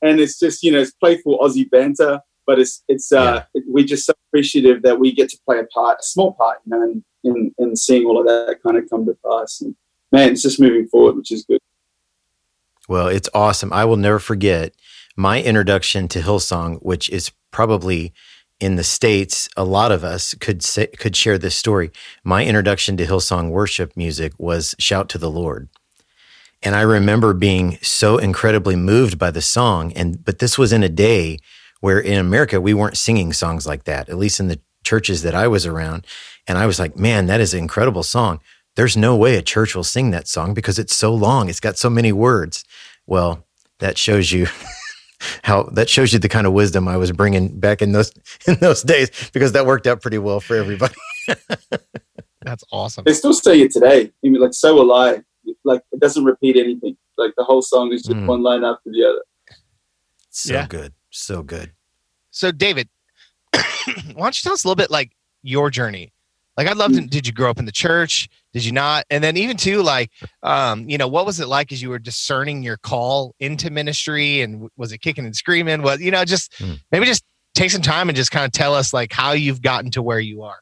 and 0.02 0.20
it's 0.20 0.40
just 0.40 0.64
you 0.64 0.72
know 0.72 0.80
it's 0.80 0.92
playful 0.92 1.40
Aussie 1.40 1.70
banter 1.70 2.22
but 2.46 2.60
it's 2.60 2.84
it's 2.88 3.12
uh, 3.12 3.44
yeah. 3.54 3.62
we're 3.68 3.86
just 3.86 4.06
so 4.06 4.14
appreciative 4.30 4.82
that 4.84 5.00
we 5.00 5.12
get 5.14 5.30
to 5.30 5.38
play 5.46 5.60
a 5.60 5.66
part, 5.66 6.00
a 6.00 6.04
small 6.04 6.34
part, 6.34 6.60
you 6.66 6.72
know, 6.72 6.84
in, 6.84 7.04
in, 7.24 7.56
in 7.58 7.76
seeing 7.76 8.06
all 8.06 8.20
of 8.20 8.26
that 8.26 8.58
kind 8.66 8.78
of 8.78 8.90
come 8.90 9.06
to 9.06 9.18
pass. 9.26 9.62
And 9.62 9.76
man, 10.12 10.32
it's 10.32 10.42
just 10.42 10.60
moving 10.60 10.88
forward, 10.88 11.16
which 11.16 11.32
is 11.32 11.46
good. 11.46 11.60
Well, 12.90 13.08
it's 13.08 13.30
awesome. 13.34 13.72
I 13.72 13.86
will 13.86 13.98
never 13.98 14.20
forget 14.20 14.74
my 15.16 15.42
introduction 15.42 16.08
to 16.10 16.22
Hillsong, 16.22 16.80
which 16.82 17.10
is 17.10 17.32
probably 17.52 18.14
in 18.60 18.76
the 18.76 18.84
states. 18.84 19.48
A 19.56 19.64
lot 19.64 19.92
of 19.92 20.04
us 20.04 20.34
could 20.36 20.64
say, 20.64 20.88
could 20.88 21.16
share 21.16 21.38
this 21.38 21.56
story. 21.56 21.92
My 22.24 22.46
introduction 22.46 22.98
to 22.98 23.06
Hillsong 23.06 23.52
worship 23.52 23.96
music 23.96 24.34
was 24.38 24.76
"Shout 24.80 25.10
to 25.10 25.18
the 25.18 25.32
Lord." 25.32 25.70
And 26.64 26.76
I 26.76 26.82
remember 26.82 27.34
being 27.34 27.78
so 27.82 28.18
incredibly 28.18 28.78
moved 28.78 29.20
by 29.20 29.32
the 29.32 29.42
song. 29.42 29.92
And, 29.94 30.24
but 30.24 30.40
this 30.40 30.58
was 30.58 30.72
in 30.72 30.82
a 30.82 30.90
day 30.90 31.40
where 31.84 32.00
in 32.00 32.18
America, 32.18 32.62
we 32.62 32.74
weren't 32.74 32.96
singing 32.96 33.34
songs 33.34 33.68
like 33.68 33.84
that, 33.84 34.08
at 34.08 34.18
least 34.18 34.40
in 34.40 34.48
the 34.48 34.58
churches 34.86 35.22
that 35.22 35.36
I 35.36 35.50
was 35.50 35.66
around. 35.66 36.08
And 36.48 36.58
I 36.58 36.66
was 36.66 36.80
like, 36.80 36.96
man, 36.96 37.26
that 37.26 37.42
is 37.42 37.54
an 37.54 37.60
incredible 37.60 38.04
song. 38.04 38.40
There's 38.78 38.96
no 38.96 39.18
way 39.18 39.36
a 39.36 39.42
church 39.42 39.76
will 39.76 39.84
sing 39.84 40.12
that 40.12 40.30
song 40.30 40.54
because 40.54 40.80
it's 40.80 40.96
so 40.96 41.14
long. 41.14 41.50
It's 41.50 41.60
got 41.60 41.78
so 41.78 41.90
many 41.90 42.14
words. 42.14 42.64
Well, 43.06 43.46
that 43.80 43.98
shows 43.98 44.32
you 44.32 44.48
how 45.44 45.64
that 45.74 45.90
shows 45.90 46.14
you 46.14 46.20
the 46.20 46.30
kind 46.30 46.48
of 46.48 46.54
wisdom 46.54 46.88
I 46.88 46.96
was 46.96 47.12
bringing 47.12 47.60
back 47.60 47.82
in 47.82 47.92
those 47.92 48.14
in 48.48 48.56
those 48.62 48.82
days 48.82 49.12
because 49.34 49.52
that 49.52 49.66
worked 49.66 49.86
out 49.86 50.02
pretty 50.02 50.20
well 50.20 50.40
for 50.40 50.56
everybody. 50.56 50.96
That's 52.44 52.64
awesome. 52.72 53.04
They 53.04 53.14
still 53.14 53.34
say 53.34 53.60
it 53.60 53.72
today. 53.72 54.10
I 54.24 54.30
mean, 54.30 54.40
like 54.40 54.54
so 54.54 54.82
alive. 54.82 55.22
Like 55.66 55.82
it 55.92 56.00
doesn't 56.00 56.24
repeat 56.24 56.56
anything. 56.56 56.96
Like 57.18 57.34
the 57.36 57.44
whole 57.44 57.62
song 57.62 57.92
is 57.92 58.04
just 58.04 58.16
mm. 58.16 58.26
one 58.26 58.42
line 58.42 58.64
after 58.64 58.90
the 58.90 59.04
other. 59.04 59.24
So 60.30 60.54
yeah. 60.54 60.66
good. 60.66 60.94
So 61.14 61.44
good. 61.44 61.72
So, 62.32 62.52
David, 62.52 62.90
why 63.54 63.64
don't 64.18 64.38
you 64.38 64.42
tell 64.42 64.54
us 64.54 64.64
a 64.64 64.68
little 64.68 64.76
bit 64.76 64.90
like 64.90 65.12
your 65.44 65.70
journey? 65.70 66.12
Like, 66.58 66.68
I'd 66.68 66.78
love 66.78 66.94
to. 66.94 67.02
Did 67.02 67.26
you 67.26 67.34
grow 67.34 67.50
up 67.50 67.60
in 67.60 67.66
the 67.66 67.72
church? 67.72 68.30
Did 68.52 68.66
you 68.66 68.72
not? 68.72 69.06
And 69.10 69.24
then, 69.24 69.38
even 69.38 69.58
too, 69.58 69.82
like, 69.82 70.12
um, 70.44 70.88
you 70.88 70.98
know, 70.98 71.08
what 71.08 71.26
was 71.26 71.40
it 71.40 71.48
like 71.48 71.72
as 71.72 71.82
you 71.82 71.90
were 71.90 72.00
discerning 72.00 72.62
your 72.62 72.78
call 72.78 73.34
into 73.40 73.72
ministry? 73.72 74.42
And 74.42 74.70
was 74.78 74.92
it 74.92 75.00
kicking 75.00 75.26
and 75.26 75.36
screaming? 75.36 75.82
Was 75.82 76.02
you 76.02 76.12
know, 76.12 76.26
just 76.26 76.52
mm. 76.54 76.80
maybe 76.92 77.06
just 77.06 77.24
take 77.54 77.72
some 77.72 77.82
time 77.82 78.10
and 78.10 78.16
just 78.16 78.32
kind 78.32 78.46
of 78.46 78.52
tell 78.52 78.74
us 78.76 78.94
like 78.94 79.12
how 79.12 79.32
you've 79.32 79.62
gotten 79.62 79.92
to 79.92 80.02
where 80.02 80.20
you 80.20 80.44
are. 80.44 80.60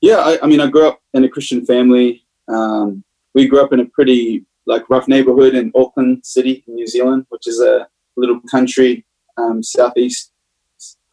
Yeah, 0.00 0.16
I, 0.16 0.38
I 0.42 0.46
mean, 0.46 0.60
I 0.60 0.68
grew 0.68 0.88
up 0.88 1.00
in 1.14 1.24
a 1.24 1.28
Christian 1.28 1.64
family. 1.64 2.24
Um, 2.48 3.04
we 3.34 3.46
grew 3.46 3.62
up 3.62 3.72
in 3.72 3.80
a 3.80 3.86
pretty 3.86 4.44
like 4.66 4.88
rough 4.90 5.08
neighborhood 5.08 5.54
in 5.54 5.70
Auckland 5.74 6.24
City, 6.24 6.64
New 6.66 6.86
Zealand, 6.86 7.26
which 7.30 7.46
is 7.46 7.60
a 7.60 7.88
little 8.16 8.40
country 8.50 9.04
um, 9.36 9.62
southeast, 9.62 10.32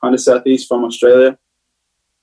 kind 0.02 0.14
of 0.14 0.22
southeast 0.22 0.68
from 0.68 0.84
Australia. 0.84 1.38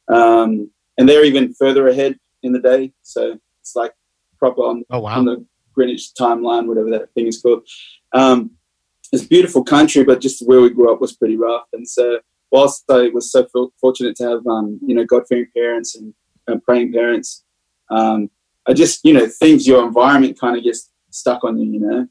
Um, 0.09 0.71
and 0.99 1.09
they're 1.09 1.25
even 1.25 1.55
further 1.55 1.89
ahead 1.89 2.19
in 2.43 2.53
the 2.53 2.61
day. 2.61 2.93
So 3.03 3.39
it's 3.61 3.77
like 3.77 3.93
proper 4.39 4.63
on, 4.63 4.85
oh, 4.91 5.01
wow. 5.01 5.19
on 5.19 5.25
the 5.25 5.45
Greenwich 5.75 6.11
timeline, 6.19 6.67
whatever 6.67 6.91
that 6.91 7.13
thing 7.15 7.27
is 7.27 7.41
called. 7.41 7.67
Um, 8.15 8.53
it's 9.13 9.25
a 9.25 9.29
beautiful 9.29 9.63
country, 9.63 10.05
but 10.05 10.21
just 10.21 10.47
where 10.47 10.61
we 10.61 10.71
grew 10.71 10.93
up 10.93 11.01
was 11.01 11.17
pretty 11.17 11.37
rough. 11.37 11.67
And 11.73 11.89
so, 11.89 12.21
whilst 12.51 12.85
I 12.91 13.09
was 13.09 13.31
so 13.31 13.47
fortunate 13.81 14.17
to 14.17 14.25
have, 14.25 14.47
um, 14.47 14.81
you 14.85 14.95
know, 14.95 15.05
God 15.05 15.25
fearing 15.29 15.47
parents 15.55 15.95
and, 15.95 16.15
and, 16.47 16.63
praying 16.63 16.93
parents, 16.93 17.45
um, 17.91 18.31
I 18.67 18.73
just, 18.73 19.05
you 19.05 19.13
know, 19.13 19.27
things, 19.27 19.67
your 19.67 19.87
environment 19.87 20.39
kind 20.41 20.57
of 20.57 20.65
gets 20.65 20.91
stuck 21.11 21.45
on 21.45 21.59
you, 21.59 21.73
you 21.73 21.81
know. 21.81 22.09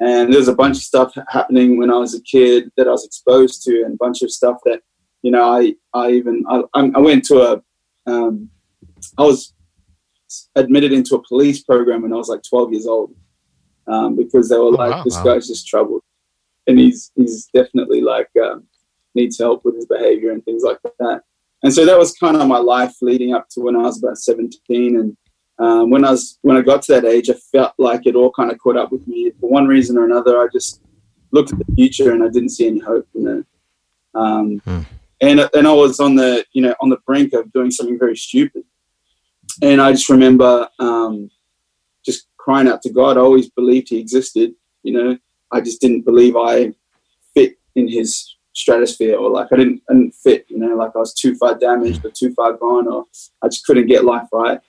And 0.00 0.32
there's 0.32 0.48
a 0.48 0.54
bunch 0.54 0.78
of 0.78 0.82
stuff 0.82 1.14
happening 1.28 1.78
when 1.78 1.90
I 1.90 1.98
was 1.98 2.14
a 2.14 2.22
kid 2.22 2.70
that 2.76 2.88
I 2.88 2.90
was 2.90 3.04
exposed 3.04 3.62
to, 3.64 3.82
and 3.84 3.94
a 3.94 3.98
bunch 3.98 4.22
of 4.22 4.30
stuff 4.30 4.56
that, 4.64 4.80
you 5.22 5.30
know, 5.30 5.44
I 5.44 5.74
I 5.94 6.10
even 6.12 6.44
I, 6.48 6.62
I 6.74 6.98
went 6.98 7.24
to 7.26 7.40
a, 7.40 7.62
um, 8.10 8.48
I 9.18 9.22
was 9.22 9.54
admitted 10.56 10.92
into 10.92 11.14
a 11.14 11.22
police 11.22 11.62
program 11.62 12.02
when 12.02 12.12
I 12.12 12.16
was 12.16 12.28
like 12.28 12.42
12 12.48 12.72
years 12.72 12.86
old, 12.86 13.14
um, 13.86 14.16
because 14.16 14.48
they 14.48 14.56
were 14.56 14.64
oh, 14.64 14.68
like, 14.70 14.90
wow, 14.90 15.02
this 15.04 15.16
wow. 15.16 15.24
guy's 15.24 15.46
just 15.46 15.68
troubled, 15.68 16.02
and 16.66 16.78
he's 16.78 17.12
he's 17.14 17.46
definitely 17.54 18.00
like 18.00 18.30
um, 18.42 18.64
needs 19.14 19.38
help 19.38 19.64
with 19.64 19.76
his 19.76 19.86
behavior 19.86 20.32
and 20.32 20.44
things 20.44 20.62
like 20.62 20.78
that. 20.98 21.22
And 21.62 21.72
so 21.72 21.86
that 21.86 21.98
was 21.98 22.12
kind 22.14 22.36
of 22.36 22.48
my 22.48 22.58
life 22.58 22.94
leading 23.02 23.34
up 23.34 23.48
to 23.50 23.60
when 23.60 23.76
I 23.76 23.82
was 23.82 24.02
about 24.02 24.18
17, 24.18 24.98
and 24.98 25.16
um, 25.62 25.90
when 25.90 26.04
I 26.04 26.10
was 26.10 26.38
when 26.42 26.56
I 26.56 26.60
got 26.60 26.82
to 26.82 26.92
that 26.92 27.04
age, 27.04 27.30
I 27.30 27.34
felt 27.34 27.74
like 27.78 28.04
it 28.06 28.16
all 28.16 28.32
kind 28.32 28.50
of 28.50 28.58
caught 28.58 28.76
up 28.76 28.90
with 28.90 29.06
me 29.06 29.30
for 29.40 29.48
one 29.48 29.68
reason 29.68 29.96
or 29.96 30.04
another. 30.04 30.40
I 30.40 30.48
just 30.52 30.82
looked 31.30 31.52
at 31.52 31.58
the 31.58 31.74
future 31.76 32.10
and 32.10 32.24
I 32.24 32.28
didn't 32.28 32.48
see 32.48 32.66
any 32.66 32.80
hope 32.80 33.06
in 33.14 33.28
it. 33.28 33.46
Um, 34.12 34.58
hmm. 34.64 34.80
And 35.20 35.48
and 35.54 35.68
I 35.68 35.72
was 35.72 36.00
on 36.00 36.16
the 36.16 36.44
you 36.52 36.62
know 36.62 36.74
on 36.80 36.88
the 36.88 36.98
brink 37.06 37.32
of 37.32 37.52
doing 37.52 37.70
something 37.70 37.96
very 37.96 38.16
stupid. 38.16 38.64
And 39.62 39.80
I 39.80 39.92
just 39.92 40.08
remember 40.08 40.68
um, 40.80 41.30
just 42.04 42.26
crying 42.38 42.66
out 42.66 42.82
to 42.82 42.90
God. 42.90 43.16
I 43.16 43.20
always 43.20 43.48
believed 43.48 43.90
He 43.90 43.98
existed. 43.98 44.54
You 44.82 44.92
know, 44.94 45.18
I 45.52 45.60
just 45.60 45.80
didn't 45.80 46.02
believe 46.02 46.34
I 46.36 46.72
fit 47.34 47.56
in 47.76 47.86
His 47.86 48.36
stratosphere 48.52 49.16
or 49.16 49.30
like 49.30 49.52
I 49.52 49.56
didn't 49.58 49.82
I 49.88 49.92
didn't 49.92 50.16
fit. 50.16 50.44
You 50.48 50.58
know, 50.58 50.74
like 50.74 50.90
I 50.96 50.98
was 50.98 51.14
too 51.14 51.36
far 51.36 51.56
damaged 51.56 52.04
or 52.04 52.10
too 52.10 52.34
far 52.34 52.54
gone, 52.54 52.88
or 52.88 53.04
I 53.40 53.46
just 53.46 53.64
couldn't 53.64 53.86
get 53.86 54.04
life 54.04 54.26
right. 54.32 54.60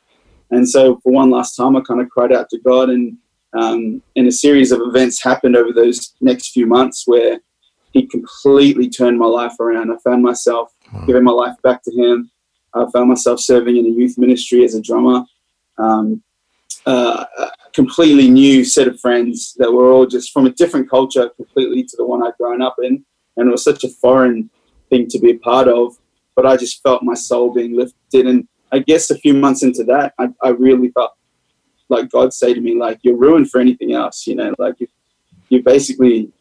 And 0.51 0.69
so, 0.69 0.99
for 1.03 1.11
one 1.11 1.29
last 1.29 1.55
time, 1.55 1.75
I 1.75 1.81
kind 1.81 2.01
of 2.01 2.09
cried 2.09 2.31
out 2.31 2.49
to 2.49 2.59
God, 2.59 2.89
and 2.89 3.17
um, 3.53 4.01
and 4.15 4.27
a 4.27 4.31
series 4.31 4.71
of 4.71 4.81
events 4.81 5.23
happened 5.23 5.55
over 5.55 5.71
those 5.71 6.13
next 6.21 6.51
few 6.51 6.65
months 6.65 7.03
where 7.05 7.39
He 7.91 8.07
completely 8.07 8.89
turned 8.89 9.19
my 9.19 9.25
life 9.25 9.59
around. 9.59 9.91
I 9.91 9.97
found 10.03 10.23
myself 10.23 10.73
wow. 10.91 11.05
giving 11.05 11.23
my 11.23 11.31
life 11.31 11.55
back 11.63 11.83
to 11.83 11.91
Him. 11.91 12.31
I 12.73 12.85
found 12.91 13.09
myself 13.09 13.39
serving 13.39 13.77
in 13.77 13.85
a 13.85 13.89
youth 13.89 14.17
ministry 14.17 14.63
as 14.63 14.75
a 14.75 14.81
drummer. 14.81 15.25
Um, 15.77 16.23
uh, 16.85 17.25
a 17.37 17.51
completely 17.73 18.29
new 18.29 18.65
set 18.65 18.87
of 18.87 18.99
friends 18.99 19.53
that 19.57 19.71
were 19.71 19.91
all 19.91 20.05
just 20.05 20.31
from 20.31 20.45
a 20.45 20.51
different 20.51 20.89
culture 20.89 21.29
completely 21.29 21.83
to 21.83 21.95
the 21.97 22.05
one 22.05 22.25
I'd 22.25 22.37
grown 22.37 22.61
up 22.61 22.75
in. 22.81 23.05
And 23.37 23.47
it 23.47 23.51
was 23.51 23.63
such 23.63 23.83
a 23.83 23.89
foreign 23.89 24.49
thing 24.89 25.07
to 25.07 25.19
be 25.19 25.31
a 25.31 25.37
part 25.37 25.67
of. 25.67 25.95
But 26.35 26.45
I 26.45 26.57
just 26.57 26.81
felt 26.81 27.03
my 27.03 27.13
soul 27.13 27.53
being 27.53 27.75
lifted. 27.75 28.27
And 28.27 28.47
I 28.73 28.79
guess 28.79 29.11
a 29.11 29.17
few 29.17 29.35
months 29.35 29.61
into 29.61 29.83
that, 29.85 30.13
I, 30.17 30.29
I 30.41 30.49
really 30.49 30.89
felt 30.89 31.11
like 31.89 32.09
God 32.09 32.33
say 32.33 32.53
to 32.55 32.59
me, 32.59 32.75
like, 32.75 32.99
you're 33.03 33.15
ruined 33.15 33.51
for 33.51 33.61
anything 33.61 33.93
else, 33.93 34.25
you 34.25 34.35
know, 34.35 34.53
like 34.57 34.75
you 34.79 34.87
you 35.49 35.61
basically 35.61 36.31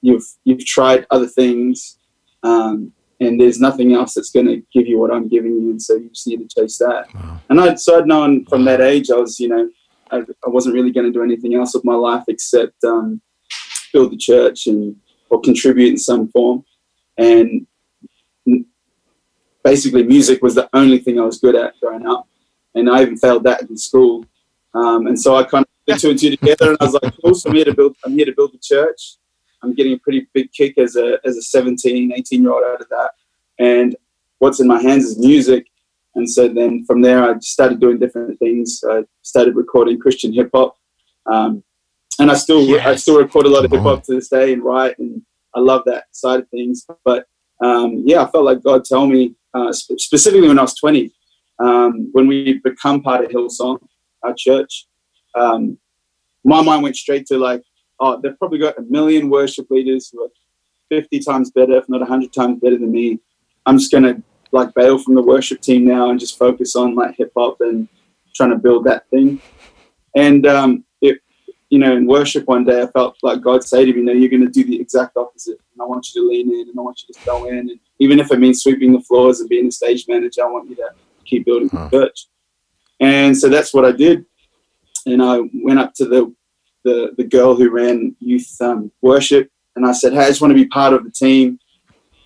you've 0.00 0.24
you've 0.44 0.64
tried 0.64 1.06
other 1.10 1.28
things, 1.28 1.98
um, 2.42 2.92
and 3.20 3.38
there's 3.38 3.60
nothing 3.60 3.92
else 3.92 4.14
that's 4.14 4.30
going 4.30 4.46
to 4.46 4.62
give 4.72 4.86
you 4.86 4.98
what 4.98 5.12
I'm 5.12 5.28
giving 5.28 5.52
you, 5.52 5.70
and 5.70 5.82
so 5.82 5.96
you 5.96 6.08
just 6.08 6.26
need 6.26 6.40
to 6.48 6.60
chase 6.60 6.78
that. 6.78 7.12
Wow. 7.14 7.40
And 7.50 7.60
I'd 7.60 7.78
so 7.78 7.98
I'd 7.98 8.06
known 8.06 8.46
from 8.46 8.64
that 8.64 8.80
age, 8.80 9.10
I 9.10 9.16
was, 9.16 9.38
you 9.38 9.48
know, 9.48 9.68
I, 10.10 10.22
I 10.46 10.48
wasn't 10.48 10.74
really 10.74 10.92
going 10.92 11.06
to 11.06 11.12
do 11.12 11.22
anything 11.22 11.54
else 11.54 11.74
with 11.74 11.84
my 11.84 11.94
life 11.94 12.24
except 12.28 12.82
um, 12.84 13.20
build 13.92 14.12
the 14.12 14.16
church 14.16 14.66
and 14.66 14.96
or 15.28 15.40
contribute 15.40 15.90
in 15.90 15.98
some 15.98 16.28
form, 16.28 16.64
and 17.18 17.66
basically 19.62 20.02
music 20.02 20.42
was 20.42 20.54
the 20.54 20.68
only 20.72 20.98
thing 20.98 21.18
I 21.18 21.24
was 21.24 21.38
good 21.38 21.54
at 21.54 21.78
growing 21.80 22.06
up, 22.06 22.28
and 22.74 22.90
I 22.90 23.02
even 23.02 23.16
failed 23.16 23.44
that 23.44 23.62
in 23.62 23.76
school. 23.76 24.24
Um, 24.74 25.06
and 25.06 25.20
so 25.20 25.36
I 25.36 25.44
kind 25.44 25.64
of 25.64 25.86
put 25.86 26.00
two 26.00 26.10
and 26.10 26.18
two 26.18 26.30
together, 26.30 26.70
and 26.70 26.78
I 26.80 26.84
was 26.84 26.94
like, 26.94 27.14
cool. 27.22 27.34
So 27.34 27.50
I'm 27.50 27.56
here 27.56 27.64
to 27.66 27.74
build. 27.74 27.96
I'm 28.04 28.12
here 28.12 28.26
to 28.26 28.32
build 28.32 28.52
the 28.52 28.58
church. 28.58 29.16
I'm 29.62 29.74
getting 29.74 29.92
a 29.92 29.98
pretty 29.98 30.26
big 30.32 30.52
kick 30.52 30.78
as 30.78 30.96
a 30.96 31.18
as 31.24 31.36
a 31.36 31.42
17, 31.42 32.12
18 32.12 32.42
year 32.42 32.52
old 32.52 32.64
out 32.64 32.80
of 32.80 32.88
that. 32.88 33.12
And 33.58 33.96
what's 34.38 34.60
in 34.60 34.66
my 34.66 34.80
hands 34.82 35.04
is 35.04 35.18
music. 35.18 35.66
And 36.14 36.28
so 36.28 36.48
then 36.48 36.84
from 36.84 37.00
there, 37.00 37.22
I 37.22 37.38
started 37.40 37.80
doing 37.80 37.98
different 37.98 38.38
things. 38.38 38.82
I 38.88 39.04
started 39.22 39.56
recording 39.56 39.98
Christian 39.98 40.32
hip 40.32 40.50
hop, 40.52 40.76
um, 41.26 41.62
and 42.18 42.30
I 42.30 42.34
still 42.34 42.62
yes. 42.62 42.86
I 42.86 42.96
still 42.96 43.18
record 43.18 43.46
a 43.46 43.50
lot 43.50 43.64
of 43.64 43.70
hip 43.70 43.80
hop 43.80 44.02
to 44.04 44.14
this 44.14 44.28
day 44.28 44.52
and 44.52 44.62
write, 44.62 44.98
and 44.98 45.22
I 45.54 45.60
love 45.60 45.82
that 45.86 46.04
side 46.12 46.40
of 46.40 46.48
things. 46.48 46.86
But 47.04 47.26
um, 47.62 48.02
yeah, 48.04 48.22
I 48.22 48.30
felt 48.30 48.44
like 48.44 48.62
God 48.62 48.84
told 48.88 49.10
me 49.10 49.34
uh, 49.54 49.72
specifically 49.72 50.48
when 50.48 50.58
I 50.58 50.62
was 50.62 50.74
20, 50.74 51.12
um, 51.58 52.08
when 52.12 52.26
we 52.26 52.60
become 52.64 53.02
part 53.02 53.24
of 53.24 53.30
Hillsong, 53.30 53.78
our 54.22 54.34
church, 54.36 54.86
um, 55.34 55.78
my 56.44 56.62
mind 56.62 56.82
went 56.82 56.96
straight 56.96 57.26
to 57.26 57.38
like, 57.38 57.62
oh, 58.00 58.20
they've 58.20 58.38
probably 58.38 58.58
got 58.58 58.78
a 58.78 58.82
million 58.82 59.30
worship 59.30 59.70
leaders 59.70 60.10
who 60.12 60.24
are 60.24 60.30
50 60.90 61.20
times 61.20 61.50
better, 61.50 61.78
if 61.78 61.88
not 61.88 62.00
100 62.00 62.32
times 62.32 62.60
better 62.60 62.78
than 62.78 62.90
me. 62.90 63.20
I'm 63.64 63.78
just 63.78 63.92
going 63.92 64.04
to 64.04 64.22
like 64.50 64.74
bail 64.74 64.98
from 64.98 65.14
the 65.14 65.22
worship 65.22 65.60
team 65.60 65.84
now 65.84 66.10
and 66.10 66.18
just 66.18 66.38
focus 66.38 66.74
on 66.76 66.94
like 66.94 67.16
hip 67.16 67.32
hop 67.36 67.58
and 67.60 67.88
trying 68.34 68.50
to 68.50 68.56
build 68.56 68.84
that 68.84 69.08
thing. 69.08 69.40
And 70.16 70.46
um, 70.46 70.84
you 71.72 71.78
know, 71.78 71.96
in 71.96 72.06
worship 72.06 72.46
one 72.46 72.66
day, 72.66 72.82
I 72.82 72.86
felt 72.88 73.16
like 73.22 73.40
God 73.40 73.64
say 73.64 73.86
to 73.86 73.94
me, 73.94 74.02
"No, 74.02 74.12
you're 74.12 74.28
going 74.28 74.44
to 74.44 74.50
do 74.50 74.62
the 74.62 74.78
exact 74.78 75.16
opposite. 75.16 75.58
And 75.72 75.80
I 75.80 75.86
want 75.86 76.06
you 76.06 76.20
to 76.20 76.28
lean 76.28 76.52
in, 76.52 76.68
and 76.68 76.78
I 76.78 76.82
want 76.82 77.00
you 77.00 77.14
to 77.14 77.20
go 77.24 77.46
in, 77.46 77.60
and 77.60 77.80
even 77.98 78.20
if 78.20 78.30
it 78.30 78.38
means 78.38 78.62
sweeping 78.62 78.92
the 78.92 79.00
floors 79.00 79.40
and 79.40 79.48
being 79.48 79.68
a 79.68 79.70
stage 79.70 80.04
manager, 80.06 80.42
I 80.42 80.50
want 80.50 80.68
you 80.68 80.76
to 80.76 80.90
keep 81.24 81.46
building 81.46 81.70
huh. 81.70 81.88
the 81.90 81.98
church." 81.98 82.26
And 83.00 83.34
so 83.34 83.48
that's 83.48 83.72
what 83.72 83.86
I 83.86 83.92
did. 83.92 84.26
And 85.06 85.22
I 85.22 85.40
went 85.54 85.78
up 85.78 85.94
to 85.94 86.04
the 86.04 86.34
the, 86.84 87.14
the 87.16 87.24
girl 87.24 87.56
who 87.56 87.70
ran 87.70 88.16
youth 88.20 88.54
um, 88.60 88.92
worship, 89.00 89.50
and 89.74 89.86
I 89.86 89.92
said, 89.92 90.12
"Hey, 90.12 90.24
I 90.26 90.28
just 90.28 90.42
want 90.42 90.50
to 90.50 90.62
be 90.62 90.66
part 90.66 90.92
of 90.92 91.04
the 91.04 91.10
team. 91.10 91.58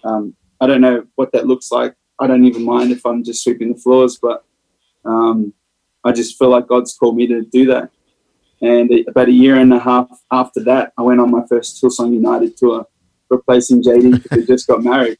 Um, 0.02 0.34
I 0.60 0.66
don't 0.66 0.80
know 0.80 1.06
what 1.14 1.30
that 1.30 1.46
looks 1.46 1.70
like. 1.70 1.94
I 2.18 2.26
don't 2.26 2.46
even 2.46 2.64
mind 2.64 2.90
if 2.90 3.06
I'm 3.06 3.22
just 3.22 3.44
sweeping 3.44 3.74
the 3.74 3.78
floors, 3.78 4.18
but 4.20 4.44
um, 5.04 5.54
I 6.02 6.10
just 6.10 6.36
feel 6.36 6.48
like 6.48 6.66
God's 6.66 6.96
called 6.96 7.14
me 7.14 7.28
to 7.28 7.42
do 7.42 7.66
that." 7.66 7.92
And 8.62 8.90
about 9.06 9.28
a 9.28 9.32
year 9.32 9.56
and 9.56 9.72
a 9.72 9.78
half 9.78 10.08
after 10.30 10.62
that, 10.64 10.92
I 10.96 11.02
went 11.02 11.20
on 11.20 11.30
my 11.30 11.44
first 11.46 11.82
Hillsong 11.82 12.14
United 12.14 12.56
tour, 12.56 12.86
replacing 13.28 13.82
JD 13.82 14.26
who 14.30 14.46
just 14.46 14.66
got 14.66 14.82
married. 14.82 15.18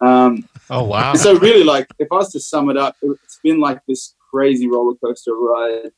Um, 0.00 0.48
oh 0.68 0.84
wow! 0.84 1.14
So 1.14 1.38
really, 1.38 1.64
like, 1.64 1.86
if 1.98 2.08
I 2.10 2.16
was 2.16 2.32
to 2.32 2.40
sum 2.40 2.68
it 2.68 2.76
up, 2.76 2.96
it's 3.02 3.38
been 3.42 3.60
like 3.60 3.80
this 3.86 4.14
crazy 4.30 4.68
roller 4.68 4.96
coaster 4.96 5.34
ride, 5.34 5.92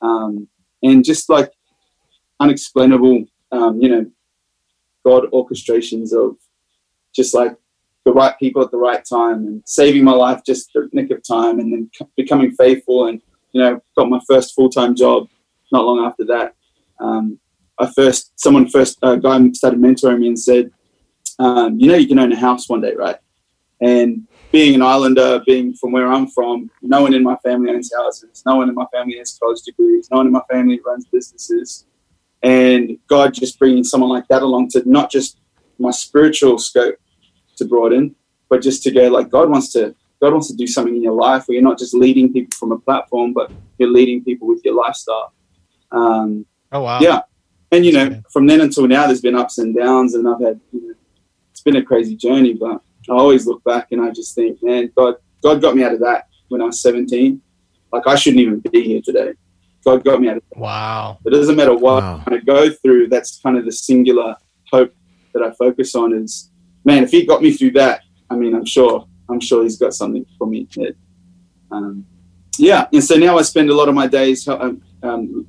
um, 0.00 0.48
and 0.82 1.04
just 1.04 1.28
like 1.28 1.52
unexplainable, 2.40 3.26
um, 3.52 3.80
you 3.80 3.88
know, 3.88 4.10
God 5.04 5.24
orchestrations 5.32 6.12
of 6.12 6.36
just 7.14 7.34
like 7.34 7.54
the 8.04 8.12
right 8.12 8.36
people 8.38 8.62
at 8.62 8.70
the 8.70 8.78
right 8.78 9.04
time 9.04 9.46
and 9.46 9.62
saving 9.66 10.02
my 10.02 10.12
life 10.12 10.40
just 10.44 10.72
the 10.72 10.88
nick 10.92 11.10
of 11.10 11.22
time, 11.22 11.60
and 11.60 11.72
then 11.72 11.90
becoming 12.16 12.50
faithful 12.52 13.06
and 13.06 13.20
you 13.52 13.60
know 13.60 13.80
got 13.96 14.08
my 14.08 14.20
first 14.26 14.54
full 14.54 14.70
time 14.70 14.96
job 14.96 15.28
not 15.72 15.84
long 15.84 16.04
after 16.04 16.24
that. 16.26 16.54
Um, 17.00 17.38
I 17.78 17.90
first, 17.90 18.32
someone 18.36 18.68
first, 18.68 18.98
a 19.02 19.16
guy 19.16 19.50
started 19.52 19.80
mentoring 19.80 20.20
me 20.20 20.28
and 20.28 20.38
said, 20.38 20.70
um, 21.38 21.78
you 21.78 21.88
know, 21.88 21.96
you 21.96 22.06
can 22.06 22.18
own 22.18 22.32
a 22.32 22.38
house 22.38 22.68
one 22.68 22.80
day, 22.80 22.94
right? 22.94 23.16
And 23.80 24.28
being 24.52 24.74
an 24.74 24.82
islander, 24.82 25.42
being 25.46 25.74
from 25.74 25.92
where 25.92 26.06
I'm 26.06 26.28
from, 26.28 26.70
no 26.82 27.02
one 27.02 27.14
in 27.14 27.22
my 27.22 27.36
family 27.36 27.70
owns 27.70 27.90
houses. 27.96 28.42
No 28.44 28.56
one 28.56 28.68
in 28.68 28.74
my 28.74 28.86
family 28.92 29.16
has 29.18 29.36
college 29.42 29.62
degrees. 29.62 30.08
No 30.10 30.18
one 30.18 30.26
in 30.26 30.32
my 30.32 30.42
family 30.50 30.78
runs 30.84 31.06
businesses. 31.06 31.86
And 32.42 32.98
God 33.08 33.32
just 33.32 33.58
bringing 33.58 33.82
someone 33.82 34.10
like 34.10 34.28
that 34.28 34.42
along 34.42 34.68
to 34.70 34.82
not 34.88 35.10
just 35.10 35.38
my 35.78 35.90
spiritual 35.90 36.58
scope 36.58 36.96
to 37.56 37.64
broaden, 37.64 38.14
but 38.50 38.60
just 38.60 38.82
to 38.82 38.90
go 38.90 39.08
like 39.08 39.30
God 39.30 39.48
wants 39.48 39.72
to 39.72 39.94
God 40.20 40.32
wants 40.32 40.48
to 40.48 40.56
do 40.56 40.66
something 40.66 40.94
in 40.94 41.02
your 41.02 41.14
life 41.14 41.44
where 41.46 41.54
you're 41.54 41.64
not 41.64 41.78
just 41.78 41.94
leading 41.94 42.32
people 42.32 42.56
from 42.56 42.70
a 42.70 42.78
platform, 42.78 43.32
but 43.32 43.50
you're 43.78 43.90
leading 43.90 44.22
people 44.22 44.46
with 44.46 44.60
your 44.64 44.74
lifestyle. 44.74 45.32
Um, 45.92 46.46
oh 46.72 46.82
wow! 46.82 46.98
Yeah, 47.00 47.20
and 47.70 47.86
you 47.86 47.92
know, 47.92 48.22
from 48.32 48.46
then 48.46 48.60
until 48.60 48.88
now, 48.88 49.06
there's 49.06 49.20
been 49.20 49.36
ups 49.36 49.58
and 49.58 49.76
downs, 49.76 50.14
and 50.14 50.28
I've 50.28 50.40
had 50.40 50.60
you 50.72 50.88
know, 50.88 50.94
it's 51.50 51.62
been 51.62 51.76
a 51.76 51.82
crazy 51.82 52.16
journey. 52.16 52.54
But 52.54 52.80
I 53.08 53.12
always 53.12 53.46
look 53.46 53.62
back 53.64 53.88
and 53.90 54.00
I 54.00 54.10
just 54.10 54.34
think, 54.34 54.62
man, 54.62 54.90
God, 54.96 55.16
God 55.42 55.60
got 55.60 55.74
me 55.74 55.82
out 55.82 55.94
of 55.94 56.00
that 56.00 56.28
when 56.48 56.60
I 56.60 56.66
was 56.66 56.80
17. 56.82 57.40
Like 57.92 58.06
I 58.06 58.14
shouldn't 58.14 58.40
even 58.40 58.60
be 58.60 58.82
here 58.82 59.00
today. 59.02 59.32
God 59.84 60.04
got 60.04 60.20
me 60.20 60.28
out 60.28 60.36
of 60.36 60.42
that. 60.50 60.58
Wow. 60.58 61.18
It 61.24 61.30
doesn't 61.30 61.56
matter 61.56 61.74
what 61.74 62.02
wow. 62.02 62.22
I 62.26 62.36
go 62.38 62.70
through. 62.70 63.08
That's 63.08 63.40
kind 63.40 63.58
of 63.58 63.64
the 63.64 63.72
singular 63.72 64.36
hope 64.70 64.94
that 65.34 65.42
I 65.42 65.50
focus 65.52 65.94
on. 65.94 66.14
Is 66.14 66.50
man, 66.84 67.02
if 67.02 67.10
He 67.10 67.26
got 67.26 67.42
me 67.42 67.52
through 67.52 67.72
that, 67.72 68.02
I 68.30 68.36
mean, 68.36 68.54
I'm 68.54 68.64
sure, 68.64 69.06
I'm 69.28 69.40
sure 69.40 69.62
He's 69.64 69.78
got 69.78 69.94
something 69.94 70.24
for 70.38 70.46
me. 70.46 70.68
Um, 71.70 72.06
yeah, 72.58 72.86
and 72.92 73.02
so 73.02 73.16
now 73.16 73.38
I 73.38 73.42
spend 73.42 73.70
a 73.70 73.74
lot 73.74 73.88
of 73.88 73.94
my 73.94 74.06
days 74.06 74.46
um, 74.46 74.82
um, 75.02 75.48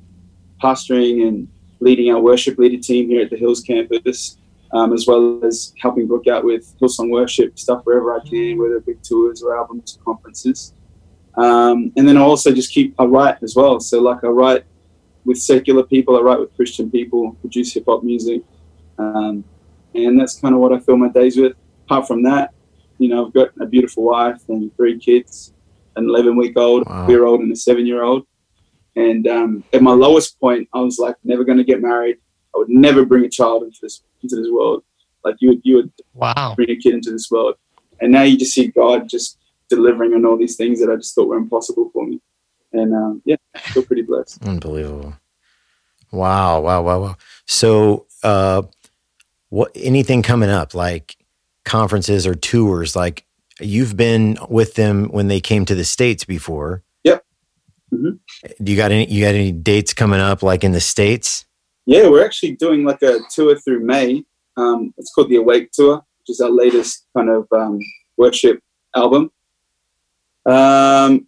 pastoring 0.64 1.28
and 1.28 1.48
leading 1.80 2.10
our 2.10 2.20
worship 2.20 2.58
leader 2.58 2.80
team 2.80 3.08
here 3.08 3.22
at 3.22 3.30
the 3.30 3.36
Hills 3.36 3.60
campus, 3.60 4.38
um, 4.72 4.92
as 4.92 5.06
well 5.06 5.44
as 5.44 5.74
helping 5.80 6.06
Brooke 6.06 6.28
out 6.28 6.44
with 6.44 6.74
Hillsong 6.80 7.10
worship 7.10 7.58
stuff 7.58 7.82
wherever 7.84 8.14
I 8.14 8.20
can, 8.26 8.58
whether 8.58 8.76
it 8.76 8.86
be 8.86 8.94
tours 9.02 9.42
or 9.42 9.56
albums 9.56 9.98
or 9.98 10.04
conferences. 10.04 10.72
Um, 11.36 11.92
and 11.96 12.08
then 12.08 12.16
I 12.16 12.20
also 12.20 12.52
just 12.52 12.72
keep 12.72 12.94
I 12.98 13.04
write 13.04 13.42
as 13.42 13.54
well. 13.54 13.80
So 13.80 14.00
like 14.00 14.24
I 14.24 14.28
write 14.28 14.64
with 15.24 15.38
secular 15.38 15.82
people, 15.82 16.16
I 16.16 16.20
write 16.20 16.40
with 16.40 16.54
Christian 16.56 16.90
people, 16.90 17.32
produce 17.40 17.74
hip 17.74 17.84
hop 17.86 18.02
music, 18.02 18.42
um, 18.98 19.44
and 19.94 20.18
that's 20.18 20.38
kind 20.40 20.54
of 20.54 20.60
what 20.60 20.72
I 20.72 20.78
fill 20.78 20.96
my 20.96 21.08
days 21.08 21.36
with. 21.36 21.54
Apart 21.86 22.06
from 22.06 22.22
that, 22.22 22.54
you 22.98 23.08
know, 23.08 23.26
I've 23.26 23.32
got 23.32 23.50
a 23.60 23.66
beautiful 23.66 24.04
wife 24.04 24.40
and 24.48 24.74
three 24.76 24.98
kids, 24.98 25.52
an 25.96 26.04
11 26.08 26.36
week 26.36 26.56
old, 26.56 26.86
wow. 26.86 27.08
year 27.08 27.26
old, 27.26 27.40
and 27.40 27.52
a 27.52 27.56
seven 27.56 27.86
year 27.86 28.02
old. 28.02 28.26
And 28.96 29.26
um, 29.26 29.64
at 29.72 29.82
my 29.82 29.92
lowest 29.92 30.38
point, 30.40 30.68
I 30.72 30.80
was 30.80 30.98
like, 30.98 31.16
never 31.24 31.44
going 31.44 31.58
to 31.58 31.64
get 31.64 31.82
married. 31.82 32.18
I 32.54 32.58
would 32.58 32.68
never 32.68 33.04
bring 33.04 33.24
a 33.24 33.28
child 33.28 33.64
into 33.64 33.78
this 33.82 34.02
into 34.22 34.36
this 34.36 34.48
world. 34.50 34.84
Like 35.24 35.36
you 35.40 35.50
would, 35.50 35.60
you 35.64 35.76
would 35.76 35.92
wow. 36.12 36.54
bring 36.54 36.70
a 36.70 36.76
kid 36.76 36.94
into 36.94 37.10
this 37.10 37.30
world. 37.30 37.56
And 38.00 38.12
now 38.12 38.22
you 38.22 38.36
just 38.36 38.54
see 38.54 38.68
God 38.68 39.08
just 39.08 39.38
delivering 39.68 40.14
on 40.14 40.24
all 40.24 40.36
these 40.36 40.56
things 40.56 40.80
that 40.80 40.90
I 40.90 40.96
just 40.96 41.14
thought 41.14 41.28
were 41.28 41.36
impossible 41.36 41.90
for 41.92 42.06
me. 42.06 42.20
And 42.72 42.94
um, 42.94 43.22
yeah, 43.24 43.36
I 43.54 43.58
feel 43.60 43.84
pretty 43.84 44.02
blessed. 44.02 44.44
Unbelievable. 44.44 45.14
Wow, 46.10 46.60
wow, 46.60 46.82
wow, 46.82 47.00
wow. 47.00 47.16
So, 47.46 48.06
uh, 48.22 48.62
what 49.48 49.70
anything 49.74 50.22
coming 50.22 50.50
up 50.50 50.74
like 50.74 51.16
conferences 51.64 52.26
or 52.26 52.34
tours? 52.34 52.96
Like 52.96 53.24
you've 53.60 53.96
been 53.96 54.38
with 54.48 54.74
them 54.74 55.06
when 55.08 55.28
they 55.28 55.40
came 55.40 55.64
to 55.66 55.74
the 55.74 55.84
states 55.84 56.24
before. 56.24 56.82
Mm-hmm. 57.92 58.64
Do 58.64 58.72
you 58.72 58.76
got 58.76 58.92
any? 58.92 59.10
You 59.10 59.24
got 59.24 59.34
any 59.34 59.52
dates 59.52 59.94
coming 59.94 60.20
up, 60.20 60.42
like 60.42 60.64
in 60.64 60.72
the 60.72 60.80
states? 60.80 61.44
Yeah, 61.86 62.08
we're 62.08 62.24
actually 62.24 62.52
doing 62.56 62.84
like 62.84 63.02
a 63.02 63.20
tour 63.30 63.56
through 63.58 63.84
May. 63.84 64.24
Um, 64.56 64.94
it's 64.96 65.12
called 65.12 65.28
the 65.28 65.36
Awake 65.36 65.70
Tour, 65.72 65.96
which 65.96 66.30
is 66.30 66.40
our 66.40 66.50
latest 66.50 67.06
kind 67.16 67.28
of 67.28 67.46
um, 67.52 67.78
worship 68.16 68.60
album. 68.96 69.30
Um, 70.46 71.26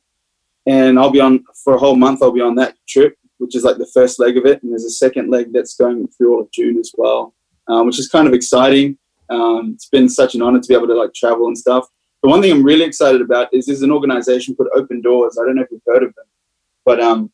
and 0.66 0.98
I'll 0.98 1.11
be 1.11 1.20
on 1.20 1.44
for 1.62 1.74
a 1.74 1.78
whole 1.78 1.96
month. 1.96 2.22
I'll 2.22 2.32
be 2.32 2.40
on 2.40 2.54
that 2.57 2.76
trip, 2.88 3.16
which 3.38 3.54
is 3.54 3.64
like 3.64 3.78
the 3.78 3.90
first 3.92 4.18
leg 4.18 4.36
of 4.36 4.46
it, 4.46 4.62
and 4.62 4.72
there's 4.72 4.84
a 4.84 4.90
second 4.90 5.30
leg 5.30 5.52
that's 5.52 5.76
going 5.76 6.09
through 6.09 6.34
all 6.34 6.40
of 6.40 6.50
June 6.52 6.78
as 6.78 6.92
well, 6.96 7.34
um, 7.68 7.86
which 7.86 7.98
is 7.98 8.09
kind 8.09 8.26
of 8.26 8.34
exciting. 8.34 8.98
Um, 9.28 9.72
it's 9.74 9.88
been 9.88 10.09
such 10.09 10.34
an 10.34 10.42
honor 10.42 10.61
to 10.61 10.68
be 10.68 10.74
able 10.74 10.86
to 10.86 10.94
like 10.94 11.12
travel 11.14 11.46
and 11.46 11.59
stuff. 11.59 11.86
The 12.22 12.30
one 12.30 12.40
thing 12.40 12.52
I'm 12.52 12.62
really 12.62 12.84
excited 12.84 13.20
about 13.20 13.52
is 13.52 13.66
there's 13.66 13.82
an 13.82 13.92
organization 13.92 14.54
called 14.57 14.70
Open 14.74 15.00
Doors. 15.00 15.38
I 15.40 15.44
don't 15.44 15.57
know 15.57 15.62
if 15.62 15.68
you've 15.70 15.82
heard 15.86 16.02
of 16.02 16.14
them. 16.14 16.24
But 16.87 17.01
um, 17.01 17.30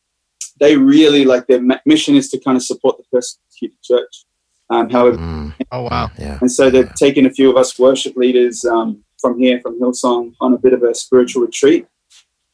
they 0.59 0.75
really 0.75 1.23
like 1.23 1.47
their 1.47 1.61
mission 1.85 2.15
is 2.15 2.29
to 2.31 2.39
kind 2.39 2.57
of 2.57 2.63
support 2.63 2.97
the 2.97 3.03
persecuted 3.11 3.81
church. 3.81 4.25
Um, 4.69 4.89
however, 4.89 5.17
mm. 5.17 5.53
oh 5.71 5.83
wow, 5.83 6.09
yeah. 6.17 6.39
And 6.41 6.51
so 6.51 6.69
they've 6.69 6.85
yeah. 6.87 6.93
taken 6.93 7.25
a 7.25 7.29
few 7.29 7.49
of 7.49 7.57
us 7.57 7.77
worship 7.77 8.17
leaders 8.17 8.65
um, 8.65 9.03
from 9.21 9.39
here, 9.39 9.61
from 9.61 9.79
Hillsong, 9.79 10.33
on 10.41 10.53
a 10.53 10.57
bit 10.57 10.73
of 10.73 10.83
a 10.83 10.93
spiritual 10.95 11.43
retreat. 11.43 11.87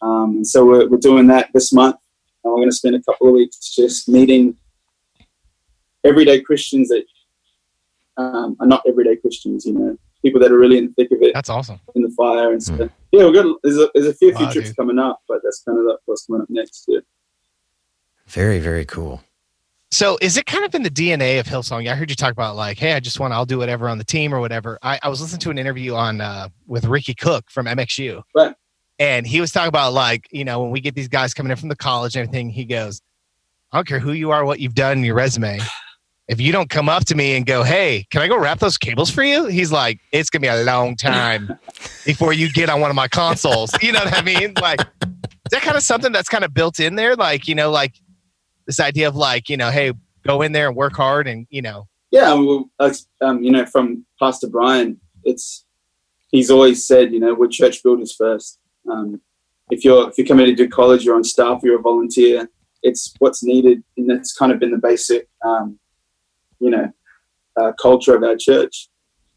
Um, 0.01 0.37
and 0.37 0.47
so 0.47 0.65
we're, 0.65 0.87
we're 0.87 0.97
doing 0.97 1.27
that 1.27 1.49
this 1.53 1.73
month. 1.73 1.95
And 2.43 2.51
we're 2.51 2.59
going 2.59 2.69
to 2.69 2.75
spend 2.75 2.95
a 2.95 3.03
couple 3.03 3.27
of 3.27 3.33
weeks 3.33 3.75
just 3.75 4.07
meeting 4.07 4.55
everyday 6.05 6.41
Christians 6.41 6.89
that 6.89 7.03
um, 8.17 8.55
are 8.59 8.67
not 8.67 8.83
everyday 8.87 9.15
Christians, 9.15 9.65
you 9.65 9.73
know, 9.73 9.97
people 10.21 10.39
that 10.41 10.51
are 10.51 10.57
really 10.57 10.77
in 10.77 10.87
the 10.87 10.93
thick 10.93 11.11
of 11.11 11.21
it. 11.21 11.33
That's 11.33 11.49
awesome. 11.49 11.79
In 11.95 12.01
the 12.01 12.09
fire 12.11 12.51
and 12.51 12.61
stuff. 12.61 12.79
Mm. 12.79 12.91
Yeah, 13.11 13.25
we're 13.25 13.31
good. 13.31 13.55
There's 13.63 13.77
a, 13.77 13.89
there's 13.93 14.07
a 14.07 14.13
few, 14.13 14.31
wow, 14.33 14.37
few 14.37 14.51
trips 14.51 14.67
dude. 14.69 14.77
coming 14.77 14.99
up, 14.99 15.21
but 15.27 15.39
that's 15.43 15.63
kind 15.63 15.77
of 15.77 15.97
what's 16.05 16.25
coming 16.25 16.41
up 16.41 16.49
next 16.49 16.85
too. 16.85 17.01
Very, 18.27 18.59
very 18.59 18.85
cool. 18.85 19.23
So 19.91 20.19
is 20.21 20.37
it 20.37 20.45
kind 20.45 20.63
of 20.63 20.75
in 20.75 20.83
the 20.83 20.91
DNA 20.91 21.39
of 21.39 21.47
Hillsong? 21.47 21.89
I 21.89 21.95
heard 21.95 22.11
you 22.11 22.15
talk 22.15 22.31
about 22.31 22.55
like, 22.55 22.77
hey, 22.77 22.93
I 22.93 22.99
just 22.99 23.19
want 23.19 23.33
I'll 23.33 23.45
do 23.45 23.57
whatever 23.57 23.89
on 23.89 23.97
the 23.97 24.03
team 24.03 24.33
or 24.33 24.39
whatever. 24.39 24.77
I, 24.83 24.99
I 25.01 25.09
was 25.09 25.19
listening 25.19 25.39
to 25.39 25.49
an 25.49 25.57
interview 25.57 25.95
on 25.95 26.21
uh, 26.21 26.49
with 26.67 26.85
Ricky 26.85 27.15
Cook 27.15 27.49
from 27.49 27.65
MXU. 27.65 28.21
Right. 28.35 28.53
And 28.99 29.25
he 29.25 29.41
was 29.41 29.51
talking 29.51 29.69
about 29.69 29.93
like, 29.93 30.27
you 30.29 30.45
know, 30.45 30.61
when 30.61 30.69
we 30.69 30.79
get 30.79 30.93
these 30.93 31.07
guys 31.07 31.33
coming 31.33 31.49
in 31.49 31.57
from 31.57 31.69
the 31.69 31.75
college 31.75 32.15
and 32.15 32.27
everything, 32.27 32.51
he 32.51 32.65
goes, 32.65 33.01
I 33.71 33.77
don't 33.77 33.87
care 33.87 33.99
who 33.99 34.11
you 34.11 34.29
are, 34.29 34.45
what 34.45 34.59
you've 34.59 34.75
done 34.75 34.99
in 34.99 35.03
your 35.03 35.15
resume 35.15 35.59
if 36.29 36.39
you 36.39 36.51
don't 36.51 36.69
come 36.69 36.87
up 36.87 37.03
to 37.05 37.15
me 37.15 37.35
and 37.35 37.45
go, 37.45 37.63
"Hey, 37.63 38.05
can 38.11 38.21
I 38.21 38.27
go 38.27 38.37
wrap 38.37 38.59
those 38.59 38.77
cables 38.77 39.09
for 39.09 39.23
you?" 39.23 39.47
He's 39.47 39.71
like, 39.71 39.99
"It's 40.13 40.29
gonna 40.29 40.41
be 40.41 40.47
a 40.47 40.63
long 40.63 40.95
time 40.95 41.57
before 42.05 42.31
you 42.31 42.51
get 42.53 42.69
on 42.69 42.79
one 42.79 42.89
of 42.89 42.95
my 42.95 43.07
consoles." 43.09 43.71
You 43.81 43.91
know 43.93 43.99
what 43.99 44.13
I 44.13 44.21
mean? 44.21 44.53
Like, 44.61 44.79
is 44.79 45.51
that 45.51 45.61
kind 45.63 45.75
of 45.75 45.83
something 45.83 46.11
that's 46.11 46.29
kind 46.29 46.43
of 46.43 46.53
built 46.53 46.79
in 46.79 46.95
there? 46.95 47.15
Like, 47.15 47.47
you 47.47 47.55
know, 47.55 47.71
like 47.71 47.95
this 48.67 48.79
idea 48.79 49.07
of 49.07 49.15
like, 49.15 49.49
you 49.49 49.57
know, 49.57 49.71
hey, 49.71 49.91
go 50.25 50.43
in 50.43 50.51
there 50.51 50.67
and 50.67 50.75
work 50.75 50.95
hard, 50.95 51.27
and 51.27 51.47
you 51.49 51.61
know. 51.61 51.87
Yeah, 52.11 52.33
well, 52.33 52.69
um, 53.21 53.43
you 53.43 53.51
know, 53.51 53.65
from 53.65 54.05
Pastor 54.19 54.47
Brian, 54.47 54.99
it's 55.23 55.65
he's 56.31 56.51
always 56.51 56.85
said, 56.85 57.11
you 57.11 57.19
know, 57.19 57.33
we're 57.33 57.47
church 57.47 57.81
builders 57.83 58.13
first. 58.15 58.59
Um, 58.89 59.21
if 59.71 59.83
you're 59.83 60.07
if 60.09 60.17
you're 60.17 60.27
coming 60.27 60.45
to 60.45 60.55
do 60.55 60.69
college, 60.69 61.03
you're 61.03 61.15
on 61.15 61.23
staff, 61.23 61.61
you're 61.63 61.79
a 61.79 61.81
volunteer. 61.81 62.47
it's 62.83 63.13
what's 63.19 63.43
needed, 63.43 63.83
and 63.97 64.09
that's 64.09 64.33
kind 64.33 64.51
of 64.51 64.59
been 64.59 64.71
the 64.71 64.77
basic, 64.77 65.27
um, 65.43 65.79
you 66.59 66.69
know, 66.69 66.91
uh, 67.59 67.71
culture 67.81 68.15
of 68.15 68.23
our 68.23 68.35
church. 68.35 68.89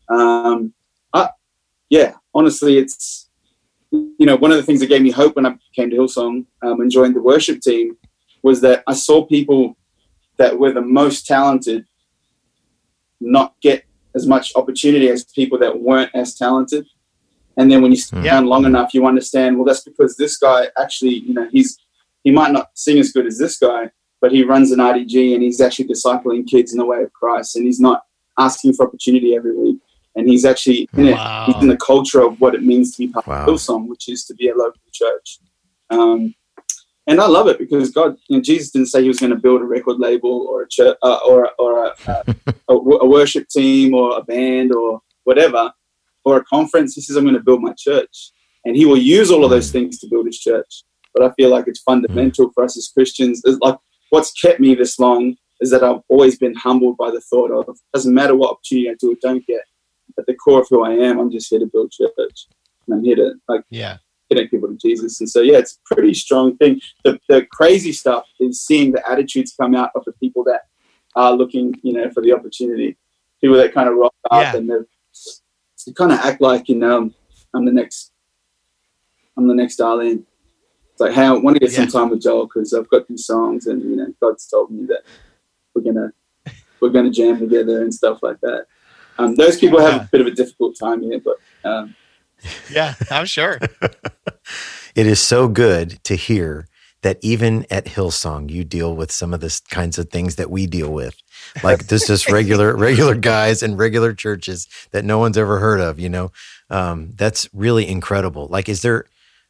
Um, 0.08 0.74
I, 1.12 1.30
yeah, 1.90 2.14
honestly, 2.34 2.78
it's 2.78 3.28
you 3.90 4.26
know 4.26 4.36
one 4.36 4.50
of 4.50 4.56
the 4.56 4.62
things 4.62 4.80
that 4.80 4.88
gave 4.88 5.02
me 5.02 5.10
hope 5.10 5.36
when 5.36 5.46
I 5.46 5.56
came 5.74 5.90
to 5.90 5.96
Hillsong 5.96 6.46
um, 6.62 6.80
and 6.80 6.90
joined 6.90 7.14
the 7.14 7.22
worship 7.22 7.60
team 7.60 7.96
was 8.42 8.60
that 8.62 8.82
I 8.86 8.94
saw 8.94 9.24
people 9.24 9.76
that 10.38 10.58
were 10.58 10.72
the 10.72 10.80
most 10.80 11.26
talented 11.26 11.84
not 13.20 13.54
get 13.62 13.84
as 14.14 14.26
much 14.26 14.52
opportunity 14.56 15.08
as 15.08 15.24
people 15.24 15.58
that 15.58 15.80
weren't 15.80 16.10
as 16.14 16.34
talented. 16.34 16.86
And 17.56 17.70
then 17.70 17.82
when 17.82 17.92
you 17.92 17.98
sit 17.98 18.18
Yeah. 18.24 18.32
down 18.32 18.46
long 18.46 18.64
enough, 18.64 18.94
you 18.94 19.06
understand, 19.06 19.56
well, 19.56 19.64
that's 19.64 19.84
because 19.84 20.16
this 20.16 20.36
guy 20.36 20.68
actually, 20.78 21.14
you 21.16 21.34
know, 21.34 21.48
he's 21.50 21.78
he 22.24 22.30
might 22.30 22.52
not 22.52 22.68
sing 22.74 22.98
as 22.98 23.10
good 23.12 23.26
as 23.26 23.36
this 23.36 23.58
guy, 23.58 23.90
but 24.22 24.32
he 24.32 24.44
runs 24.44 24.70
an 24.70 24.78
RDG 24.78 25.34
and 25.34 25.42
he's 25.42 25.60
actually 25.60 25.88
discipling 25.88 26.46
kids 26.46 26.72
in 26.72 26.78
the 26.78 26.86
way 26.86 27.02
of 27.02 27.12
Christ, 27.12 27.56
and 27.56 27.66
he's 27.66 27.80
not 27.80 28.02
asking 28.38 28.72
for 28.72 28.86
opportunity 28.86 29.34
every 29.34 29.54
week, 29.54 29.78
and 30.14 30.26
he's 30.28 30.44
actually 30.46 30.88
in 30.96 31.08
it. 31.08 31.12
Wow. 31.16 31.44
He's 31.48 31.56
in 31.62 31.68
the 31.68 31.76
culture 31.76 32.22
of 32.22 32.40
what 32.40 32.54
it 32.54 32.62
means 32.62 32.92
to 32.96 33.06
be 33.06 33.12
part 33.12 33.26
Wow. 33.26 33.42
of 33.42 33.48
Hillsong, 33.48 33.88
which 33.88 34.08
is 34.08 34.24
to 34.26 34.34
be 34.34 34.48
a 34.48 34.54
local 34.54 34.80
church. 34.92 35.40
Um, 35.90 36.34
and 37.08 37.20
I 37.20 37.26
love 37.26 37.48
it 37.48 37.58
because 37.58 37.90
God, 37.90 38.16
you 38.28 38.36
know, 38.36 38.42
Jesus 38.42 38.70
didn't 38.70 38.86
say 38.88 39.02
He 39.02 39.08
was 39.08 39.18
going 39.18 39.30
to 39.30 39.36
build 39.38 39.60
a 39.60 39.64
record 39.64 39.98
label 39.98 40.46
or 40.48 40.62
a 40.62 40.68
church 40.68 40.96
uh, 41.02 41.18
or 41.26 41.50
or 41.58 41.86
a, 41.86 41.92
a, 42.06 42.24
a, 42.68 42.74
a 42.74 43.06
worship 43.06 43.48
team 43.48 43.92
or 43.92 44.16
a 44.16 44.22
band 44.22 44.72
or 44.72 45.00
whatever 45.24 45.72
or 46.24 46.36
a 46.36 46.44
conference. 46.44 46.94
He 46.94 47.00
says, 47.00 47.16
"I'm 47.16 47.24
going 47.24 47.34
to 47.34 47.40
build 47.42 47.60
my 47.60 47.74
church," 47.76 48.30
and 48.64 48.76
He 48.76 48.86
will 48.86 48.98
use 48.98 49.32
all 49.32 49.44
of 49.44 49.50
those 49.50 49.72
things 49.72 49.98
to 49.98 50.06
build 50.08 50.26
His 50.26 50.38
church. 50.38 50.84
But 51.12 51.24
I 51.28 51.32
feel 51.34 51.50
like 51.50 51.66
it's 51.66 51.80
fundamental 51.80 52.52
for 52.54 52.62
us 52.62 52.76
as 52.76 52.88
Christians. 52.94 53.42
It's 53.44 53.58
like 53.60 53.76
what's 54.12 54.30
kept 54.32 54.60
me 54.60 54.74
this 54.74 54.98
long 54.98 55.34
is 55.62 55.70
that 55.70 55.82
I've 55.82 56.02
always 56.08 56.38
been 56.38 56.54
humbled 56.54 56.98
by 56.98 57.10
the 57.10 57.20
thought 57.22 57.50
of 57.50 57.78
doesn't 57.94 58.12
matter 58.12 58.36
what 58.36 58.50
opportunity 58.50 58.90
I 58.90 58.94
do 59.00 59.12
or 59.12 59.16
don't 59.22 59.44
get. 59.46 59.62
At 60.18 60.26
the 60.26 60.34
core 60.34 60.60
of 60.60 60.66
who 60.68 60.84
I 60.84 60.90
am, 60.90 61.18
I'm 61.18 61.30
just 61.30 61.48
here 61.48 61.58
to 61.60 61.66
build 61.72 61.90
church, 61.92 62.46
and 62.86 62.94
I'm 62.94 63.02
here 63.02 63.16
to 63.16 63.32
like 63.48 63.62
Yeah. 63.70 63.96
connect 64.30 64.50
people 64.50 64.68
to 64.68 64.76
Jesus. 64.76 65.18
And 65.20 65.30
so, 65.30 65.40
yeah, 65.40 65.56
it's 65.56 65.78
a 65.90 65.94
pretty 65.94 66.12
strong 66.12 66.58
thing. 66.58 66.78
The, 67.04 67.18
the 67.30 67.46
crazy 67.50 67.92
stuff 67.92 68.26
is 68.38 68.60
seeing 68.60 68.92
the 68.92 69.02
attitudes 69.10 69.54
come 69.58 69.74
out 69.74 69.90
of 69.94 70.04
the 70.04 70.12
people 70.12 70.44
that 70.44 70.62
are 71.16 71.32
looking, 71.32 71.74
you 71.82 71.94
know, 71.94 72.10
for 72.10 72.20
the 72.22 72.32
opportunity. 72.34 72.98
People 73.40 73.56
that 73.56 73.72
kind 73.72 73.88
of 73.88 73.94
rock 73.96 74.14
up 74.30 74.42
Yeah. 74.42 74.56
and 74.56 74.68
they're- 74.68 74.88
they 75.86 75.92
kind 75.94 76.12
of 76.12 76.18
act 76.18 76.40
like, 76.42 76.68
you 76.68 76.76
know, 76.76 77.10
I'm 77.54 77.64
the 77.64 77.72
next, 77.72 78.12
I'm 79.38 79.48
the 79.48 79.54
next 79.54 79.78
Darlene. 79.78 80.24
It's 80.92 81.00
like, 81.00 81.12
hey, 81.12 81.24
I 81.26 81.32
want 81.32 81.56
to 81.56 81.60
get 81.60 81.72
some 81.72 81.86
time 81.88 82.10
with 82.10 82.22
Joel 82.22 82.46
because 82.46 82.72
I've 82.74 82.88
got 82.88 83.08
these 83.08 83.24
songs 83.26 83.66
and, 83.66 83.82
you 83.82 83.96
know, 83.96 84.08
God's 84.20 84.46
told 84.46 84.70
me 84.70 84.84
that 84.86 85.02
we're 85.74 85.82
going 85.82 85.96
to, 85.96 86.12
we're 86.80 86.90
going 86.90 87.06
to 87.06 87.10
jam 87.10 87.38
together 87.40 87.82
and 87.82 87.92
stuff 87.94 88.18
like 88.22 88.40
that. 88.42 88.66
Um, 89.18 89.34
those 89.36 89.58
people 89.58 89.80
have 89.80 89.92
Yeah. 89.94 90.02
a 90.04 90.08
bit 90.12 90.20
of 90.20 90.26
a 90.26 90.30
difficult 90.32 90.76
time 90.78 91.02
here, 91.02 91.20
but 91.20 91.36
um, 91.68 91.94
Yeah, 92.70 92.94
I'm 93.10 93.26
sure. 93.26 93.58
It 94.94 95.06
is 95.06 95.20
so 95.20 95.48
good 95.48 96.04
to 96.04 96.16
hear 96.16 96.68
that 97.00 97.18
even 97.22 97.64
at 97.70 97.86
Hillsong, 97.86 98.50
you 98.50 98.62
deal 98.62 98.94
with 98.94 99.10
some 99.10 99.32
of 99.32 99.40
the 99.40 99.58
kinds 99.70 99.98
of 99.98 100.10
things 100.10 100.36
that 100.36 100.50
we 100.50 100.66
deal 100.66 100.92
with, 100.92 101.16
like 101.64 101.86
this 101.86 102.06
just 102.06 102.30
regular 102.30 102.76
regular 102.76 103.14
guys 103.14 103.62
and 103.62 103.78
regular 103.78 104.12
churches 104.12 104.68
that 104.90 105.04
no 105.06 105.18
one's 105.18 105.38
ever 105.38 105.58
heard 105.60 105.80
of. 105.80 105.98
You 105.98 106.10
know, 106.10 106.32
um, 106.68 107.12
that's 107.14 107.48
really 107.54 107.88
incredible. 107.88 108.48
Like, 108.48 108.68
is 108.68 108.82
there? 108.82 109.06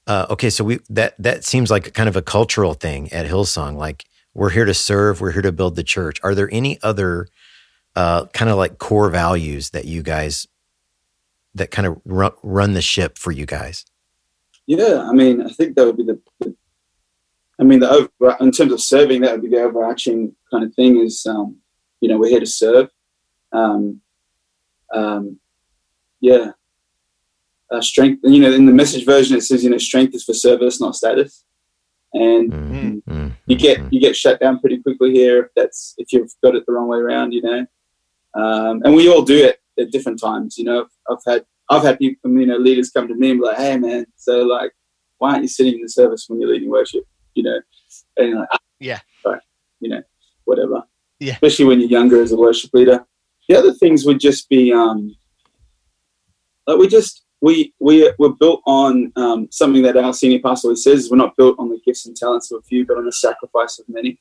Uh, 0.06 0.26
okay, 0.30 0.50
so 0.50 0.64
we 0.64 0.80
that 0.90 1.14
that 1.18 1.44
seems 1.44 1.70
like 1.70 1.94
kind 1.94 2.08
of 2.08 2.16
a 2.16 2.22
cultural 2.22 2.74
thing 2.74 3.12
at 3.12 3.26
Hillsong. 3.26 3.76
Like, 3.76 4.04
we're 4.34 4.50
here 4.50 4.64
to 4.64 4.74
serve, 4.74 5.20
we're 5.20 5.32
here 5.32 5.42
to 5.42 5.52
build 5.52 5.76
the 5.76 5.84
church. 5.84 6.18
Are 6.22 6.34
there 6.34 6.48
any 6.52 6.78
other 6.82 7.28
uh, 7.94 8.26
kind 8.26 8.50
of 8.50 8.56
like 8.56 8.78
core 8.78 9.10
values 9.10 9.70
that 9.70 9.84
you 9.84 10.02
guys 10.02 10.48
that 11.54 11.70
kind 11.70 11.86
of 11.86 12.00
run, 12.04 12.32
run 12.42 12.72
the 12.72 12.82
ship 12.82 13.18
for 13.18 13.30
you 13.30 13.46
guys? 13.46 13.84
Yeah, 14.66 15.06
I 15.08 15.12
mean, 15.12 15.42
I 15.42 15.48
think 15.48 15.76
that 15.76 15.84
would 15.84 15.96
be 15.96 16.04
the, 16.04 16.20
the 16.40 16.54
I 17.60 17.64
mean, 17.64 17.80
the 17.80 17.90
over, 17.90 18.36
in 18.40 18.50
terms 18.50 18.72
of 18.72 18.80
serving, 18.80 19.20
that 19.20 19.32
would 19.32 19.42
be 19.42 19.48
the 19.48 19.62
overarching 19.62 20.34
kind 20.50 20.64
of 20.64 20.74
thing. 20.74 21.00
Is 21.00 21.26
um, 21.26 21.58
you 22.00 22.08
know, 22.08 22.18
we're 22.18 22.30
here 22.30 22.40
to 22.40 22.46
serve. 22.46 22.88
Um, 23.52 24.00
um, 24.92 25.38
yeah, 26.20 26.52
uh, 27.72 27.80
strength. 27.80 28.20
You 28.24 28.40
know, 28.40 28.52
in 28.52 28.66
the 28.66 28.72
message 28.72 29.04
version, 29.04 29.36
it 29.36 29.42
says, 29.42 29.64
you 29.64 29.70
know, 29.70 29.78
strength 29.78 30.14
is 30.14 30.24
for 30.24 30.34
service, 30.34 30.80
not 30.80 30.94
status. 30.94 31.44
And 32.14 32.52
Mm, 32.52 33.02
mm, 33.04 33.32
you 33.46 33.56
get 33.56 33.78
mm. 33.78 33.88
you 33.90 33.98
get 34.00 34.14
shut 34.14 34.38
down 34.38 34.58
pretty 34.60 34.78
quickly 34.82 35.12
here 35.12 35.44
if 35.44 35.50
that's 35.56 35.94
if 35.96 36.12
you've 36.12 36.30
got 36.42 36.54
it 36.54 36.64
the 36.66 36.72
wrong 36.74 36.88
way 36.88 36.98
around, 36.98 37.32
you 37.32 37.40
know. 37.42 37.66
Um, 38.34 38.82
and 38.84 38.94
we 38.94 39.08
all 39.08 39.22
do 39.22 39.44
it 39.46 39.60
at 39.78 39.90
different 39.90 40.20
times, 40.20 40.58
you 40.58 40.64
know. 40.64 40.86
I've 41.10 41.24
had 41.26 41.44
I've 41.70 41.82
had 41.82 41.98
people, 41.98 42.30
you 42.38 42.44
know, 42.46 42.58
leaders 42.58 42.90
come 42.90 43.08
to 43.08 43.14
me 43.14 43.30
and 43.30 43.40
be 43.40 43.46
like, 43.46 43.56
"Hey, 43.56 43.78
man, 43.78 44.04
so 44.16 44.42
like, 44.42 44.72
why 45.18 45.30
aren't 45.30 45.42
you 45.44 45.48
sitting 45.48 45.74
in 45.76 45.82
the 45.82 45.88
service 45.88 46.26
when 46.28 46.38
you're 46.40 46.50
leading 46.50 46.68
worship?" 46.68 47.04
You 47.34 47.44
know, 47.44 47.60
and 48.18 48.28
you're 48.28 48.38
like, 48.40 48.48
"Ah, 48.52 48.58
Yeah. 48.78 49.00
right, 49.24 49.40
you 49.80 49.88
know, 49.88 50.02
whatever. 50.44 50.82
Yeah. 51.18 51.34
especially 51.34 51.66
when 51.66 51.80
you're 51.80 51.88
younger 51.88 52.20
as 52.20 52.32
a 52.32 52.36
worship 52.36 52.70
leader. 52.74 53.06
The 53.48 53.56
other 53.56 53.72
things 53.72 54.04
would 54.04 54.18
just 54.18 54.48
be, 54.48 54.72
um, 54.72 55.14
like 56.66 56.78
we 56.78 56.88
just 56.88 57.22
we 57.42 57.74
we 57.80 58.10
we're 58.18 58.30
built 58.30 58.62
on 58.66 59.12
um, 59.16 59.48
something 59.50 59.82
that 59.82 59.96
our 59.96 60.14
senior 60.14 60.38
pastor 60.38 60.68
always 60.68 60.82
says: 60.84 61.08
we're 61.10 61.16
not 61.18 61.36
built 61.36 61.56
on 61.58 61.68
the 61.68 61.78
gifts 61.84 62.06
and 62.06 62.16
talents 62.16 62.50
of 62.50 62.60
a 62.60 62.62
few, 62.62 62.86
but 62.86 62.96
on 62.96 63.04
the 63.04 63.12
sacrifice 63.12 63.78
of 63.78 63.84
many. 63.88 64.18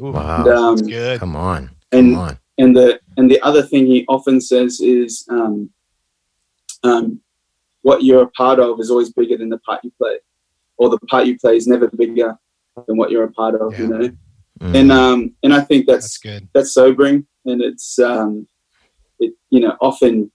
Ooh, 0.00 0.12
Wow. 0.12 0.44
And, 0.44 0.48
um, 0.48 0.76
good. 0.88 1.18
Come 1.20 1.36
on. 1.36 1.70
and 1.92 2.14
Come 2.14 2.20
on. 2.22 2.38
and 2.58 2.76
the 2.76 3.00
and 3.16 3.30
the 3.30 3.40
other 3.42 3.62
thing 3.62 3.86
he 3.86 4.06
often 4.08 4.40
says 4.40 4.80
is 4.80 5.26
um, 5.28 5.68
um, 6.84 7.20
what 7.82 8.04
you're 8.04 8.22
a 8.22 8.30
part 8.30 8.60
of 8.60 8.78
is 8.80 8.90
always 8.90 9.12
bigger 9.12 9.36
than 9.36 9.48
the 9.50 9.58
part 9.58 9.80
you 9.84 9.92
play 9.98 10.18
or 10.78 10.88
the 10.88 10.98
part 11.10 11.26
you 11.26 11.38
play 11.38 11.56
is 11.56 11.66
never 11.66 11.88
bigger 11.88 12.38
than 12.86 12.96
what 12.96 13.10
you're 13.10 13.24
a 13.24 13.32
part 13.32 13.54
of 13.60 13.78
you 13.78 13.88
know 13.88 14.10
Mm. 14.60 14.74
and 14.74 14.92
um 14.92 15.34
and 15.42 15.54
i 15.54 15.60
think 15.62 15.86
That's 15.86 16.04
that's 16.04 16.18
good. 16.18 16.48
that's 16.52 16.74
sobering 16.74 17.26
and 17.46 17.62
it's 17.62 17.98
um 17.98 18.46
it 19.18 19.32
you 19.48 19.60
know 19.60 19.74
often 19.80 20.30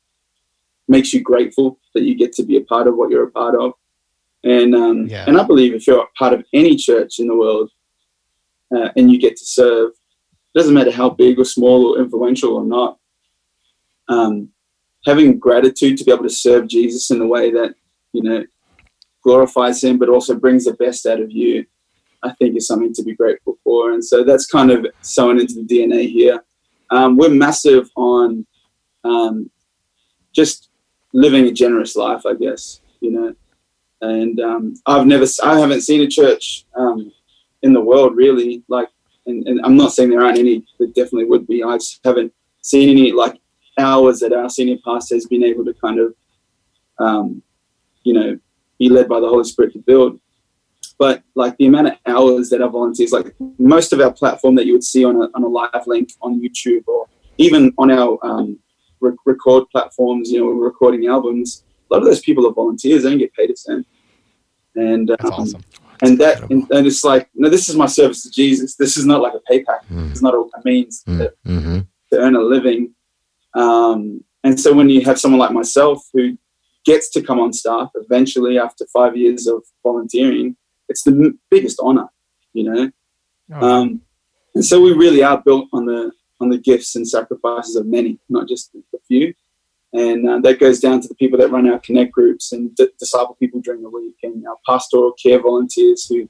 makes 0.88 1.14
you 1.14 1.22
grateful 1.22 1.80
that 1.94 2.04
you 2.04 2.16
get 2.16 2.32
to 2.34 2.44
be 2.44 2.58
a 2.58 2.62
part 2.62 2.88
of 2.88 2.96
what 2.96 3.10
you're 3.10 3.28
a 3.28 3.32
part 3.32 3.56
of 3.56 3.74
and 4.44 4.76
um 4.76 5.08
Yeah. 5.08 5.26
and 5.28 5.38
i 5.38 5.44
believe 5.44 5.74
if 5.74 5.88
you're 5.88 6.04
a 6.04 6.08
part 6.18 6.34
of 6.34 6.46
any 6.54 6.76
church 6.76 7.20
in 7.20 7.28
the 7.28 7.36
world 7.36 7.72
uh, 8.76 8.90
and 8.96 9.12
you 9.12 9.20
get 9.20 9.36
to 9.38 9.46
serve 9.46 9.92
it 9.92 10.58
doesn't 10.60 10.74
matter 10.74 10.92
how 10.92 11.10
big 11.10 11.40
or 11.40 11.46
small 11.46 11.88
or 11.88 12.00
influential 12.00 12.56
or 12.56 12.66
not 12.66 12.98
um 14.10 14.50
having 15.06 15.40
gratitude 15.40 15.98
to 15.98 16.04
be 16.04 16.12
able 16.12 16.24
to 16.24 16.30
serve 16.30 16.68
jesus 16.68 17.12
in 17.12 17.22
a 17.22 17.28
way 17.28 17.52
that 17.52 17.74
you 18.14 18.22
know 18.22 18.44
glorifies 19.24 19.84
him 19.84 19.98
but 19.98 20.10
also 20.10 20.36
brings 20.36 20.66
the 20.66 20.74
best 20.74 21.06
out 21.06 21.20
of 21.20 21.32
you 21.32 21.66
I 22.26 22.34
think 22.34 22.58
is 22.58 22.68
something 22.68 22.94
to 22.94 23.04
be 23.04 23.14
grateful 23.14 23.58
for. 23.64 23.92
And 23.92 24.04
so 24.04 24.24
that's 24.24 24.48
kind 24.48 24.72
of 24.72 24.88
sewn 25.02 25.40
into 25.40 25.54
the 25.56 25.66
DNA 25.66 26.10
here. 26.10 26.44
Um, 26.90 27.18
we're 27.18 27.30
massive 27.30 27.90
on 27.96 28.46
um, 29.04 29.52
just 30.34 30.70
living 31.16 31.46
a 31.48 31.52
generous 31.52 31.96
life, 31.96 32.26
I 32.26 32.34
guess, 32.34 32.82
you 33.00 33.12
know. 33.12 33.36
And 34.02 34.40
um, 34.40 34.76
I've 34.86 35.08
never, 35.08 35.26
I 35.44 35.60
haven't 35.60 35.82
seen 35.82 36.02
a 36.02 36.08
church 36.08 36.66
um, 36.76 37.12
in 37.64 37.74
the 37.74 37.82
world 37.82 38.16
really 38.16 38.64
like, 38.68 38.90
and, 39.26 39.48
and 39.48 39.60
I'm 39.64 39.78
not 39.78 39.94
saying 39.94 40.10
there 40.10 40.24
aren't 40.24 40.38
any, 40.38 40.66
there 40.78 40.90
definitely 40.90 41.26
would 41.26 41.48
be. 41.48 41.64
I 41.64 41.78
just 41.78 42.02
haven't 42.04 42.34
seen 42.62 42.90
any 42.90 43.12
like 43.12 43.40
hours 43.80 44.20
that 44.20 44.34
our 44.34 44.50
senior 44.50 44.78
pastor 44.86 45.16
has 45.16 45.26
been 45.26 45.44
able 45.44 45.66
to 45.66 45.74
kind 45.74 46.00
of, 46.00 46.14
um, 47.00 47.42
you 48.04 48.14
know, 48.14 48.38
be 48.78 48.90
led 48.90 49.08
by 49.08 49.20
the 49.20 49.28
Holy 49.28 49.46
Spirit 49.46 49.74
to 49.74 49.80
build 49.80 50.20
but 50.98 51.24
like 51.36 51.58
the 51.58 51.66
amount 51.66 51.88
of 51.88 51.94
hours 52.06 52.50
that 52.50 52.62
our 52.62 52.70
volunteers 52.70 53.12
like 53.12 53.36
most 53.58 53.92
of 53.92 54.00
our 54.00 54.12
platform 54.12 54.56
that 54.56 54.66
you 54.66 54.74
would 54.74 54.84
see 54.84 55.04
on 55.04 55.16
a, 55.16 55.28
on 55.34 55.44
a 55.44 55.48
live 55.48 55.88
link 55.88 56.10
on 56.22 56.42
youtube 56.42 56.84
or 56.88 57.08
even 57.38 57.74
on 57.78 57.92
our 57.92 58.18
um, 58.24 58.58
re- 59.10 59.18
record 59.26 59.64
platforms 59.72 60.32
you 60.32 60.40
know 60.40 60.46
when 60.48 60.58
we're 60.58 60.66
recording 60.74 61.06
albums 61.08 61.64
a 61.90 61.94
lot 61.94 62.00
of 62.02 62.08
those 62.10 62.22
people 62.28 62.46
are 62.48 62.54
volunteers 62.54 63.04
they 63.04 63.10
don't 63.10 63.20
get 63.26 63.34
paid 63.34 63.50
a 63.52 63.56
cent 63.58 63.86
and 64.76 65.08
That's 65.10 65.26
um, 65.26 65.34
awesome. 65.34 65.62
and 66.04 66.20
that 66.20 66.36
and, 66.52 66.64
and 66.72 66.86
it's 66.88 67.04
like 67.04 67.30
no 67.36 67.50
this 67.50 67.70
is 67.70 67.76
my 67.76 67.86
service 67.86 68.24
to 68.24 68.30
jesus 68.32 68.76
this 68.76 68.98
is 68.98 69.06
not 69.06 69.22
like 69.22 69.34
a 69.34 69.40
pay 69.50 69.64
packet 69.64 69.88
Mm. 69.92 70.10
it's 70.12 70.22
not 70.22 70.34
a, 70.34 70.38
a 70.40 70.62
means 70.66 71.04
to, 71.04 71.34
Mm-hmm. 71.48 71.80
to 72.12 72.18
earn 72.24 72.36
a 72.36 72.42
living. 72.56 72.94
Um, 73.54 74.24
and 74.44 74.60
so 74.60 74.74
when 74.74 74.90
you 74.90 75.02
have 75.06 75.20
someone 75.20 75.40
like 75.40 75.52
myself 75.52 76.04
who 76.14 76.38
gets 76.86 77.10
to 77.12 77.22
come 77.22 77.40
on 77.40 77.54
staff 77.54 77.90
eventually 77.96 78.60
after 78.60 78.86
five 78.92 79.16
years 79.16 79.48
of 79.48 79.64
volunteering, 79.84 80.56
it's 80.90 81.04
the 81.04 81.12
m- 81.12 81.40
biggest 81.50 81.80
honor, 81.82 82.08
you 82.54 82.64
know. 82.70 82.92
Oh, 83.54 83.68
Um, 83.68 84.02
and 84.56 84.64
so 84.66 84.82
we 84.82 84.92
really 84.94 85.24
are 85.24 85.42
built 85.42 85.68
on 85.74 85.86
the 85.86 86.12
on 86.40 86.50
the 86.50 86.58
gifts 86.58 86.96
and 86.96 87.08
sacrifices 87.08 87.76
of 87.76 87.86
many, 87.86 88.20
not 88.30 88.48
just 88.48 88.72
a 88.76 88.98
few. 89.08 89.34
And 89.94 90.28
uh, 90.28 90.40
that 90.40 90.60
goes 90.60 90.80
down 90.80 91.00
to 91.02 91.08
the 91.08 91.16
people 91.16 91.40
that 91.40 91.52
run 91.52 91.70
our 91.70 91.80
connect 91.80 92.12
groups 92.12 92.52
and 92.52 92.76
d- 92.76 92.90
disciple 93.00 93.38
people 93.40 93.62
during 93.62 93.82
the 93.82 93.90
week, 93.90 94.16
and 94.24 94.46
our 94.46 94.58
pastoral 94.68 95.14
care 95.14 95.42
volunteers 95.42 96.06
who 96.06 96.30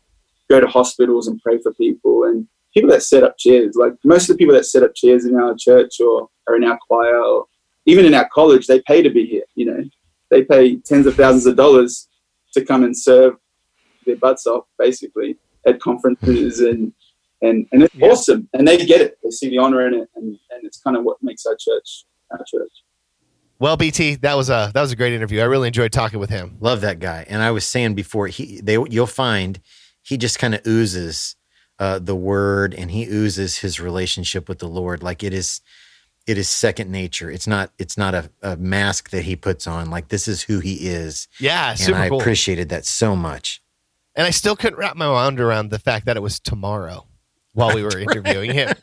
go 0.49 0.59
to 0.59 0.67
hospitals 0.67 1.27
and 1.27 1.41
pray 1.41 1.59
for 1.59 1.73
people 1.73 2.25
and 2.25 2.47
people 2.73 2.89
that 2.91 3.01
set 3.01 3.23
up 3.23 3.37
chairs. 3.39 3.75
Like 3.75 3.93
most 4.03 4.29
of 4.29 4.35
the 4.35 4.37
people 4.37 4.53
that 4.53 4.65
set 4.65 4.83
up 4.83 4.93
chairs 4.93 5.25
in 5.25 5.35
our 5.35 5.55
church 5.57 5.99
or 5.99 6.29
are 6.47 6.55
in 6.55 6.63
our 6.63 6.77
choir 6.87 7.19
or 7.19 7.45
even 7.85 8.05
in 8.05 8.13
our 8.13 8.29
college, 8.29 8.67
they 8.67 8.81
pay 8.81 9.01
to 9.01 9.09
be 9.09 9.25
here. 9.25 9.45
You 9.55 9.65
know, 9.65 9.83
they 10.29 10.43
pay 10.43 10.75
tens 10.77 11.07
of 11.07 11.15
thousands 11.15 11.45
of 11.47 11.55
dollars 11.55 12.07
to 12.53 12.63
come 12.63 12.83
and 12.83 12.97
serve 12.97 13.35
their 14.05 14.15
butts 14.17 14.45
off, 14.45 14.65
basically, 14.77 15.37
at 15.65 15.79
conferences 15.79 16.59
and 16.59 16.93
and 17.41 17.67
and 17.71 17.83
it's 17.83 17.95
yeah. 17.95 18.07
awesome. 18.07 18.49
And 18.53 18.67
they 18.67 18.77
get 18.77 19.01
it. 19.01 19.17
They 19.23 19.29
see 19.29 19.49
the 19.49 19.57
honor 19.57 19.85
in 19.87 19.93
it, 19.93 20.09
and 20.15 20.37
and 20.51 20.63
it's 20.63 20.79
kind 20.79 20.97
of 20.97 21.03
what 21.03 21.17
makes 21.21 21.45
our 21.45 21.55
church 21.55 22.05
our 22.31 22.39
church. 22.39 22.71
Well, 23.57 23.77
BT, 23.77 24.15
that 24.15 24.35
was 24.35 24.49
a 24.49 24.71
that 24.73 24.81
was 24.81 24.91
a 24.91 24.95
great 24.95 25.13
interview. 25.13 25.41
I 25.41 25.45
really 25.45 25.67
enjoyed 25.67 25.93
talking 25.93 26.19
with 26.19 26.29
him. 26.29 26.57
Love 26.59 26.81
that 26.81 26.99
guy. 26.99 27.25
And 27.29 27.41
I 27.41 27.51
was 27.51 27.65
saying 27.65 27.95
before, 27.95 28.27
he 28.27 28.59
they 28.61 28.77
you'll 28.89 29.07
find 29.07 29.59
he 30.01 30.17
just 30.17 30.39
kind 30.39 30.53
of 30.53 30.65
oozes 30.67 31.35
uh, 31.79 31.99
the 31.99 32.15
word, 32.15 32.73
and 32.73 32.91
he 32.91 33.05
oozes 33.05 33.59
his 33.59 33.79
relationship 33.79 34.49
with 34.49 34.59
the 34.59 34.67
Lord. 34.67 35.03
Like 35.03 35.23
it 35.23 35.33
is, 35.33 35.61
it 36.27 36.37
is 36.37 36.49
second 36.49 36.91
nature. 36.91 37.31
It's 37.31 37.47
not 37.47 37.71
it's 37.77 37.97
not 37.97 38.13
a, 38.13 38.29
a 38.41 38.57
mask 38.57 39.11
that 39.11 39.23
he 39.23 39.37
puts 39.37 39.67
on. 39.67 39.89
Like 39.89 40.09
this 40.09 40.27
is 40.27 40.43
who 40.43 40.59
he 40.59 40.89
is. 40.89 41.29
Yeah, 41.39 41.71
and 41.71 41.79
super 41.79 41.97
I 41.97 42.09
cool. 42.09 42.19
appreciated 42.19 42.69
that 42.69 42.85
so 42.85 43.15
much. 43.15 43.61
And 44.17 44.27
I 44.27 44.31
still 44.31 44.55
couldn't 44.55 44.79
wrap 44.79 44.95
my 44.97 45.07
mind 45.07 45.39
around 45.39 45.69
the 45.69 45.79
fact 45.79 46.05
that 46.05 46.17
it 46.17 46.21
was 46.21 46.39
tomorrow 46.39 47.07
while 47.55 47.73
we 47.73 47.81
were 47.83 47.97
interviewing 47.97 48.53
him. 48.53 48.75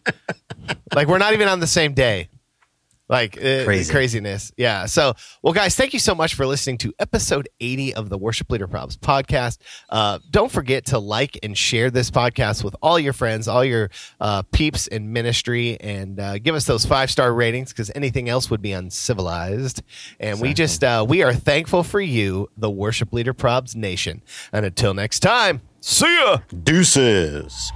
like 0.95 1.07
we're 1.07 1.19
not 1.19 1.33
even 1.33 1.49
on 1.49 1.61
the 1.61 1.67
same 1.67 1.95
day 1.95 2.29
like 3.13 3.37
uh, 3.37 3.65
Crazy. 3.65 3.93
craziness. 3.93 4.53
Yeah. 4.57 4.87
So, 4.87 5.13
well, 5.43 5.53
guys, 5.53 5.77
thank 5.77 5.93
you 5.93 5.99
so 5.99 6.15
much 6.15 6.35
for 6.35 6.47
listening 6.47 6.79
to 6.79 6.95
episode 6.99 7.47
80 7.61 7.95
of 7.95 8.09
the 8.09 8.17
Worship 8.17 8.51
Leader 8.51 8.67
Problems 8.67 8.97
podcast. 8.97 9.59
Uh, 9.91 10.19
don't 10.31 10.51
forget 10.51 10.87
to 10.87 10.99
like 10.99 11.39
and 11.43 11.57
share 11.57 11.91
this 11.91 12.11
podcast 12.11 12.65
with 12.65 12.75
all 12.81 12.99
your 12.99 13.13
friends, 13.13 13.49
all 13.49 13.65
your 13.65 13.91
uh, 14.19 14.43
peeps 14.51 14.87
in 14.87 15.13
ministry, 15.13 15.79
and 15.81 16.19
uh, 16.19 16.39
give 16.39 16.55
us 16.55 16.65
those 16.65 16.87
five 16.87 17.11
star 17.11 17.35
ratings 17.35 17.71
because 17.71 17.91
anything 17.95 18.31
else 18.31 18.51
would 18.51 18.63
be 18.63 18.73
uncivilized. 18.73 19.83
And 20.19 20.31
exactly. 20.31 20.49
we 20.49 20.55
just, 20.55 20.83
uh, 20.83 21.05
we 21.07 21.23
are 21.23 21.35
thankful 21.35 21.83
for 21.83 22.01
you, 22.01 22.49
the 22.57 22.71
Worship 22.71 23.13
Leader 23.13 23.35
Probs 23.35 23.77
Nation. 23.77 24.23
And 24.55 24.65
until 24.65 24.95
next 24.95 25.21
time, 25.21 25.61
see 25.83 26.17
ya. 26.17 26.39
Deuces. 26.65 27.73